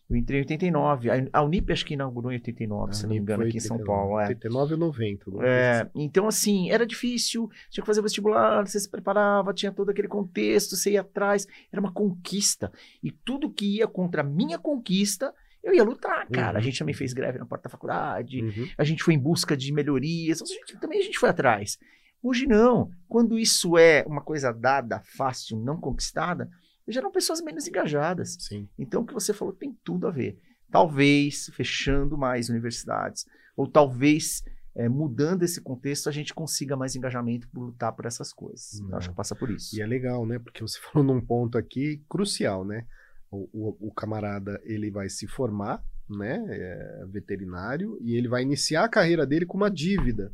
Eu 0.09 0.17
entrei 0.17 0.39
em 0.39 0.41
89. 0.41 1.09
A 1.31 1.41
Unip 1.41 1.71
acho 1.71 1.85
que 1.85 1.93
inaugurou 1.93 2.31
em 2.31 2.35
89, 2.35 2.89
a 2.89 2.93
se 2.93 3.03
não 3.03 3.11
me 3.11 3.17
engano, 3.17 3.43
aqui 3.43 3.55
89, 3.55 3.57
em 3.57 3.77
São 3.77 3.85
Paulo. 3.85 4.19
É. 4.19 4.27
89 4.27 4.73
ou 4.73 4.79
90. 4.79 5.25
É, 5.41 5.89
então, 5.95 6.27
assim, 6.27 6.69
era 6.69 6.85
difícil. 6.85 7.49
Tinha 7.69 7.81
que 7.81 7.87
fazer 7.87 8.01
vestibular, 8.01 8.67
você 8.67 8.77
se 8.77 8.89
preparava, 8.89 9.53
tinha 9.53 9.71
todo 9.71 9.89
aquele 9.89 10.09
contexto, 10.09 10.75
você 10.75 10.91
ia 10.91 11.01
atrás. 11.01 11.47
Era 11.71 11.79
uma 11.79 11.93
conquista. 11.93 12.69
E 13.01 13.09
tudo 13.09 13.49
que 13.49 13.77
ia 13.77 13.87
contra 13.87 14.21
a 14.21 14.25
minha 14.25 14.59
conquista, 14.59 15.33
eu 15.63 15.73
ia 15.73 15.83
lutar, 15.83 16.27
cara. 16.29 16.53
Uhum. 16.53 16.57
A 16.57 16.61
gente 16.61 16.79
também 16.79 16.95
fez 16.95 17.13
greve 17.13 17.37
na 17.37 17.45
porta 17.45 17.63
da 17.63 17.69
faculdade, 17.69 18.43
uhum. 18.43 18.67
a 18.77 18.83
gente 18.83 19.03
foi 19.03 19.13
em 19.13 19.19
busca 19.19 19.55
de 19.55 19.71
melhorias, 19.71 20.41
a 20.41 20.45
gente, 20.45 20.79
também 20.79 20.99
a 20.99 21.03
gente 21.03 21.19
foi 21.19 21.29
atrás. 21.29 21.77
Hoje 22.23 22.45
não. 22.45 22.91
Quando 23.07 23.37
isso 23.37 23.77
é 23.77 24.03
uma 24.07 24.21
coisa 24.21 24.51
dada, 24.51 25.01
fácil, 25.03 25.57
não 25.57 25.79
conquistada, 25.79 26.49
geram 26.87 27.11
pessoas 27.11 27.41
menos 27.41 27.67
engajadas. 27.67 28.37
Sim. 28.39 28.67
Então, 28.77 29.01
o 29.01 29.05
que 29.05 29.13
você 29.13 29.33
falou 29.33 29.53
tem 29.53 29.75
tudo 29.83 30.07
a 30.07 30.11
ver. 30.11 30.37
Talvez 30.69 31.49
fechando 31.53 32.17
mais 32.17 32.49
universidades, 32.49 33.25
ou 33.55 33.67
talvez 33.67 34.43
é, 34.75 34.87
mudando 34.87 35.43
esse 35.43 35.59
contexto, 35.61 36.07
a 36.07 36.11
gente 36.11 36.33
consiga 36.33 36.77
mais 36.77 36.95
engajamento 36.95 37.47
por 37.49 37.65
lutar 37.65 37.93
por 37.93 38.05
essas 38.05 38.31
coisas. 38.31 38.79
Então, 38.79 38.97
acho 38.97 39.09
que 39.09 39.15
passa 39.15 39.35
por 39.35 39.49
isso. 39.49 39.75
E 39.75 39.81
é 39.81 39.85
legal, 39.85 40.25
né? 40.25 40.39
Porque 40.39 40.61
você 40.61 40.79
falou 40.91 41.05
num 41.05 41.19
ponto 41.19 41.57
aqui 41.57 42.03
crucial, 42.07 42.63
né? 42.63 42.85
O, 43.31 43.87
o, 43.87 43.93
camarada 43.93 44.59
ele 44.65 44.91
vai 44.91 45.09
se 45.09 45.25
formar, 45.25 45.81
né? 46.09 46.43
É, 46.49 47.05
veterinário, 47.07 47.97
e 48.01 48.15
ele 48.15 48.27
vai 48.27 48.41
iniciar 48.41 48.83
a 48.83 48.89
carreira 48.89 49.25
dele 49.25 49.45
com 49.45 49.55
uma 49.55 49.71
dívida. 49.71 50.33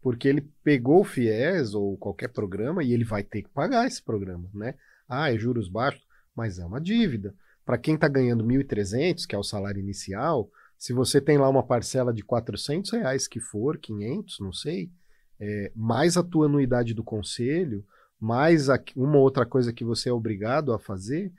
Porque 0.00 0.26
ele 0.26 0.50
pegou 0.64 1.00
o 1.00 1.04
FIES 1.04 1.74
ou 1.74 1.98
qualquer 1.98 2.28
programa 2.28 2.82
e 2.82 2.94
ele 2.94 3.04
vai 3.04 3.22
ter 3.22 3.42
que 3.42 3.50
pagar 3.50 3.86
esse 3.86 4.02
programa, 4.02 4.48
né? 4.54 4.74
Ah, 5.06 5.30
é 5.30 5.38
juros 5.38 5.68
baixos, 5.68 6.02
mas 6.34 6.58
é 6.58 6.64
uma 6.64 6.80
dívida. 6.80 7.34
Para 7.66 7.76
quem 7.76 7.94
está 7.94 8.08
ganhando 8.08 8.42
1.300, 8.42 9.26
que 9.26 9.34
é 9.34 9.38
o 9.38 9.44
salário 9.44 9.78
inicial, 9.78 10.50
se 10.78 10.94
você 10.94 11.20
tem 11.20 11.36
lá 11.36 11.46
uma 11.46 11.62
parcela 11.62 12.10
de 12.10 12.22
400 12.22 12.90
reais 12.92 13.28
que 13.28 13.38
for, 13.38 13.76
500, 13.76 14.40
não 14.40 14.50
sei, 14.50 14.90
é, 15.38 15.70
mais 15.76 16.16
a 16.16 16.22
tua 16.22 16.46
anuidade 16.46 16.94
do 16.94 17.04
conselho, 17.04 17.84
mais 18.18 18.70
a, 18.70 18.82
uma 18.96 19.18
outra 19.18 19.44
coisa 19.44 19.74
que 19.74 19.84
você 19.84 20.08
é 20.08 20.12
obrigado 20.12 20.72
a 20.72 20.78
fazer, 20.78 21.32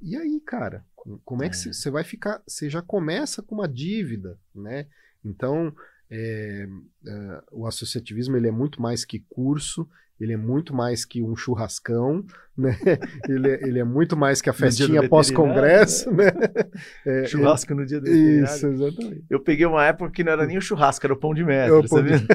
e 0.00 0.16
aí, 0.16 0.40
cara, 0.40 0.84
como 1.24 1.42
é 1.42 1.48
que 1.48 1.56
você 1.56 1.88
é. 1.88 1.92
vai 1.92 2.04
ficar? 2.04 2.42
Você 2.46 2.68
já 2.70 2.82
começa 2.82 3.42
com 3.42 3.54
uma 3.54 3.68
dívida, 3.68 4.38
né? 4.54 4.86
Então, 5.24 5.74
é, 6.10 6.66
é, 7.06 7.42
o 7.50 7.66
associativismo 7.66 8.36
ele 8.36 8.48
é 8.48 8.52
muito 8.52 8.80
mais 8.80 9.04
que 9.04 9.20
curso, 9.30 9.88
ele 10.20 10.34
é 10.34 10.36
muito 10.36 10.74
mais 10.74 11.04
que 11.04 11.22
um 11.22 11.34
churrascão, 11.34 12.24
né? 12.56 12.76
Ele 13.28 13.50
é, 13.50 13.62
ele 13.66 13.78
é 13.78 13.84
muito 13.84 14.16
mais 14.16 14.40
que 14.40 14.48
a 14.48 14.52
festinha 14.52 15.08
pós-congresso, 15.08 16.12
né? 16.12 16.26
É, 17.04 17.24
Churrasco 17.24 17.74
no 17.74 17.84
dia 17.84 18.00
do 18.00 18.08
Isso, 18.08 18.66
exatamente. 18.66 19.24
Eu 19.28 19.40
peguei 19.40 19.66
uma 19.66 19.84
época 19.84 20.12
que 20.12 20.22
não 20.22 20.32
era 20.32 20.46
nem 20.46 20.58
o 20.58 20.60
churrasco, 20.60 21.04
era 21.04 21.14
o 21.14 21.18
pão 21.18 21.34
de 21.34 21.42
mestre, 21.42 21.84
é 21.84 21.88
sabe? 21.88 22.18
De... 22.20 22.26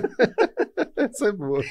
Essa 1.10 1.28
é 1.28 1.32
boa. 1.32 1.62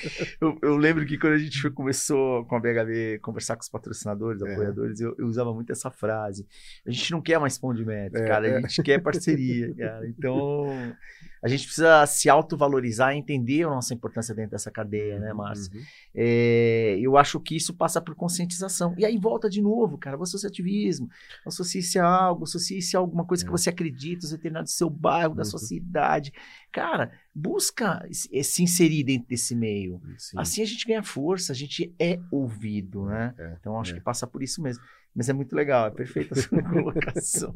Eu, 0.41 0.59
eu, 0.63 0.77
lembro 0.77 1.05
que 1.07 1.19
quando 1.19 1.35
a 1.35 1.39
gente 1.39 1.71
começou 1.71 2.45
com 2.47 2.57
a 2.57 2.61
BHB 2.61 3.19
conversar 3.21 3.57
com 3.57 3.63
os 3.63 3.69
patrocinadores, 3.69 4.43
é. 4.43 4.53
apoiadores, 4.53 5.01
eu, 5.01 5.15
eu, 5.19 5.27
usava 5.27 5.53
muito 5.53 5.73
essa 5.73 5.91
frase. 5.91 6.47
A 6.87 6.91
gente 6.91 7.11
não 7.13 7.21
quer 7.21 7.39
mais 7.39 7.59
pão 7.59 7.75
de 7.75 7.85
mestre, 7.85 8.23
é, 8.23 8.27
cara. 8.27 8.47
A 8.47 8.51
é. 8.51 8.61
gente 8.63 8.83
quer 8.83 9.01
parceria, 9.01 9.75
cara. 9.77 10.09
Então, 10.09 10.95
a 11.43 11.49
gente 11.49 11.65
precisa 11.65 12.05
se 12.07 12.29
autovalorizar 12.29 13.15
e 13.15 13.19
entender 13.19 13.65
a 13.65 13.71
nossa 13.71 13.95
importância 13.95 14.35
dentro 14.35 14.53
dessa 14.53 14.71
cadeia, 14.71 15.19
né, 15.19 15.33
Márcio? 15.33 15.73
Uhum. 15.75 15.83
É, 16.15 16.99
eu 17.01 17.17
acho 17.17 17.39
que 17.39 17.57
isso 17.57 17.75
passa 17.75 18.01
por 18.01 18.15
conscientização. 18.15 18.95
E 18.99 19.05
aí 19.05 19.17
volta 19.19 19.49
de 19.49 19.63
novo, 19.63 19.99
cara, 19.99 20.19
o 20.19 20.23
associativismo. 20.23 21.09
Associe-se 21.47 21.99
a 21.99 22.07
algo, 22.07 22.45
associe-se 22.45 22.97
a 22.97 23.01
alguma 23.01 23.25
coisa 23.25 23.45
é. 23.45 23.47
que 23.47 23.53
você 23.53 23.71
acredita, 23.71 24.25
os 24.25 24.33
veterinários 24.33 24.73
do 24.73 24.77
seu 24.77 24.91
bairro, 24.91 25.35
da 25.35 25.43
uhum. 25.43 25.45
sua 25.45 25.59
cidade. 25.59 26.33
Cara, 26.77 27.11
busca 27.35 28.07
se 28.13 28.63
inserir 28.63 29.03
dentro 29.03 29.27
desse 29.29 29.57
meio. 29.57 29.99
Sim. 30.19 30.39
Assim 30.39 30.61
a 30.61 30.67
gente 30.67 30.87
ganha 30.87 31.03
força, 31.03 31.55
a 31.55 31.57
gente 31.57 31.95
é 31.99 32.21
ouvido, 32.31 33.07
né? 33.07 33.35
É, 33.39 33.57
então 33.59 33.81
acho 33.81 33.93
é. 33.93 33.95
que 33.95 34.03
passa 34.03 34.27
por 34.27 34.43
isso 34.43 34.61
mesmo. 34.61 34.85
Mas 35.15 35.31
é 35.31 35.33
muito 35.33 35.57
legal, 35.57 35.87
é 35.87 35.91
perfeita 35.91 36.39
a 36.39 36.43
sua 36.43 36.61
colocação. 36.69 37.55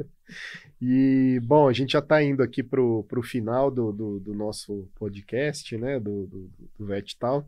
E, 0.81 1.39
bom, 1.45 1.69
a 1.69 1.73
gente 1.75 1.93
já 1.93 1.99
está 1.99 2.23
indo 2.23 2.43
aqui 2.43 2.63
para 2.63 2.81
o 2.81 3.23
final 3.23 3.71
do, 3.71 3.93
do, 3.93 4.21
do, 4.21 4.35
nosso 4.35 4.89
podcast, 4.95 5.77
né? 5.77 6.01
Do, 6.01 6.27
do, 6.27 6.51
do 6.79 6.87
Vet 6.87 7.19
Talk. 7.19 7.47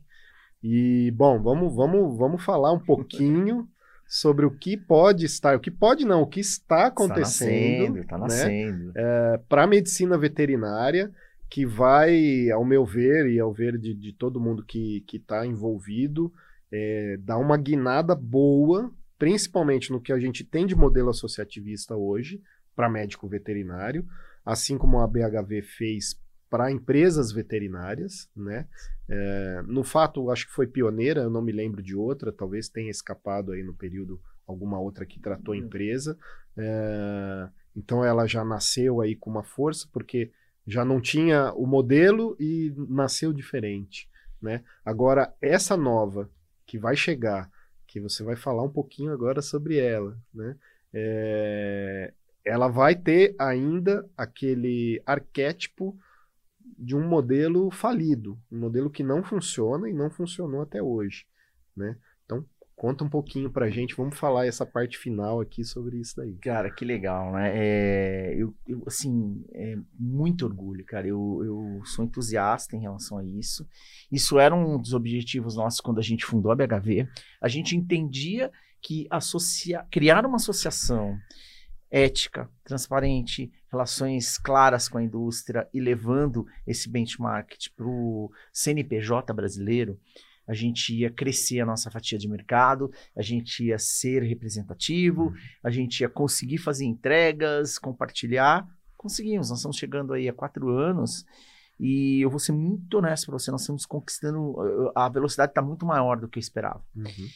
E, 0.63 1.11
bom, 1.17 1.43
vamos, 1.43 1.75
vamos, 1.75 2.19
vamos 2.19 2.45
falar 2.45 2.71
um 2.71 2.81
pouquinho 2.81 3.67
sobre 4.07 4.45
o 4.45 4.51
que 4.51 4.77
pode 4.77 5.25
estar, 5.25 5.57
o 5.57 5.61
que 5.61 5.71
pode 5.71 6.05
não, 6.05 6.21
o 6.21 6.27
que 6.27 6.41
está 6.41 6.89
acontecendo. 6.89 8.01
Está 8.01 8.19
nascendo, 8.19 8.45
está 8.45 8.59
nascendo. 8.59 8.85
Né? 8.89 8.93
É, 8.95 9.41
para 9.49 9.63
a 9.63 9.67
medicina 9.67 10.19
veterinária, 10.19 11.11
que 11.53 11.67
vai, 11.67 12.51
ao 12.51 12.65
meu 12.65 12.83
ver 12.83 13.27
e 13.27 13.39
ao 13.39 13.53
ver 13.53 13.77
de, 13.77 13.93
de 13.93 14.11
todo 14.15 14.41
mundo 14.41 14.65
que 14.65 15.05
está 15.13 15.47
envolvido, 15.47 16.33
é, 16.73 17.19
dar 17.19 17.37
uma 17.37 17.59
guinada 17.59 18.15
boa 18.15 18.91
principalmente 19.19 19.93
no 19.93 20.01
que 20.01 20.15
a 20.15 20.19
gente 20.19 20.45
tem 20.45 20.67
de 20.67 20.75
modelo 20.75 21.11
associativista 21.11 21.95
hoje 21.95 22.43
para 22.75 22.89
médico 22.89 23.29
veterinário, 23.29 24.05
assim 24.43 24.79
como 24.79 24.99
a 24.99 25.07
BHV 25.07 25.61
fez 25.61 26.19
para 26.49 26.73
empresas 26.73 27.31
veterinárias, 27.31 28.31
né? 28.35 28.67
É, 29.07 29.63
no 29.67 29.85
fato, 29.85 30.31
acho 30.31 30.47
que 30.47 30.55
foi 30.55 30.67
pioneira, 30.67 31.21
eu 31.21 31.31
não 31.31 31.43
me 31.43 31.53
lembro 31.53 31.83
de 31.83 31.95
outra, 31.95 32.33
talvez 32.33 32.71
tenha 32.71 32.91
escapado 32.91 33.53
aí 33.53 33.63
no 33.63 33.75
período 33.75 34.19
alguma 34.47 34.81
outra 34.81 35.05
que 35.05 35.21
tratou 35.21 35.55
uhum. 35.55 35.61
empresa. 35.61 36.19
É, 36.57 37.49
então 37.77 38.03
ela 38.03 38.27
já 38.27 38.43
nasceu 38.43 39.03
aí 39.03 39.15
com 39.15 39.31
uma 39.31 39.45
força, 39.45 39.87
porque 39.93 40.33
já 40.67 40.85
não 40.85 41.01
tinha 41.01 41.53
o 41.55 41.67
modelo 41.67 42.37
e 42.39 42.73
nasceu 42.89 43.33
diferente, 43.33 44.09
né? 44.41 44.63
Agora, 44.85 45.35
essa 45.41 45.77
nova 45.77 46.31
que 46.67 46.79
vai 46.79 46.97
chegar 46.97 47.51
que 47.93 48.01
você 48.01 48.23
vai 48.23 48.37
falar 48.37 48.63
um 48.63 48.71
pouquinho 48.71 49.13
agora 49.13 49.43
sobre 49.43 49.77
ela, 49.77 50.19
né? 50.33 50.57
É, 50.95 52.15
ela 52.43 52.67
vai 52.67 52.95
ter 52.97 53.35
ainda 53.39 54.09
aquele 54.17 55.03
arquétipo 55.05 55.95
de 56.79 56.97
um 56.97 57.07
modelo 57.07 57.71
falido, 57.71 58.39
um 58.51 58.59
modelo 58.59 58.89
que 58.91 59.03
não 59.03 59.23
funciona 59.23 59.91
e 59.91 59.93
não 59.93 60.11
funcionou 60.11 60.63
até 60.63 60.83
hoje, 60.83 61.27
né? 61.77 61.97
Conta 62.75 63.05
um 63.05 63.09
pouquinho 63.09 63.51
pra 63.51 63.71
gente, 63.71 63.95
vamos 63.95 64.19
falar 64.19 64.47
essa 64.47 64.67
parte 64.67 64.99
final 64.99 65.41
aqui 65.41 65.65
sobre 65.65 65.99
isso 65.99 66.17
daí. 66.17 66.35
Cara, 66.39 66.71
que 66.71 66.85
legal, 66.85 67.33
né? 67.33 67.53
É, 67.55 68.35
eu, 68.37 68.55
eu, 68.67 68.83
assim, 68.87 69.45
é 69.53 69.77
muito 69.99 70.45
orgulho, 70.45 70.85
cara. 70.85 71.07
Eu, 71.07 71.43
eu 71.45 71.83
sou 71.85 72.05
entusiasta 72.05 72.75
em 72.75 72.81
relação 72.81 73.19
a 73.19 73.25
isso. 73.25 73.67
Isso 74.11 74.39
era 74.39 74.55
um 74.55 74.79
dos 74.79 74.95
objetivos 74.95 75.55
nossos 75.55 75.81
quando 75.81 75.99
a 75.99 76.03
gente 76.03 76.25
fundou 76.25 76.51
a 76.51 76.57
BHV. 76.57 77.07
A 77.41 77.49
gente 77.49 77.77
entendia 77.77 78.51
que 78.81 79.07
associa, 79.11 79.87
criar 79.91 80.27
uma 80.27 80.37
associação 80.37 81.17
ética, 81.93 82.51
transparente, 82.65 83.53
relações 83.71 84.39
claras 84.39 84.89
com 84.89 84.97
a 84.97 85.03
indústria 85.03 85.69
e 85.75 85.81
levando 85.81 86.47
esse 86.67 86.89
benchmark 86.89 87.53
para 87.77 87.87
o 87.87 88.33
CNPJ 88.51 89.33
brasileiro, 89.35 90.01
a 90.53 90.55
gente 90.55 90.95
ia 90.95 91.11
crescer 91.11 91.61
a 91.61 91.67
nossa 91.67 91.91
fatia 91.91 92.19
de 92.19 92.29
mercado, 92.29 92.91
a 93.17 93.23
gente 93.23 93.65
ia 93.65 93.79
ser 93.79 94.23
representativo, 94.23 95.25
uhum. 95.25 95.35
a 95.65 95.71
gente 95.71 96.01
ia 96.01 96.09
conseguir 96.09 96.59
fazer 96.59 96.85
entregas, 96.85 97.79
compartilhar. 97.79 98.67
Conseguimos, 98.97 99.49
nós 99.49 99.59
estamos 99.59 99.77
chegando 99.77 100.13
aí 100.13 100.29
a 100.29 100.33
quatro 100.33 100.69
anos 100.69 101.25
e 101.81 102.21
eu 102.21 102.31
vou 102.31 102.39
ser 102.39 102.53
muito 102.53 102.99
honesto 102.99 103.27
para 103.27 103.39
você, 103.39 103.51
nós 103.51 103.63
estamos 103.63 103.87
conquistando, 103.87 104.55
a 104.95 105.09
velocidade 105.09 105.51
está 105.51 105.63
muito 105.63 105.85
maior 105.87 106.21
do 106.21 106.29
que 106.29 106.39
eu 106.39 106.41
esperava. 106.41 106.85
Uhum. 106.95 107.29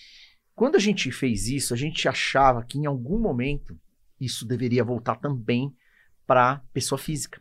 Quando 0.55 0.77
a 0.77 0.79
gente 0.79 1.11
fez 1.11 1.49
isso, 1.49 1.75
a 1.75 1.77
gente 1.77 2.09
achava 2.09 2.63
que 2.65 2.79
em 2.79 2.87
algum 2.87 3.19
momento 3.19 3.79
isso 4.21 4.47
deveria 4.47 4.85
voltar 4.85 5.17
também 5.17 5.75
para 6.27 6.63
pessoa 6.73 6.99
física. 6.99 7.41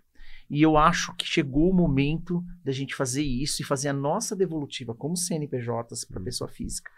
E 0.50 0.62
eu 0.62 0.78
acho 0.78 1.14
que 1.16 1.26
chegou 1.26 1.70
o 1.70 1.74
momento 1.74 2.44
da 2.64 2.72
gente 2.72 2.96
fazer 2.96 3.24
isso 3.24 3.62
e 3.62 3.66
fazer 3.66 3.90
a 3.90 3.94
nossa 3.94 4.36
devolutiva 4.36 4.94
como 4.94 5.18
CNPJs 5.18 6.06
para 6.06 6.20
hum. 6.20 6.24
pessoa 6.24 6.48
física. 6.48 6.92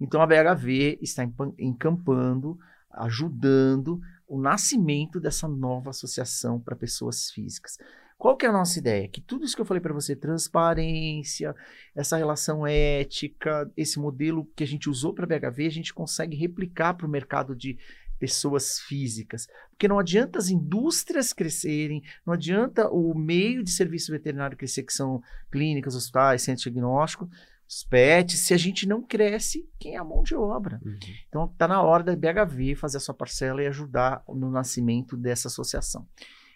Então 0.00 0.20
a 0.20 0.26
BHV 0.26 0.98
está 1.00 1.22
encampando, 1.58 2.58
ajudando 2.90 4.00
o 4.26 4.40
nascimento 4.40 5.20
dessa 5.20 5.46
nova 5.46 5.90
associação 5.90 6.58
para 6.58 6.74
pessoas 6.74 7.30
físicas. 7.30 7.78
Qual 8.22 8.36
que 8.36 8.46
é 8.46 8.48
a 8.48 8.52
nossa 8.52 8.78
ideia? 8.78 9.08
Que 9.08 9.20
tudo 9.20 9.44
isso 9.44 9.56
que 9.56 9.60
eu 9.60 9.66
falei 9.66 9.80
para 9.80 9.92
você, 9.92 10.14
transparência, 10.14 11.54
essa 11.92 12.16
relação 12.16 12.64
ética, 12.64 13.68
esse 13.76 13.98
modelo 13.98 14.46
que 14.54 14.62
a 14.62 14.66
gente 14.66 14.88
usou 14.88 15.12
para 15.12 15.24
a 15.24 15.26
BHV, 15.26 15.66
a 15.66 15.70
gente 15.70 15.92
consegue 15.92 16.36
replicar 16.36 16.94
para 16.94 17.04
o 17.04 17.10
mercado 17.10 17.56
de 17.56 17.76
pessoas 18.22 18.78
físicas. 18.78 19.48
Porque 19.70 19.88
não 19.88 19.98
adianta 19.98 20.38
as 20.38 20.48
indústrias 20.48 21.32
crescerem, 21.32 22.00
não 22.24 22.34
adianta 22.34 22.88
o 22.88 23.18
meio 23.18 23.64
de 23.64 23.72
serviço 23.72 24.12
veterinário 24.12 24.56
crescer, 24.56 24.84
que 24.84 24.92
são 24.92 25.20
clínicas, 25.50 25.96
hospitais, 25.96 26.42
centros 26.42 26.62
diagnósticos, 26.62 27.28
os 27.68 27.82
PETs, 27.82 28.38
se 28.38 28.54
a 28.54 28.56
gente 28.56 28.86
não 28.86 29.02
cresce, 29.02 29.68
quem 29.76 29.96
é 29.96 29.98
a 29.98 30.04
mão 30.04 30.22
de 30.22 30.36
obra? 30.36 30.80
Uhum. 30.84 30.96
Então 31.26 31.46
está 31.46 31.66
na 31.66 31.82
hora 31.82 32.04
da 32.04 32.14
BHV 32.14 32.76
fazer 32.76 32.98
a 32.98 33.00
sua 33.00 33.14
parcela 33.14 33.60
e 33.60 33.66
ajudar 33.66 34.22
no 34.28 34.52
nascimento 34.52 35.16
dessa 35.16 35.48
associação. 35.48 36.06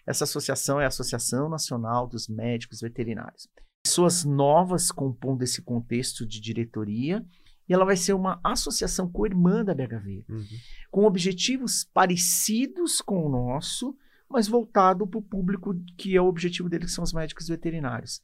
Essa 0.05 0.23
associação 0.23 0.79
é 0.79 0.85
a 0.85 0.87
Associação 0.87 1.49
Nacional 1.49 2.07
dos 2.07 2.29
Médicos 2.29 2.79
Veterinários. 2.79 3.49
Pessoas 3.83 4.23
novas 4.23 4.89
compondo 4.89 5.43
esse 5.43 5.61
contexto 5.61 6.25
de 6.25 6.39
diretoria 6.39 7.25
e 7.67 7.73
ela 7.73 7.85
vai 7.85 7.97
ser 7.97 8.13
uma 8.13 8.39
associação 8.43 9.09
co-irmã 9.09 9.63
da 9.63 9.73
BHV, 9.73 10.25
uhum. 10.29 10.45
com 10.89 11.05
objetivos 11.05 11.83
parecidos 11.93 13.01
com 13.01 13.25
o 13.25 13.29
nosso, 13.29 13.95
mas 14.29 14.47
voltado 14.47 15.05
para 15.05 15.19
o 15.19 15.21
público 15.21 15.75
que 15.97 16.15
é 16.15 16.21
o 16.21 16.27
objetivo 16.27 16.69
dele, 16.69 16.85
que 16.85 16.91
são 16.91 17.03
os 17.03 17.13
médicos 17.13 17.47
veterinários. 17.47 18.21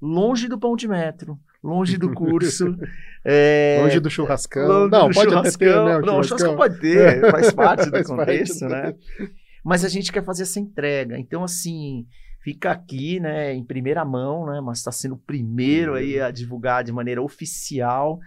Longe 0.00 0.48
do 0.48 0.58
pão 0.58 0.74
de 0.74 0.88
metro, 0.88 1.38
longe 1.62 1.96
do 1.96 2.12
curso. 2.12 2.76
é, 3.24 3.78
longe 3.82 4.00
do 4.00 4.10
churrascão. 4.10 4.66
Longe 4.66 4.90
não, 4.90 5.08
do 5.08 5.14
pode 5.14 5.30
churrascão. 5.30 5.86
Ter, 5.86 6.00
né, 6.00 6.06
não, 6.06 6.18
o 6.18 6.24
churrascão 6.24 6.56
pode 6.56 6.80
ter, 6.80 7.30
faz 7.30 7.52
parte 7.54 7.84
do 7.86 7.92
faz 7.92 8.06
contexto, 8.06 8.68
parte 8.68 8.74
né? 8.74 9.28
Mas 9.64 9.84
a 9.84 9.88
gente 9.88 10.10
quer 10.10 10.24
fazer 10.24 10.42
essa 10.42 10.58
entrega. 10.58 11.16
Então, 11.18 11.44
assim, 11.44 12.04
fica 12.42 12.72
aqui, 12.72 13.20
né, 13.20 13.54
em 13.54 13.64
primeira 13.64 14.04
mão, 14.04 14.46
né, 14.46 14.60
mas 14.60 14.78
está 14.78 14.90
sendo 14.90 15.14
o 15.14 15.18
primeiro 15.18 15.94
aí 15.94 16.20
a 16.20 16.32
divulgar 16.32 16.82
de 16.82 16.90
maneira 16.90 17.22
oficial 17.22 18.18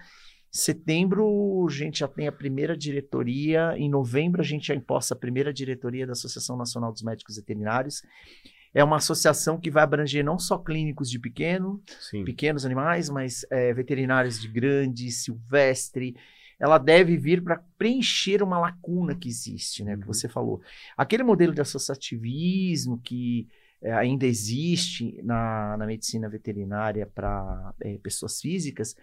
Setembro 0.55 1.65
a 1.67 1.69
gente 1.69 1.99
já 1.99 2.07
tem 2.07 2.29
a 2.29 2.31
primeira 2.31 2.77
diretoria, 2.77 3.73
em 3.75 3.89
novembro 3.89 4.39
a 4.39 4.43
gente 4.45 4.67
já 4.67 4.73
imposta 4.73 5.13
a 5.13 5.17
primeira 5.17 5.51
diretoria 5.51 6.07
da 6.07 6.13
Associação 6.13 6.55
Nacional 6.55 6.93
dos 6.93 7.01
Médicos 7.01 7.35
Veterinários. 7.35 8.01
É 8.73 8.81
uma 8.81 8.95
associação 8.95 9.59
que 9.59 9.69
vai 9.69 9.83
abranger 9.83 10.23
não 10.23 10.39
só 10.39 10.57
clínicos 10.57 11.09
de 11.09 11.19
pequeno, 11.19 11.83
Sim. 11.99 12.23
pequenos 12.23 12.65
animais, 12.65 13.09
mas 13.09 13.45
é, 13.51 13.73
veterinários 13.73 14.39
de 14.39 14.47
grande, 14.47 15.11
silvestre. 15.11 16.15
Ela 16.57 16.77
deve 16.77 17.17
vir 17.17 17.43
para 17.43 17.61
preencher 17.77 18.41
uma 18.41 18.57
lacuna 18.57 19.13
que 19.13 19.27
existe, 19.27 19.83
né? 19.83 19.97
Que 19.97 20.03
uhum. 20.03 20.13
você 20.13 20.29
falou. 20.29 20.61
Aquele 20.95 21.23
modelo 21.23 21.53
de 21.53 21.59
associativismo 21.59 22.97
que 23.01 23.45
é, 23.81 23.91
ainda 23.91 24.25
existe 24.25 25.21
na, 25.21 25.75
na 25.75 25.85
medicina 25.85 26.29
veterinária 26.29 27.05
para 27.05 27.73
é, 27.81 27.97
pessoas 27.97 28.39
físicas, 28.39 28.95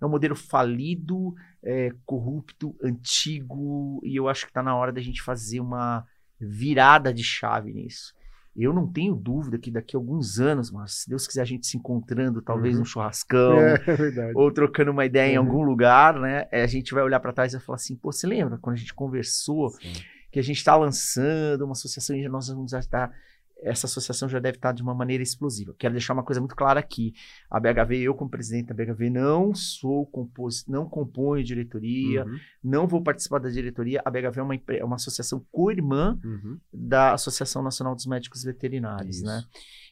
é 0.00 0.06
um 0.06 0.10
modelo 0.10 0.36
falido, 0.36 1.34
é, 1.62 1.92
corrupto, 2.04 2.76
antigo, 2.82 4.00
e 4.04 4.16
eu 4.16 4.28
acho 4.28 4.44
que 4.44 4.50
está 4.50 4.62
na 4.62 4.76
hora 4.76 4.92
da 4.92 5.00
gente 5.00 5.22
fazer 5.22 5.60
uma 5.60 6.06
virada 6.40 7.12
de 7.12 7.24
chave 7.24 7.72
nisso. 7.72 8.14
Eu 8.56 8.72
não 8.72 8.90
tenho 8.90 9.14
dúvida 9.14 9.56
que 9.56 9.70
daqui 9.70 9.94
a 9.94 9.98
alguns 9.98 10.40
anos, 10.40 10.70
mas 10.72 11.02
se 11.02 11.08
Deus 11.08 11.26
quiser 11.28 11.42
a 11.42 11.44
gente 11.44 11.66
se 11.66 11.76
encontrando, 11.76 12.42
talvez 12.42 12.74
uhum. 12.74 12.80
num 12.80 12.84
churrascão, 12.84 13.56
é, 13.60 14.32
ou 14.34 14.50
trocando 14.52 14.90
uma 14.90 15.06
ideia 15.06 15.28
uhum. 15.28 15.46
em 15.46 15.48
algum 15.48 15.62
lugar, 15.62 16.18
né? 16.18 16.48
É, 16.50 16.62
a 16.62 16.66
gente 16.66 16.92
vai 16.92 17.04
olhar 17.04 17.20
para 17.20 17.32
trás 17.32 17.54
e 17.54 17.60
falar 17.60 17.76
assim: 17.76 17.94
pô, 17.94 18.10
você 18.10 18.26
lembra 18.26 18.58
quando 18.58 18.74
a 18.74 18.78
gente 18.78 18.92
conversou 18.92 19.70
Sim. 19.70 19.92
que 20.32 20.40
a 20.40 20.42
gente 20.42 20.56
está 20.56 20.74
lançando 20.74 21.64
uma 21.64 21.72
associação 21.72 22.16
e 22.16 22.28
nós 22.28 22.48
vamos 22.48 22.72
estar 22.72 23.12
essa 23.60 23.86
associação 23.86 24.28
já 24.28 24.38
deve 24.38 24.56
estar 24.56 24.72
de 24.72 24.82
uma 24.82 24.94
maneira 24.94 25.22
explosiva. 25.22 25.74
Quero 25.78 25.94
deixar 25.94 26.12
uma 26.12 26.22
coisa 26.22 26.40
muito 26.40 26.54
clara 26.54 26.78
aqui. 26.78 27.12
A 27.50 27.58
BHV, 27.58 27.98
eu 27.98 28.14
como 28.14 28.30
presidente 28.30 28.66
da 28.66 28.74
BHV, 28.74 29.10
não 29.10 29.54
sou 29.54 30.06
compos, 30.06 30.64
não 30.66 30.88
componho 30.88 31.42
diretoria, 31.42 32.24
uhum. 32.24 32.38
não 32.62 32.86
vou 32.86 33.02
participar 33.02 33.38
da 33.38 33.48
diretoria. 33.48 34.00
A 34.04 34.10
BHV 34.10 34.38
é 34.38 34.42
uma, 34.42 34.54
é 34.54 34.84
uma 34.84 34.96
associação 34.96 35.44
co-irmã 35.50 36.18
uhum. 36.24 36.58
da 36.72 37.14
Associação 37.14 37.62
Nacional 37.62 37.94
dos 37.94 38.06
Médicos 38.06 38.44
Veterinários, 38.44 39.22
né? 39.22 39.44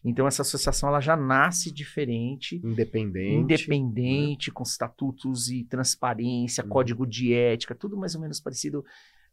Então 0.05 0.27
essa 0.27 0.43
associação 0.43 0.89
ela 0.89 1.01
já 1.01 1.17
nasce 1.17 1.73
diferente, 1.73 2.61
independente, 2.65 3.35
independente, 3.35 4.51
né? 4.51 4.55
com 4.55 4.63
estatutos 4.63 5.49
e 5.49 5.65
transparência, 5.65 6.63
uhum. 6.63 6.71
código 6.71 7.07
de 7.07 7.35
ética, 7.35 7.75
tudo 7.75 7.97
mais 7.97 8.15
ou 8.15 8.21
menos 8.21 8.39
parecido 8.39 8.85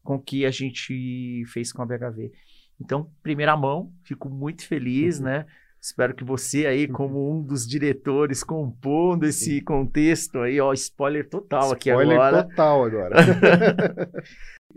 com 0.02 0.16
o 0.16 0.20
que 0.22 0.46
a 0.46 0.52
gente 0.52 1.44
fez 1.48 1.72
com 1.72 1.82
a 1.82 1.86
BHV. 1.86 2.32
Então, 2.80 3.10
primeira 3.22 3.56
mão, 3.56 3.94
fico 4.04 4.30
muito 4.30 4.68
feliz, 4.68 5.20
uhum. 5.20 5.26
né? 5.26 5.46
Espero 5.82 6.16
que 6.16 6.24
você 6.24 6.66
aí, 6.66 6.86
uhum. 6.86 6.94
como 6.94 7.32
um 7.32 7.44
dos 7.44 7.68
diretores, 7.68 8.44
compondo 8.44 9.26
esse 9.26 9.62
contexto 9.62 10.40
aí, 10.40 10.60
ó, 10.60 10.72
spoiler 10.74 11.30
total 11.30 11.74
spoiler 11.74 11.76
aqui 11.76 11.92
agora. 11.92 12.40
Spoiler 12.40 12.48
total 12.48 12.86
agora. 12.86 14.12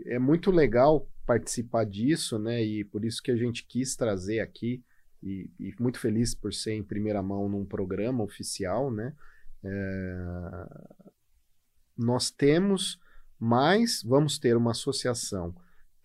é 0.05 0.19
muito 0.19 0.51
legal 0.51 1.07
participar 1.25 1.85
disso, 1.85 2.37
né? 2.37 2.61
E 2.61 2.83
por 2.83 3.05
isso 3.05 3.21
que 3.21 3.31
a 3.31 3.37
gente 3.37 3.65
quis 3.65 3.95
trazer 3.95 4.41
aqui, 4.41 4.83
e, 5.23 5.49
e 5.59 5.73
muito 5.79 5.99
feliz 5.99 6.35
por 6.35 6.53
ser 6.53 6.73
em 6.73 6.83
primeira 6.83 7.21
mão 7.21 7.49
num 7.49 7.65
programa 7.65 8.23
oficial, 8.23 8.91
né? 8.91 9.13
É... 9.63 10.17
Nós 11.97 12.29
temos, 12.29 12.99
mas 13.39 14.03
vamos 14.03 14.37
ter 14.37 14.55
uma 14.55 14.71
associação 14.71 15.55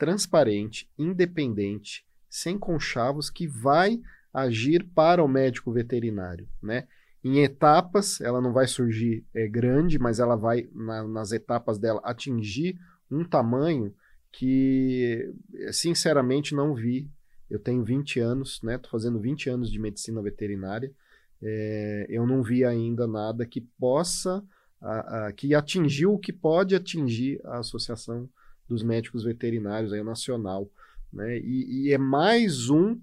transparente, 0.03 0.91
independente, 0.99 2.05
sem 2.29 2.59
conchavos, 2.59 3.31
que 3.31 3.47
vai 3.47 4.01
agir 4.35 4.85
para 4.97 5.23
o 5.23 5.29
médico 5.29 5.71
veterinário, 5.71 6.49
né? 6.61 6.89
Em 7.23 7.39
etapas, 7.45 8.21
ela 8.21 8.41
não 8.41 8.53
vai 8.53 8.67
surgir 8.67 9.25
é, 9.33 9.47
grande, 9.47 10.01
mas 10.01 10.19
ela 10.19 10.35
vai, 10.35 10.69
na, 10.75 11.07
nas 11.07 11.31
etapas 11.31 11.79
dela, 11.79 12.01
atingir 12.03 12.77
um 13.09 13.23
tamanho 13.23 13.95
que, 14.33 15.33
sinceramente, 15.71 16.53
não 16.53 16.75
vi. 16.75 17.09
Eu 17.49 17.61
tenho 17.61 17.85
20 17.85 18.19
anos, 18.19 18.61
né? 18.61 18.79
Tô 18.79 18.89
fazendo 18.89 19.21
20 19.21 19.51
anos 19.51 19.71
de 19.71 19.79
medicina 19.79 20.21
veterinária. 20.21 20.93
É, 21.41 22.07
eu 22.09 22.27
não 22.27 22.43
vi 22.43 22.65
ainda 22.65 23.07
nada 23.07 23.47
que 23.47 23.61
possa, 23.79 24.43
a, 24.81 25.27
a, 25.29 25.33
que 25.33 25.55
atingiu 25.55 26.15
o 26.15 26.19
que 26.19 26.33
pode 26.33 26.75
atingir 26.75 27.41
a 27.45 27.59
associação 27.61 28.29
dos 28.69 28.83
médicos 28.83 29.25
veterinários 29.25 29.93
aí 29.93 30.03
nacional, 30.03 30.69
né? 31.13 31.39
E, 31.39 31.87
e 31.87 31.93
é 31.93 31.99
mais 31.99 32.71
um 32.71 32.99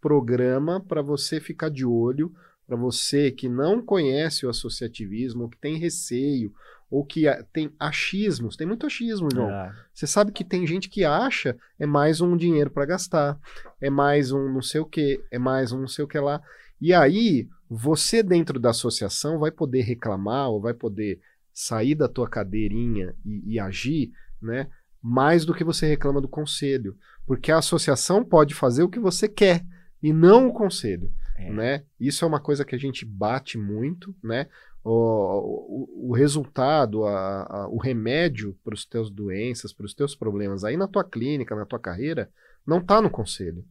programa 0.00 0.80
para 0.80 1.02
você 1.02 1.40
ficar 1.40 1.68
de 1.68 1.84
olho, 1.84 2.32
para 2.66 2.76
você 2.76 3.30
que 3.30 3.48
não 3.48 3.82
conhece 3.82 4.44
o 4.44 4.50
associativismo, 4.50 5.44
ou 5.44 5.48
que 5.48 5.58
tem 5.58 5.78
receio, 5.78 6.52
ou 6.90 7.04
que 7.04 7.24
tem 7.52 7.70
achismos, 7.78 8.56
tem 8.56 8.66
muito 8.66 8.86
achismo, 8.86 9.28
João. 9.32 9.50
É. 9.50 9.74
Você 9.92 10.06
sabe 10.06 10.32
que 10.32 10.44
tem 10.44 10.66
gente 10.66 10.88
que 10.88 11.04
acha 11.04 11.56
é 11.78 11.86
mais 11.86 12.20
um 12.20 12.36
dinheiro 12.36 12.70
para 12.70 12.86
gastar, 12.86 13.38
é 13.80 13.90
mais 13.90 14.32
um 14.32 14.52
não 14.52 14.62
sei 14.62 14.80
o 14.80 14.86
que, 14.86 15.22
é 15.30 15.38
mais 15.38 15.72
um 15.72 15.80
não 15.80 15.88
sei 15.88 16.04
o 16.04 16.08
que 16.08 16.18
lá. 16.18 16.42
E 16.80 16.94
aí, 16.94 17.48
você 17.68 18.22
dentro 18.22 18.58
da 18.58 18.70
associação 18.70 19.38
vai 19.38 19.50
poder 19.50 19.82
reclamar 19.82 20.48
ou 20.48 20.60
vai 20.60 20.72
poder 20.72 21.20
sair 21.52 21.94
da 21.94 22.08
tua 22.08 22.28
cadeirinha 22.28 23.14
e, 23.24 23.54
e 23.54 23.60
agir, 23.60 24.12
né? 24.40 24.68
Mais 25.08 25.44
do 25.44 25.54
que 25.54 25.64
você 25.64 25.86
reclama 25.86 26.20
do 26.20 26.28
conselho, 26.28 26.96
porque 27.26 27.50
a 27.50 27.58
associação 27.58 28.24
pode 28.24 28.54
fazer 28.54 28.82
o 28.82 28.88
que 28.88 28.98
você 28.98 29.28
quer 29.28 29.64
e 30.02 30.12
não 30.12 30.48
o 30.48 30.52
conselho, 30.52 31.12
é. 31.36 31.50
né? 31.50 31.84
Isso 31.98 32.24
é 32.24 32.28
uma 32.28 32.40
coisa 32.40 32.64
que 32.64 32.74
a 32.74 32.78
gente 32.78 33.04
bate 33.04 33.56
muito, 33.56 34.14
né? 34.22 34.46
o, 34.84 34.90
o, 34.90 36.10
o 36.10 36.12
resultado, 36.14 37.04
a, 37.04 37.42
a, 37.42 37.68
o 37.68 37.78
remédio 37.78 38.56
para 38.64 38.74
os 38.74 38.84
teus 38.84 39.10
doenças, 39.10 39.72
para 39.72 39.86
os 39.86 39.94
teus 39.94 40.14
problemas 40.14 40.64
aí 40.64 40.76
na 40.76 40.88
tua 40.88 41.04
clínica, 41.04 41.54
na 41.54 41.66
tua 41.66 41.78
carreira, 41.78 42.30
não 42.66 42.78
está 42.78 43.00
no 43.00 43.10
conselho, 43.10 43.64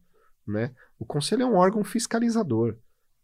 né? 0.46 0.72
O 0.98 1.04
conselho 1.04 1.42
é 1.42 1.46
um 1.46 1.56
órgão 1.56 1.82
fiscalizador, 1.82 2.76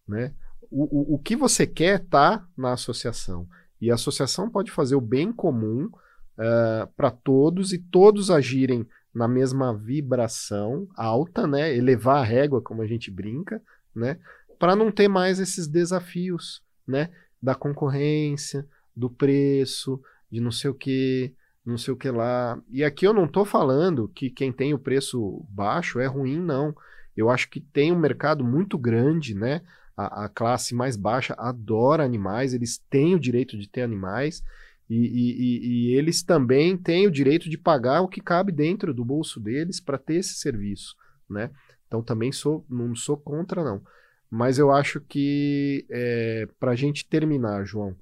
né? 0.06 0.34
O, 0.70 1.12
o, 1.12 1.14
o 1.14 1.18
que 1.18 1.36
você 1.36 1.66
quer 1.66 2.00
está 2.00 2.46
na 2.56 2.72
associação. 2.72 3.46
E 3.80 3.90
a 3.90 3.94
associação 3.94 4.48
pode 4.48 4.70
fazer 4.70 4.94
o 4.94 5.00
bem 5.00 5.32
comum 5.32 5.90
uh, 6.38 6.86
para 6.96 7.10
todos 7.10 7.72
e 7.72 7.78
todos 7.78 8.30
agirem 8.30 8.86
na 9.14 9.28
mesma 9.28 9.74
vibração 9.74 10.88
alta, 10.96 11.46
né? 11.46 11.74
Elevar 11.74 12.18
a 12.18 12.24
régua, 12.24 12.60
como 12.60 12.82
a 12.82 12.86
gente 12.86 13.10
brinca, 13.10 13.62
né? 13.94 14.18
Para 14.58 14.74
não 14.74 14.90
ter 14.90 15.08
mais 15.08 15.38
esses 15.38 15.66
desafios, 15.66 16.62
né? 16.86 17.10
Da 17.40 17.54
concorrência, 17.54 18.66
do 18.94 19.08
preço, 19.08 20.00
de 20.30 20.40
não 20.40 20.50
sei 20.50 20.70
o 20.70 20.74
que, 20.74 21.32
não 21.64 21.78
sei 21.78 21.94
o 21.94 21.96
que 21.96 22.10
lá. 22.10 22.58
E 22.70 22.82
aqui 22.82 23.06
eu 23.06 23.12
não 23.12 23.24
estou 23.24 23.44
falando 23.44 24.08
que 24.08 24.30
quem 24.30 24.52
tem 24.52 24.74
o 24.74 24.78
preço 24.78 25.44
baixo 25.48 26.00
é 26.00 26.06
ruim, 26.06 26.40
não. 26.40 26.74
Eu 27.16 27.30
acho 27.30 27.48
que 27.48 27.60
tem 27.60 27.92
um 27.92 27.98
mercado 27.98 28.44
muito 28.44 28.76
grande, 28.76 29.34
né? 29.34 29.62
a, 29.96 30.24
a, 30.24 30.28
classe 30.28 30.74
mais 30.74 30.96
baixa 30.96 31.34
adora 31.38 32.04
animais, 32.04 32.52
eles 32.52 32.78
têm 32.90 33.14
o 33.14 33.20
direito 33.20 33.56
de 33.56 33.68
ter 33.68 33.82
animais 33.82 34.42
e, 34.88 34.96
e, 34.96 35.66
e, 35.66 35.94
eles 35.94 36.22
também 36.22 36.76
têm 36.76 37.06
o 37.06 37.10
direito 37.10 37.48
de 37.48 37.56
pagar 37.56 38.02
o 38.02 38.08
que 38.08 38.20
cabe 38.20 38.52
dentro 38.52 38.92
do 38.92 39.04
bolso 39.04 39.40
deles 39.40 39.80
para 39.80 39.96
ter 39.96 40.16
esse 40.16 40.34
serviço, 40.34 40.94
né? 41.28 41.50
Então 41.86 42.02
também 42.02 42.30
sou, 42.32 42.66
não 42.68 42.94
sou 42.94 43.16
contra 43.16 43.64
não, 43.64 43.82
mas 44.30 44.58
eu 44.58 44.70
acho 44.70 45.00
que 45.00 45.86
é, 45.90 46.48
para 46.58 46.72
a 46.72 46.76
gente 46.76 47.08
terminar, 47.08 47.64
João, 47.64 47.96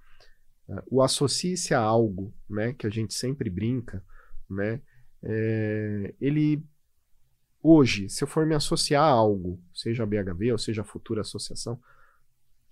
é, 0.69 0.83
o 0.91 1.03
associe-se 1.03 1.73
a 1.73 1.81
algo, 1.81 2.35
né? 2.49 2.73
Que 2.73 2.87
a 2.87 2.91
gente 2.91 3.15
sempre 3.15 3.49
brinca, 3.49 4.03
né? 4.51 4.81
É, 5.23 6.15
ele 6.21 6.65
hoje, 7.63 8.09
se 8.09 8.25
eu 8.25 8.29
for 8.29 8.45
me 8.45 8.55
associar 8.55 9.05
a 9.05 9.11
algo, 9.11 9.63
seja 9.73 10.03
a 10.03 10.07
BHV 10.07 10.53
ou 10.53 10.59
seja 10.59 10.83
a 10.83 10.85
futura 10.85 11.21
associação, 11.21 11.81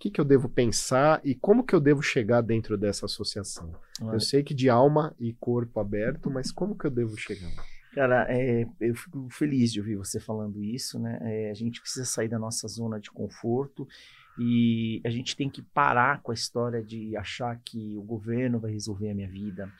que, 0.01 0.09
que 0.09 0.19
eu 0.19 0.25
devo 0.25 0.49
pensar 0.49 1.21
e 1.23 1.35
como 1.35 1.63
que 1.63 1.75
eu 1.75 1.79
devo 1.79 2.01
chegar 2.01 2.41
dentro 2.41 2.75
dessa 2.75 3.05
associação? 3.05 3.71
Eu 4.11 4.19
sei 4.19 4.41
que 4.41 4.55
de 4.55 4.67
alma 4.67 5.15
e 5.19 5.31
corpo 5.33 5.79
aberto, 5.79 6.31
mas 6.31 6.51
como 6.51 6.75
que 6.75 6.85
eu 6.85 6.91
devo 6.91 7.15
chegar? 7.15 7.51
Cara, 7.93 8.25
é, 8.27 8.65
eu 8.79 8.95
fico 8.95 9.27
feliz 9.29 9.71
de 9.71 9.79
ouvir 9.79 9.97
você 9.97 10.19
falando 10.19 10.63
isso, 10.63 10.97
né? 10.97 11.19
É, 11.21 11.51
a 11.51 11.53
gente 11.53 11.79
precisa 11.79 12.05
sair 12.05 12.27
da 12.27 12.39
nossa 12.39 12.67
zona 12.67 12.99
de 12.99 13.11
conforto 13.11 13.87
e 14.39 15.01
a 15.05 15.09
gente 15.09 15.35
tem 15.35 15.49
que 15.49 15.61
parar 15.61 16.21
com 16.21 16.31
a 16.31 16.33
história 16.33 16.81
de 16.81 17.15
achar 17.17 17.59
que 17.63 17.97
o 17.97 18.01
governo 18.01 18.59
vai 18.59 18.71
resolver 18.71 19.09
a 19.09 19.13
minha 19.13 19.29
vida, 19.29 19.71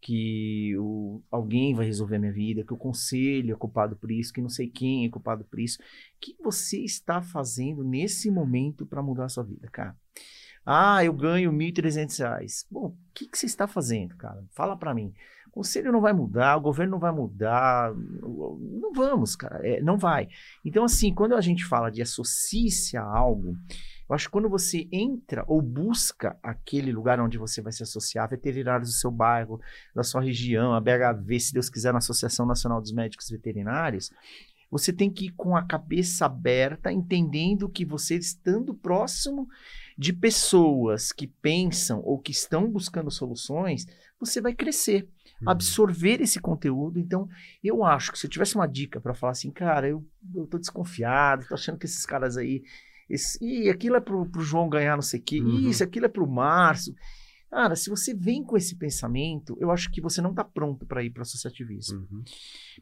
que 0.00 0.76
o, 0.78 1.22
alguém 1.30 1.74
vai 1.74 1.86
resolver 1.86 2.16
a 2.16 2.18
minha 2.18 2.32
vida, 2.32 2.64
que 2.64 2.74
o 2.74 2.76
conselho 2.76 3.52
é 3.52 3.56
culpado 3.56 3.96
por 3.96 4.10
isso, 4.10 4.32
que 4.32 4.42
não 4.42 4.48
sei 4.48 4.68
quem 4.68 5.06
é 5.06 5.08
culpado 5.08 5.44
por 5.44 5.60
isso. 5.60 5.78
O 5.80 5.84
que 6.20 6.36
você 6.42 6.78
está 6.80 7.22
fazendo 7.22 7.84
nesse 7.84 8.30
momento 8.30 8.84
para 8.84 9.02
mudar 9.02 9.26
a 9.26 9.28
sua 9.28 9.44
vida, 9.44 9.68
cara? 9.70 9.96
Ah, 10.64 11.04
eu 11.04 11.12
ganho 11.12 11.50
R$ 11.50 11.72
1.300. 11.72 12.66
Bom, 12.70 12.86
o 12.88 12.96
que, 13.14 13.26
que 13.26 13.38
você 13.38 13.46
está 13.46 13.66
fazendo, 13.66 14.16
cara? 14.16 14.44
Fala 14.50 14.76
para 14.76 14.94
mim. 14.94 15.12
O 15.48 15.50
conselho 15.52 15.90
não 15.90 16.00
vai 16.00 16.12
mudar, 16.12 16.56
o 16.56 16.60
governo 16.60 16.92
não 16.92 16.98
vai 17.00 17.10
mudar. 17.10 17.92
Não 17.94 18.92
vamos, 18.92 19.34
cara. 19.34 19.66
É, 19.66 19.80
não 19.80 19.98
vai. 19.98 20.28
Então, 20.64 20.84
assim, 20.84 21.12
quando 21.12 21.34
a 21.34 21.40
gente 21.40 21.64
fala 21.64 21.90
de 21.90 22.02
associe-se 22.02 22.96
a 22.96 23.02
algo, 23.02 23.56
eu 24.10 24.14
acho 24.14 24.26
que 24.26 24.32
quando 24.32 24.48
você 24.48 24.88
entra 24.90 25.44
ou 25.46 25.62
busca 25.62 26.36
aquele 26.42 26.90
lugar 26.90 27.20
onde 27.20 27.38
você 27.38 27.62
vai 27.62 27.72
se 27.72 27.84
associar, 27.84 28.28
veterinários 28.28 28.88
do 28.88 28.94
seu 28.94 29.10
bairro, 29.10 29.60
da 29.94 30.02
sua 30.02 30.20
região, 30.20 30.74
a 30.74 30.80
BHV, 30.80 31.38
se 31.38 31.52
Deus 31.52 31.70
quiser, 31.70 31.92
na 31.92 31.98
Associação 31.98 32.44
Nacional 32.44 32.80
dos 32.80 32.90
Médicos 32.90 33.30
Veterinários, 33.30 34.10
você 34.68 34.92
tem 34.92 35.08
que 35.08 35.26
ir 35.26 35.30
com 35.36 35.56
a 35.56 35.64
cabeça 35.64 36.26
aberta, 36.26 36.92
entendendo 36.92 37.68
que 37.68 37.84
você 37.84 38.16
estando 38.16 38.74
próximo 38.74 39.48
de 39.96 40.12
pessoas 40.12 41.12
que 41.12 41.28
pensam 41.28 42.00
ou 42.04 42.18
que 42.18 42.32
estão 42.32 42.68
buscando 42.68 43.12
soluções, 43.12 43.86
você 44.18 44.40
vai 44.40 44.54
crescer, 44.54 45.08
uhum. 45.40 45.50
absorver 45.50 46.20
esse 46.20 46.40
conteúdo. 46.40 46.98
Então, 46.98 47.28
eu 47.62 47.84
acho 47.84 48.10
que 48.10 48.18
se 48.18 48.26
eu 48.26 48.30
tivesse 48.30 48.56
uma 48.56 48.66
dica 48.66 49.00
para 49.00 49.14
falar 49.14 49.32
assim, 49.32 49.52
cara, 49.52 49.88
eu, 49.88 50.04
eu 50.34 50.48
tô 50.48 50.58
desconfiado, 50.58 51.46
tô 51.46 51.54
achando 51.54 51.78
que 51.78 51.86
esses 51.86 52.04
caras 52.04 52.36
aí 52.36 52.64
esse, 53.10 53.38
e 53.44 53.68
aquilo 53.68 53.96
é 53.96 54.00
pro, 54.00 54.24
pro 54.26 54.40
João 54.40 54.68
ganhar 54.68 54.94
não 54.94 55.02
sei 55.02 55.20
o 55.20 55.22
quê. 55.22 55.40
Uhum. 55.40 55.68
Isso, 55.68 55.82
aquilo 55.82 56.06
é 56.06 56.08
pro 56.08 56.26
Márcio. 56.26 56.94
Cara, 57.50 57.74
se 57.74 57.90
você 57.90 58.14
vem 58.14 58.44
com 58.44 58.56
esse 58.56 58.76
pensamento, 58.76 59.56
eu 59.60 59.72
acho 59.72 59.90
que 59.90 60.00
você 60.00 60.22
não 60.22 60.30
está 60.30 60.44
pronto 60.44 60.86
para 60.86 61.02
ir 61.02 61.10
para 61.10 61.20
o 61.20 61.22
associativismo. 61.22 62.06
Uhum. 62.10 62.22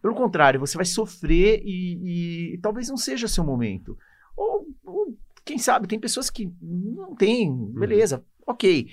Pelo 0.03 0.15
contrário, 0.15 0.61
você 0.61 0.77
vai 0.77 0.85
sofrer 0.85 1.63
e, 1.65 1.95
e, 1.95 2.55
e, 2.55 2.59
talvez 2.59 2.89
não 2.89 2.97
seja 2.99 3.27
seu 3.27 3.43
momento. 3.43 3.97
Ou, 4.37 4.67
ou, 4.85 5.17
quem 5.43 5.57
sabe, 5.57 5.89
tem 5.89 5.99
pessoas 5.99 6.29
que 6.29 6.53
não 6.61 7.17
têm, 7.17 7.51
uhum. 7.51 7.73
beleza, 7.73 8.19
uhum. 8.19 8.25
ok. 8.49 8.91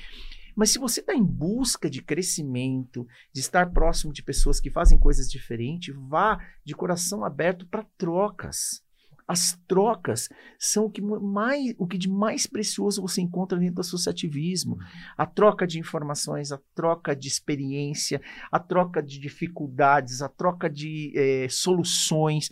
Mas 0.55 0.69
se 0.69 0.79
você 0.79 1.01
está 1.01 1.13
em 1.13 1.23
busca 1.23 1.89
de 1.89 2.01
crescimento, 2.01 3.05
de 3.33 3.41
estar 3.41 3.69
próximo 3.73 4.13
de 4.13 4.23
pessoas 4.23 4.61
que 4.61 4.71
fazem 4.71 4.97
coisas 4.97 5.29
diferentes, 5.29 5.93
vá 6.07 6.39
de 6.63 6.73
coração 6.73 7.25
aberto 7.25 7.67
para 7.67 7.85
trocas. 7.97 8.84
As 9.27 9.59
trocas 9.67 10.29
são 10.59 10.85
o 10.85 10.89
que, 10.89 11.01
mais, 11.01 11.73
o 11.79 11.87
que 11.87 11.97
de 11.97 12.07
mais 12.07 12.45
precioso 12.45 13.01
você 13.01 13.21
encontra 13.21 13.57
dentro 13.57 13.75
do 13.75 13.81
associativismo. 13.81 14.77
A 15.17 15.25
troca 15.25 15.65
de 15.65 15.79
informações, 15.79 16.51
a 16.51 16.59
troca 16.75 17.15
de 17.15 17.27
experiência, 17.27 18.21
a 18.51 18.59
troca 18.59 19.01
de 19.01 19.19
dificuldades, 19.19 20.21
a 20.21 20.29
troca 20.29 20.69
de 20.69 21.11
é, 21.15 21.47
soluções, 21.49 22.49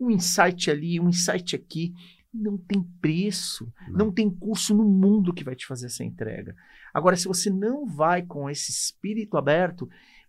um 0.00 0.10
insight 0.10 0.68
ali, 0.68 0.98
um 0.98 1.08
insight 1.08 1.54
aqui. 1.54 1.92
Não 2.34 2.58
tem 2.58 2.82
preço, 3.00 3.72
não. 3.88 4.06
não 4.06 4.12
tem 4.12 4.28
curso 4.28 4.74
no 4.74 4.84
mundo 4.84 5.32
que 5.32 5.44
vai 5.44 5.54
te 5.54 5.64
fazer 5.64 5.86
essa 5.86 6.04
entrega. 6.04 6.56
Agora, 6.92 7.16
se 7.16 7.28
você 7.28 7.48
não 7.48 7.86
vai 7.86 8.22
com 8.22 8.50
esse 8.50 8.72
espírito 8.72 9.36
aberto, 9.36 9.88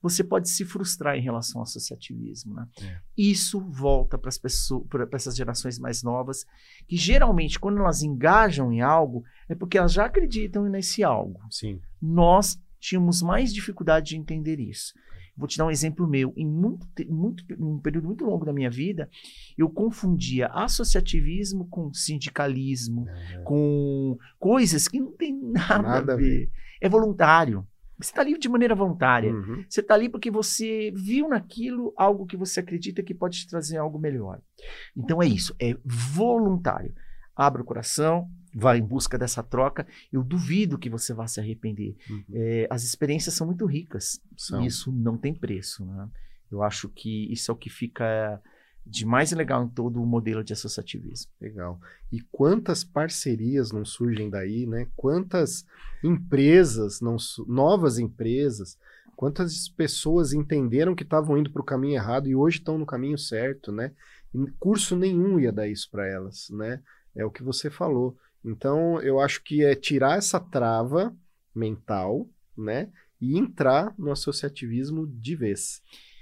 você 0.10 0.24
pode 0.24 0.50
se 0.50 0.64
frustrar 0.66 1.16
em 1.16 1.22
relação 1.22 1.60
ao 1.60 1.64
associativismo. 1.64 2.54
Né? 2.54 2.68
É. 2.82 3.00
Isso 3.18 3.60
volta 3.60 4.18
para 4.18 4.30
essas 5.14 5.36
gerações 5.36 5.80
mais 5.80 6.04
novas, 6.04 6.46
que 6.88 6.98
geralmente, 6.98 7.60
quando 7.60 7.80
elas 7.80 8.02
engajam 8.02 8.72
em 8.72 8.82
algo, 8.82 9.24
é 9.50 9.56
porque 9.56 9.78
elas 9.78 9.94
já 9.94 10.06
acreditam 10.06 10.64
nesse 10.70 11.04
algo. 11.04 11.40
Sim. 11.50 11.80
Nós 12.02 12.60
tínhamos 12.80 13.22
mais 13.22 13.54
dificuldade 13.54 14.10
de 14.10 14.18
entender 14.18 14.60
isso. 14.60 14.94
Vou 15.38 15.48
te 15.48 15.58
dar 15.58 15.68
um 15.68 15.72
exemplo 15.72 16.08
meu. 16.08 16.34
Em 16.36 16.48
muito, 16.48 16.88
muito, 17.08 17.46
um 17.60 17.80
período 17.80 18.08
muito 18.08 18.26
longo 18.26 18.44
da 18.44 18.52
minha 18.52 18.72
vida, 18.72 19.08
eu 19.56 19.70
confundia 19.70 20.48
associativismo 20.48 21.68
com 21.68 21.94
sindicalismo, 21.94 23.08
é. 23.08 23.42
com 23.44 24.18
coisas 24.40 24.88
que 24.88 25.00
não 25.00 25.12
tem 25.12 25.40
nada, 25.40 25.84
nada 25.84 26.14
a, 26.14 26.16
ver. 26.16 26.24
a 26.24 26.28
ver. 26.28 26.52
É 26.82 26.90
voluntário. 26.90 27.68
Você 28.00 28.12
está 28.12 28.22
ali 28.22 28.38
de 28.38 28.48
maneira 28.48 28.76
voluntária. 28.76 29.34
Uhum. 29.34 29.64
Você 29.68 29.82
está 29.82 29.96
ali 29.96 30.08
porque 30.08 30.30
você 30.30 30.92
viu 30.96 31.28
naquilo 31.30 31.94
algo 31.98 32.26
que 32.26 32.38
você 32.38 32.60
acredita 32.60 33.02
que 33.02 33.14
pode 33.14 33.40
te 33.40 33.48
trazer 33.48 33.78
algo 33.78 33.98
melhor. 33.98 34.40
Então 34.96 35.22
é 35.22 35.28
isso, 35.28 35.56
é 35.60 35.76
voluntário. 35.84 36.94
Abra 37.36 37.62
o 37.62 37.66
coração, 37.66 38.30
vá 38.56 38.78
em 38.78 38.84
busca 38.84 39.18
dessa 39.18 39.44
troca. 39.44 39.88
Eu 40.12 40.24
duvido 40.24 40.78
que 40.78 40.90
você 40.90 41.14
vá 41.14 41.28
se 41.28 41.40
arrepender. 41.40 41.96
Uhum. 42.10 42.24
É, 42.34 42.68
as 42.70 42.84
experiências 42.84 43.36
são 43.36 43.48
muito 43.48 43.66
ricas. 43.66 44.20
São. 44.36 44.64
E 44.64 44.68
isso 44.68 44.92
não 44.92 45.18
tem 45.18 45.34
preço. 45.34 45.86
Né? 45.86 46.10
Eu 46.52 46.64
acho 46.64 46.90
que 46.90 47.32
isso 47.32 47.52
é 47.52 47.54
o 47.54 47.58
que 47.58 47.70
fica 47.70 48.42
de 48.90 49.06
mais 49.06 49.32
legal 49.32 49.64
em 49.64 49.68
todo 49.68 50.02
o 50.02 50.06
modelo 50.06 50.44
de 50.44 50.54
associativismo. 50.54 51.32
Legal. 51.40 51.80
E 52.12 52.22
quantas 52.32 52.84
parcerias 52.84 53.72
não 53.72 53.84
surgem 53.84 54.30
daí, 54.30 54.66
né? 54.66 54.88
Quantas 54.96 55.66
empresas, 56.04 57.02
não, 57.02 57.18
novas 57.48 58.00
empresas, 58.00 58.78
quantas 59.16 59.68
pessoas 59.68 60.32
entenderam 60.32 60.96
que 60.96 61.04
estavam 61.04 61.38
indo 61.38 61.52
para 61.52 61.62
o 61.62 61.66
caminho 61.66 61.96
errado 61.96 62.28
e 62.28 62.36
hoje 62.36 62.60
estão 62.60 62.78
no 62.78 62.86
caminho 62.86 63.18
certo, 63.18 63.72
né? 63.72 63.92
E 64.34 64.52
curso 64.60 64.96
nenhum 64.96 65.40
ia 65.40 65.52
dar 65.52 65.68
isso 65.68 65.90
para 65.92 66.08
elas, 66.08 66.50
né? 66.50 66.82
É 67.16 67.26
o 67.26 67.32
que 67.32 67.44
você 67.44 67.70
falou. 67.70 68.18
Então, 68.44 69.02
eu 69.02 69.20
acho 69.20 69.44
que 69.44 69.64
é 69.64 69.76
tirar 69.76 70.18
essa 70.18 70.40
trava 70.40 71.16
mental, 71.54 72.30
né? 72.56 72.90
E 73.20 73.38
entrar 73.38 73.94
no 73.98 74.12
associativismo 74.12 75.08
de 75.08 75.36
vez. 75.36 75.82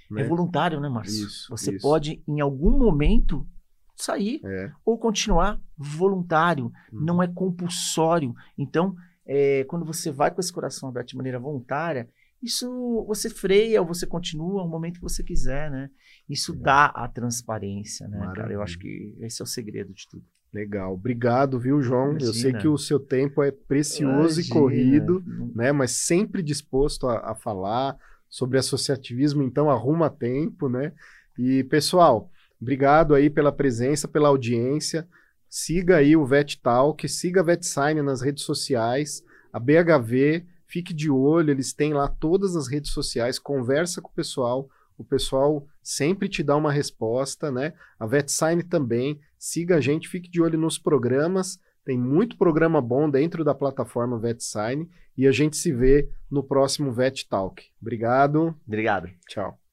Né? 0.10 0.22
É 0.22 0.28
voluntário, 0.28 0.80
né, 0.80 0.90
Márcio? 0.90 1.26
Isso, 1.28 1.50
Você 1.50 1.76
isso. 1.76 1.82
pode, 1.82 2.24
em 2.28 2.40
algum 2.40 2.78
momento, 2.78 3.48
sair 3.96 4.42
é. 4.44 4.72
ou 4.86 4.98
continuar 4.98 5.60
voluntário. 5.78 6.66
Uhum. 6.92 7.02
Não 7.02 7.24
é 7.24 7.28
compulsório. 7.28 8.34
Então, 8.58 8.96
é, 9.26 9.64
quando 9.66 9.86
você 9.86 10.12
vai 10.12 10.32
com 10.32 10.40
esse 10.40 10.54
coração 10.54 10.90
aberto 10.90 11.10
de 11.10 11.18
maneira 11.18 11.40
voluntária, 11.40 12.10
isso 12.42 13.04
você 13.08 13.30
freia 13.30 13.82
ou 13.82 13.88
você 13.88 14.06
continua 14.06 14.64
o 14.64 14.70
momento 14.70 14.96
que 14.96 15.02
você 15.02 15.24
quiser, 15.24 15.72
né? 15.72 15.90
Isso 16.30 16.54
é. 16.54 16.58
dá 16.58 16.86
a 16.86 17.08
transparência, 17.08 18.08
né, 18.08 18.20
Maravilha. 18.20 18.42
cara? 18.42 18.54
Eu 18.54 18.62
acho 18.62 18.78
que 18.78 19.16
esse 19.22 19.42
é 19.42 19.44
o 19.44 19.48
segredo 19.48 19.94
de 19.94 20.08
tudo. 20.08 20.24
Legal. 20.54 20.94
Obrigado, 20.94 21.60
viu, 21.60 21.82
João? 21.82 22.12
Imagina. 22.12 22.30
Eu 22.30 22.34
sei 22.34 22.54
que 22.54 22.68
o 22.68 22.78
seu 22.78 23.00
tempo 23.00 23.44
é 23.44 23.52
precioso 23.52 24.40
Imagina. 24.40 24.46
e 24.46 24.50
corrido, 24.50 25.24
né? 25.54 25.72
Mas 25.72 25.92
sempre 25.92 26.42
disposto 26.42 27.08
a, 27.08 27.32
a 27.32 27.36
falar 27.36 27.98
sobre 28.30 28.58
associativismo, 28.58 29.44
então 29.44 29.70
arruma 29.70 30.10
tempo, 30.10 30.68
né? 30.68 30.94
E, 31.38 31.64
pessoal, 31.66 32.30
obrigado 32.62 33.14
aí 33.14 33.30
pela 33.30 33.52
presença, 33.52 34.08
pela 34.08 34.30
audiência. 34.30 35.08
Siga 35.50 35.98
aí 35.98 36.16
o 36.16 36.26
Vet 36.26 36.60
Talk, 36.62 37.08
siga 37.08 37.42
a 37.42 37.44
VetSign 37.44 38.02
nas 38.02 38.22
redes 38.22 38.44
sociais, 38.44 39.24
a 39.54 39.60
BHV, 39.60 40.46
fique 40.68 40.94
de 40.94 41.10
olho, 41.10 41.52
eles 41.52 41.74
têm 41.74 41.94
lá 41.94 42.08
todas 42.08 42.56
as 42.56 42.68
redes 42.68 42.92
sociais, 42.92 43.40
conversa 43.40 44.02
com 44.02 44.10
o 44.10 44.14
pessoal, 44.14 44.70
o 44.98 45.04
pessoal 45.04 45.66
sempre 45.82 46.28
te 46.28 46.44
dá 46.44 46.56
uma 46.56 46.72
resposta, 46.72 47.52
né? 47.52 47.74
A 48.00 48.06
VetSign 48.06 48.64
também, 48.64 49.20
siga 49.38 49.78
a 49.78 49.82
gente, 49.82 50.10
fique 50.10 50.30
de 50.30 50.42
olho 50.42 50.58
nos 50.58 50.78
programas, 50.78 51.60
tem 51.86 51.98
muito 51.98 52.36
programa 52.36 52.82
bom 52.82 53.10
dentro 53.10 53.44
da 53.44 53.54
plataforma 53.54 54.18
VetSign 54.18 54.90
e 55.16 55.28
a 55.28 55.32
gente 55.32 55.56
se 55.56 55.72
vê 55.72 56.10
no 56.30 56.44
próximo 56.44 56.92
Vet 56.92 57.28
Talk. 57.30 57.64
Obrigado, 57.80 58.56
Obrigado. 58.68 59.10
tchau. 59.30 59.65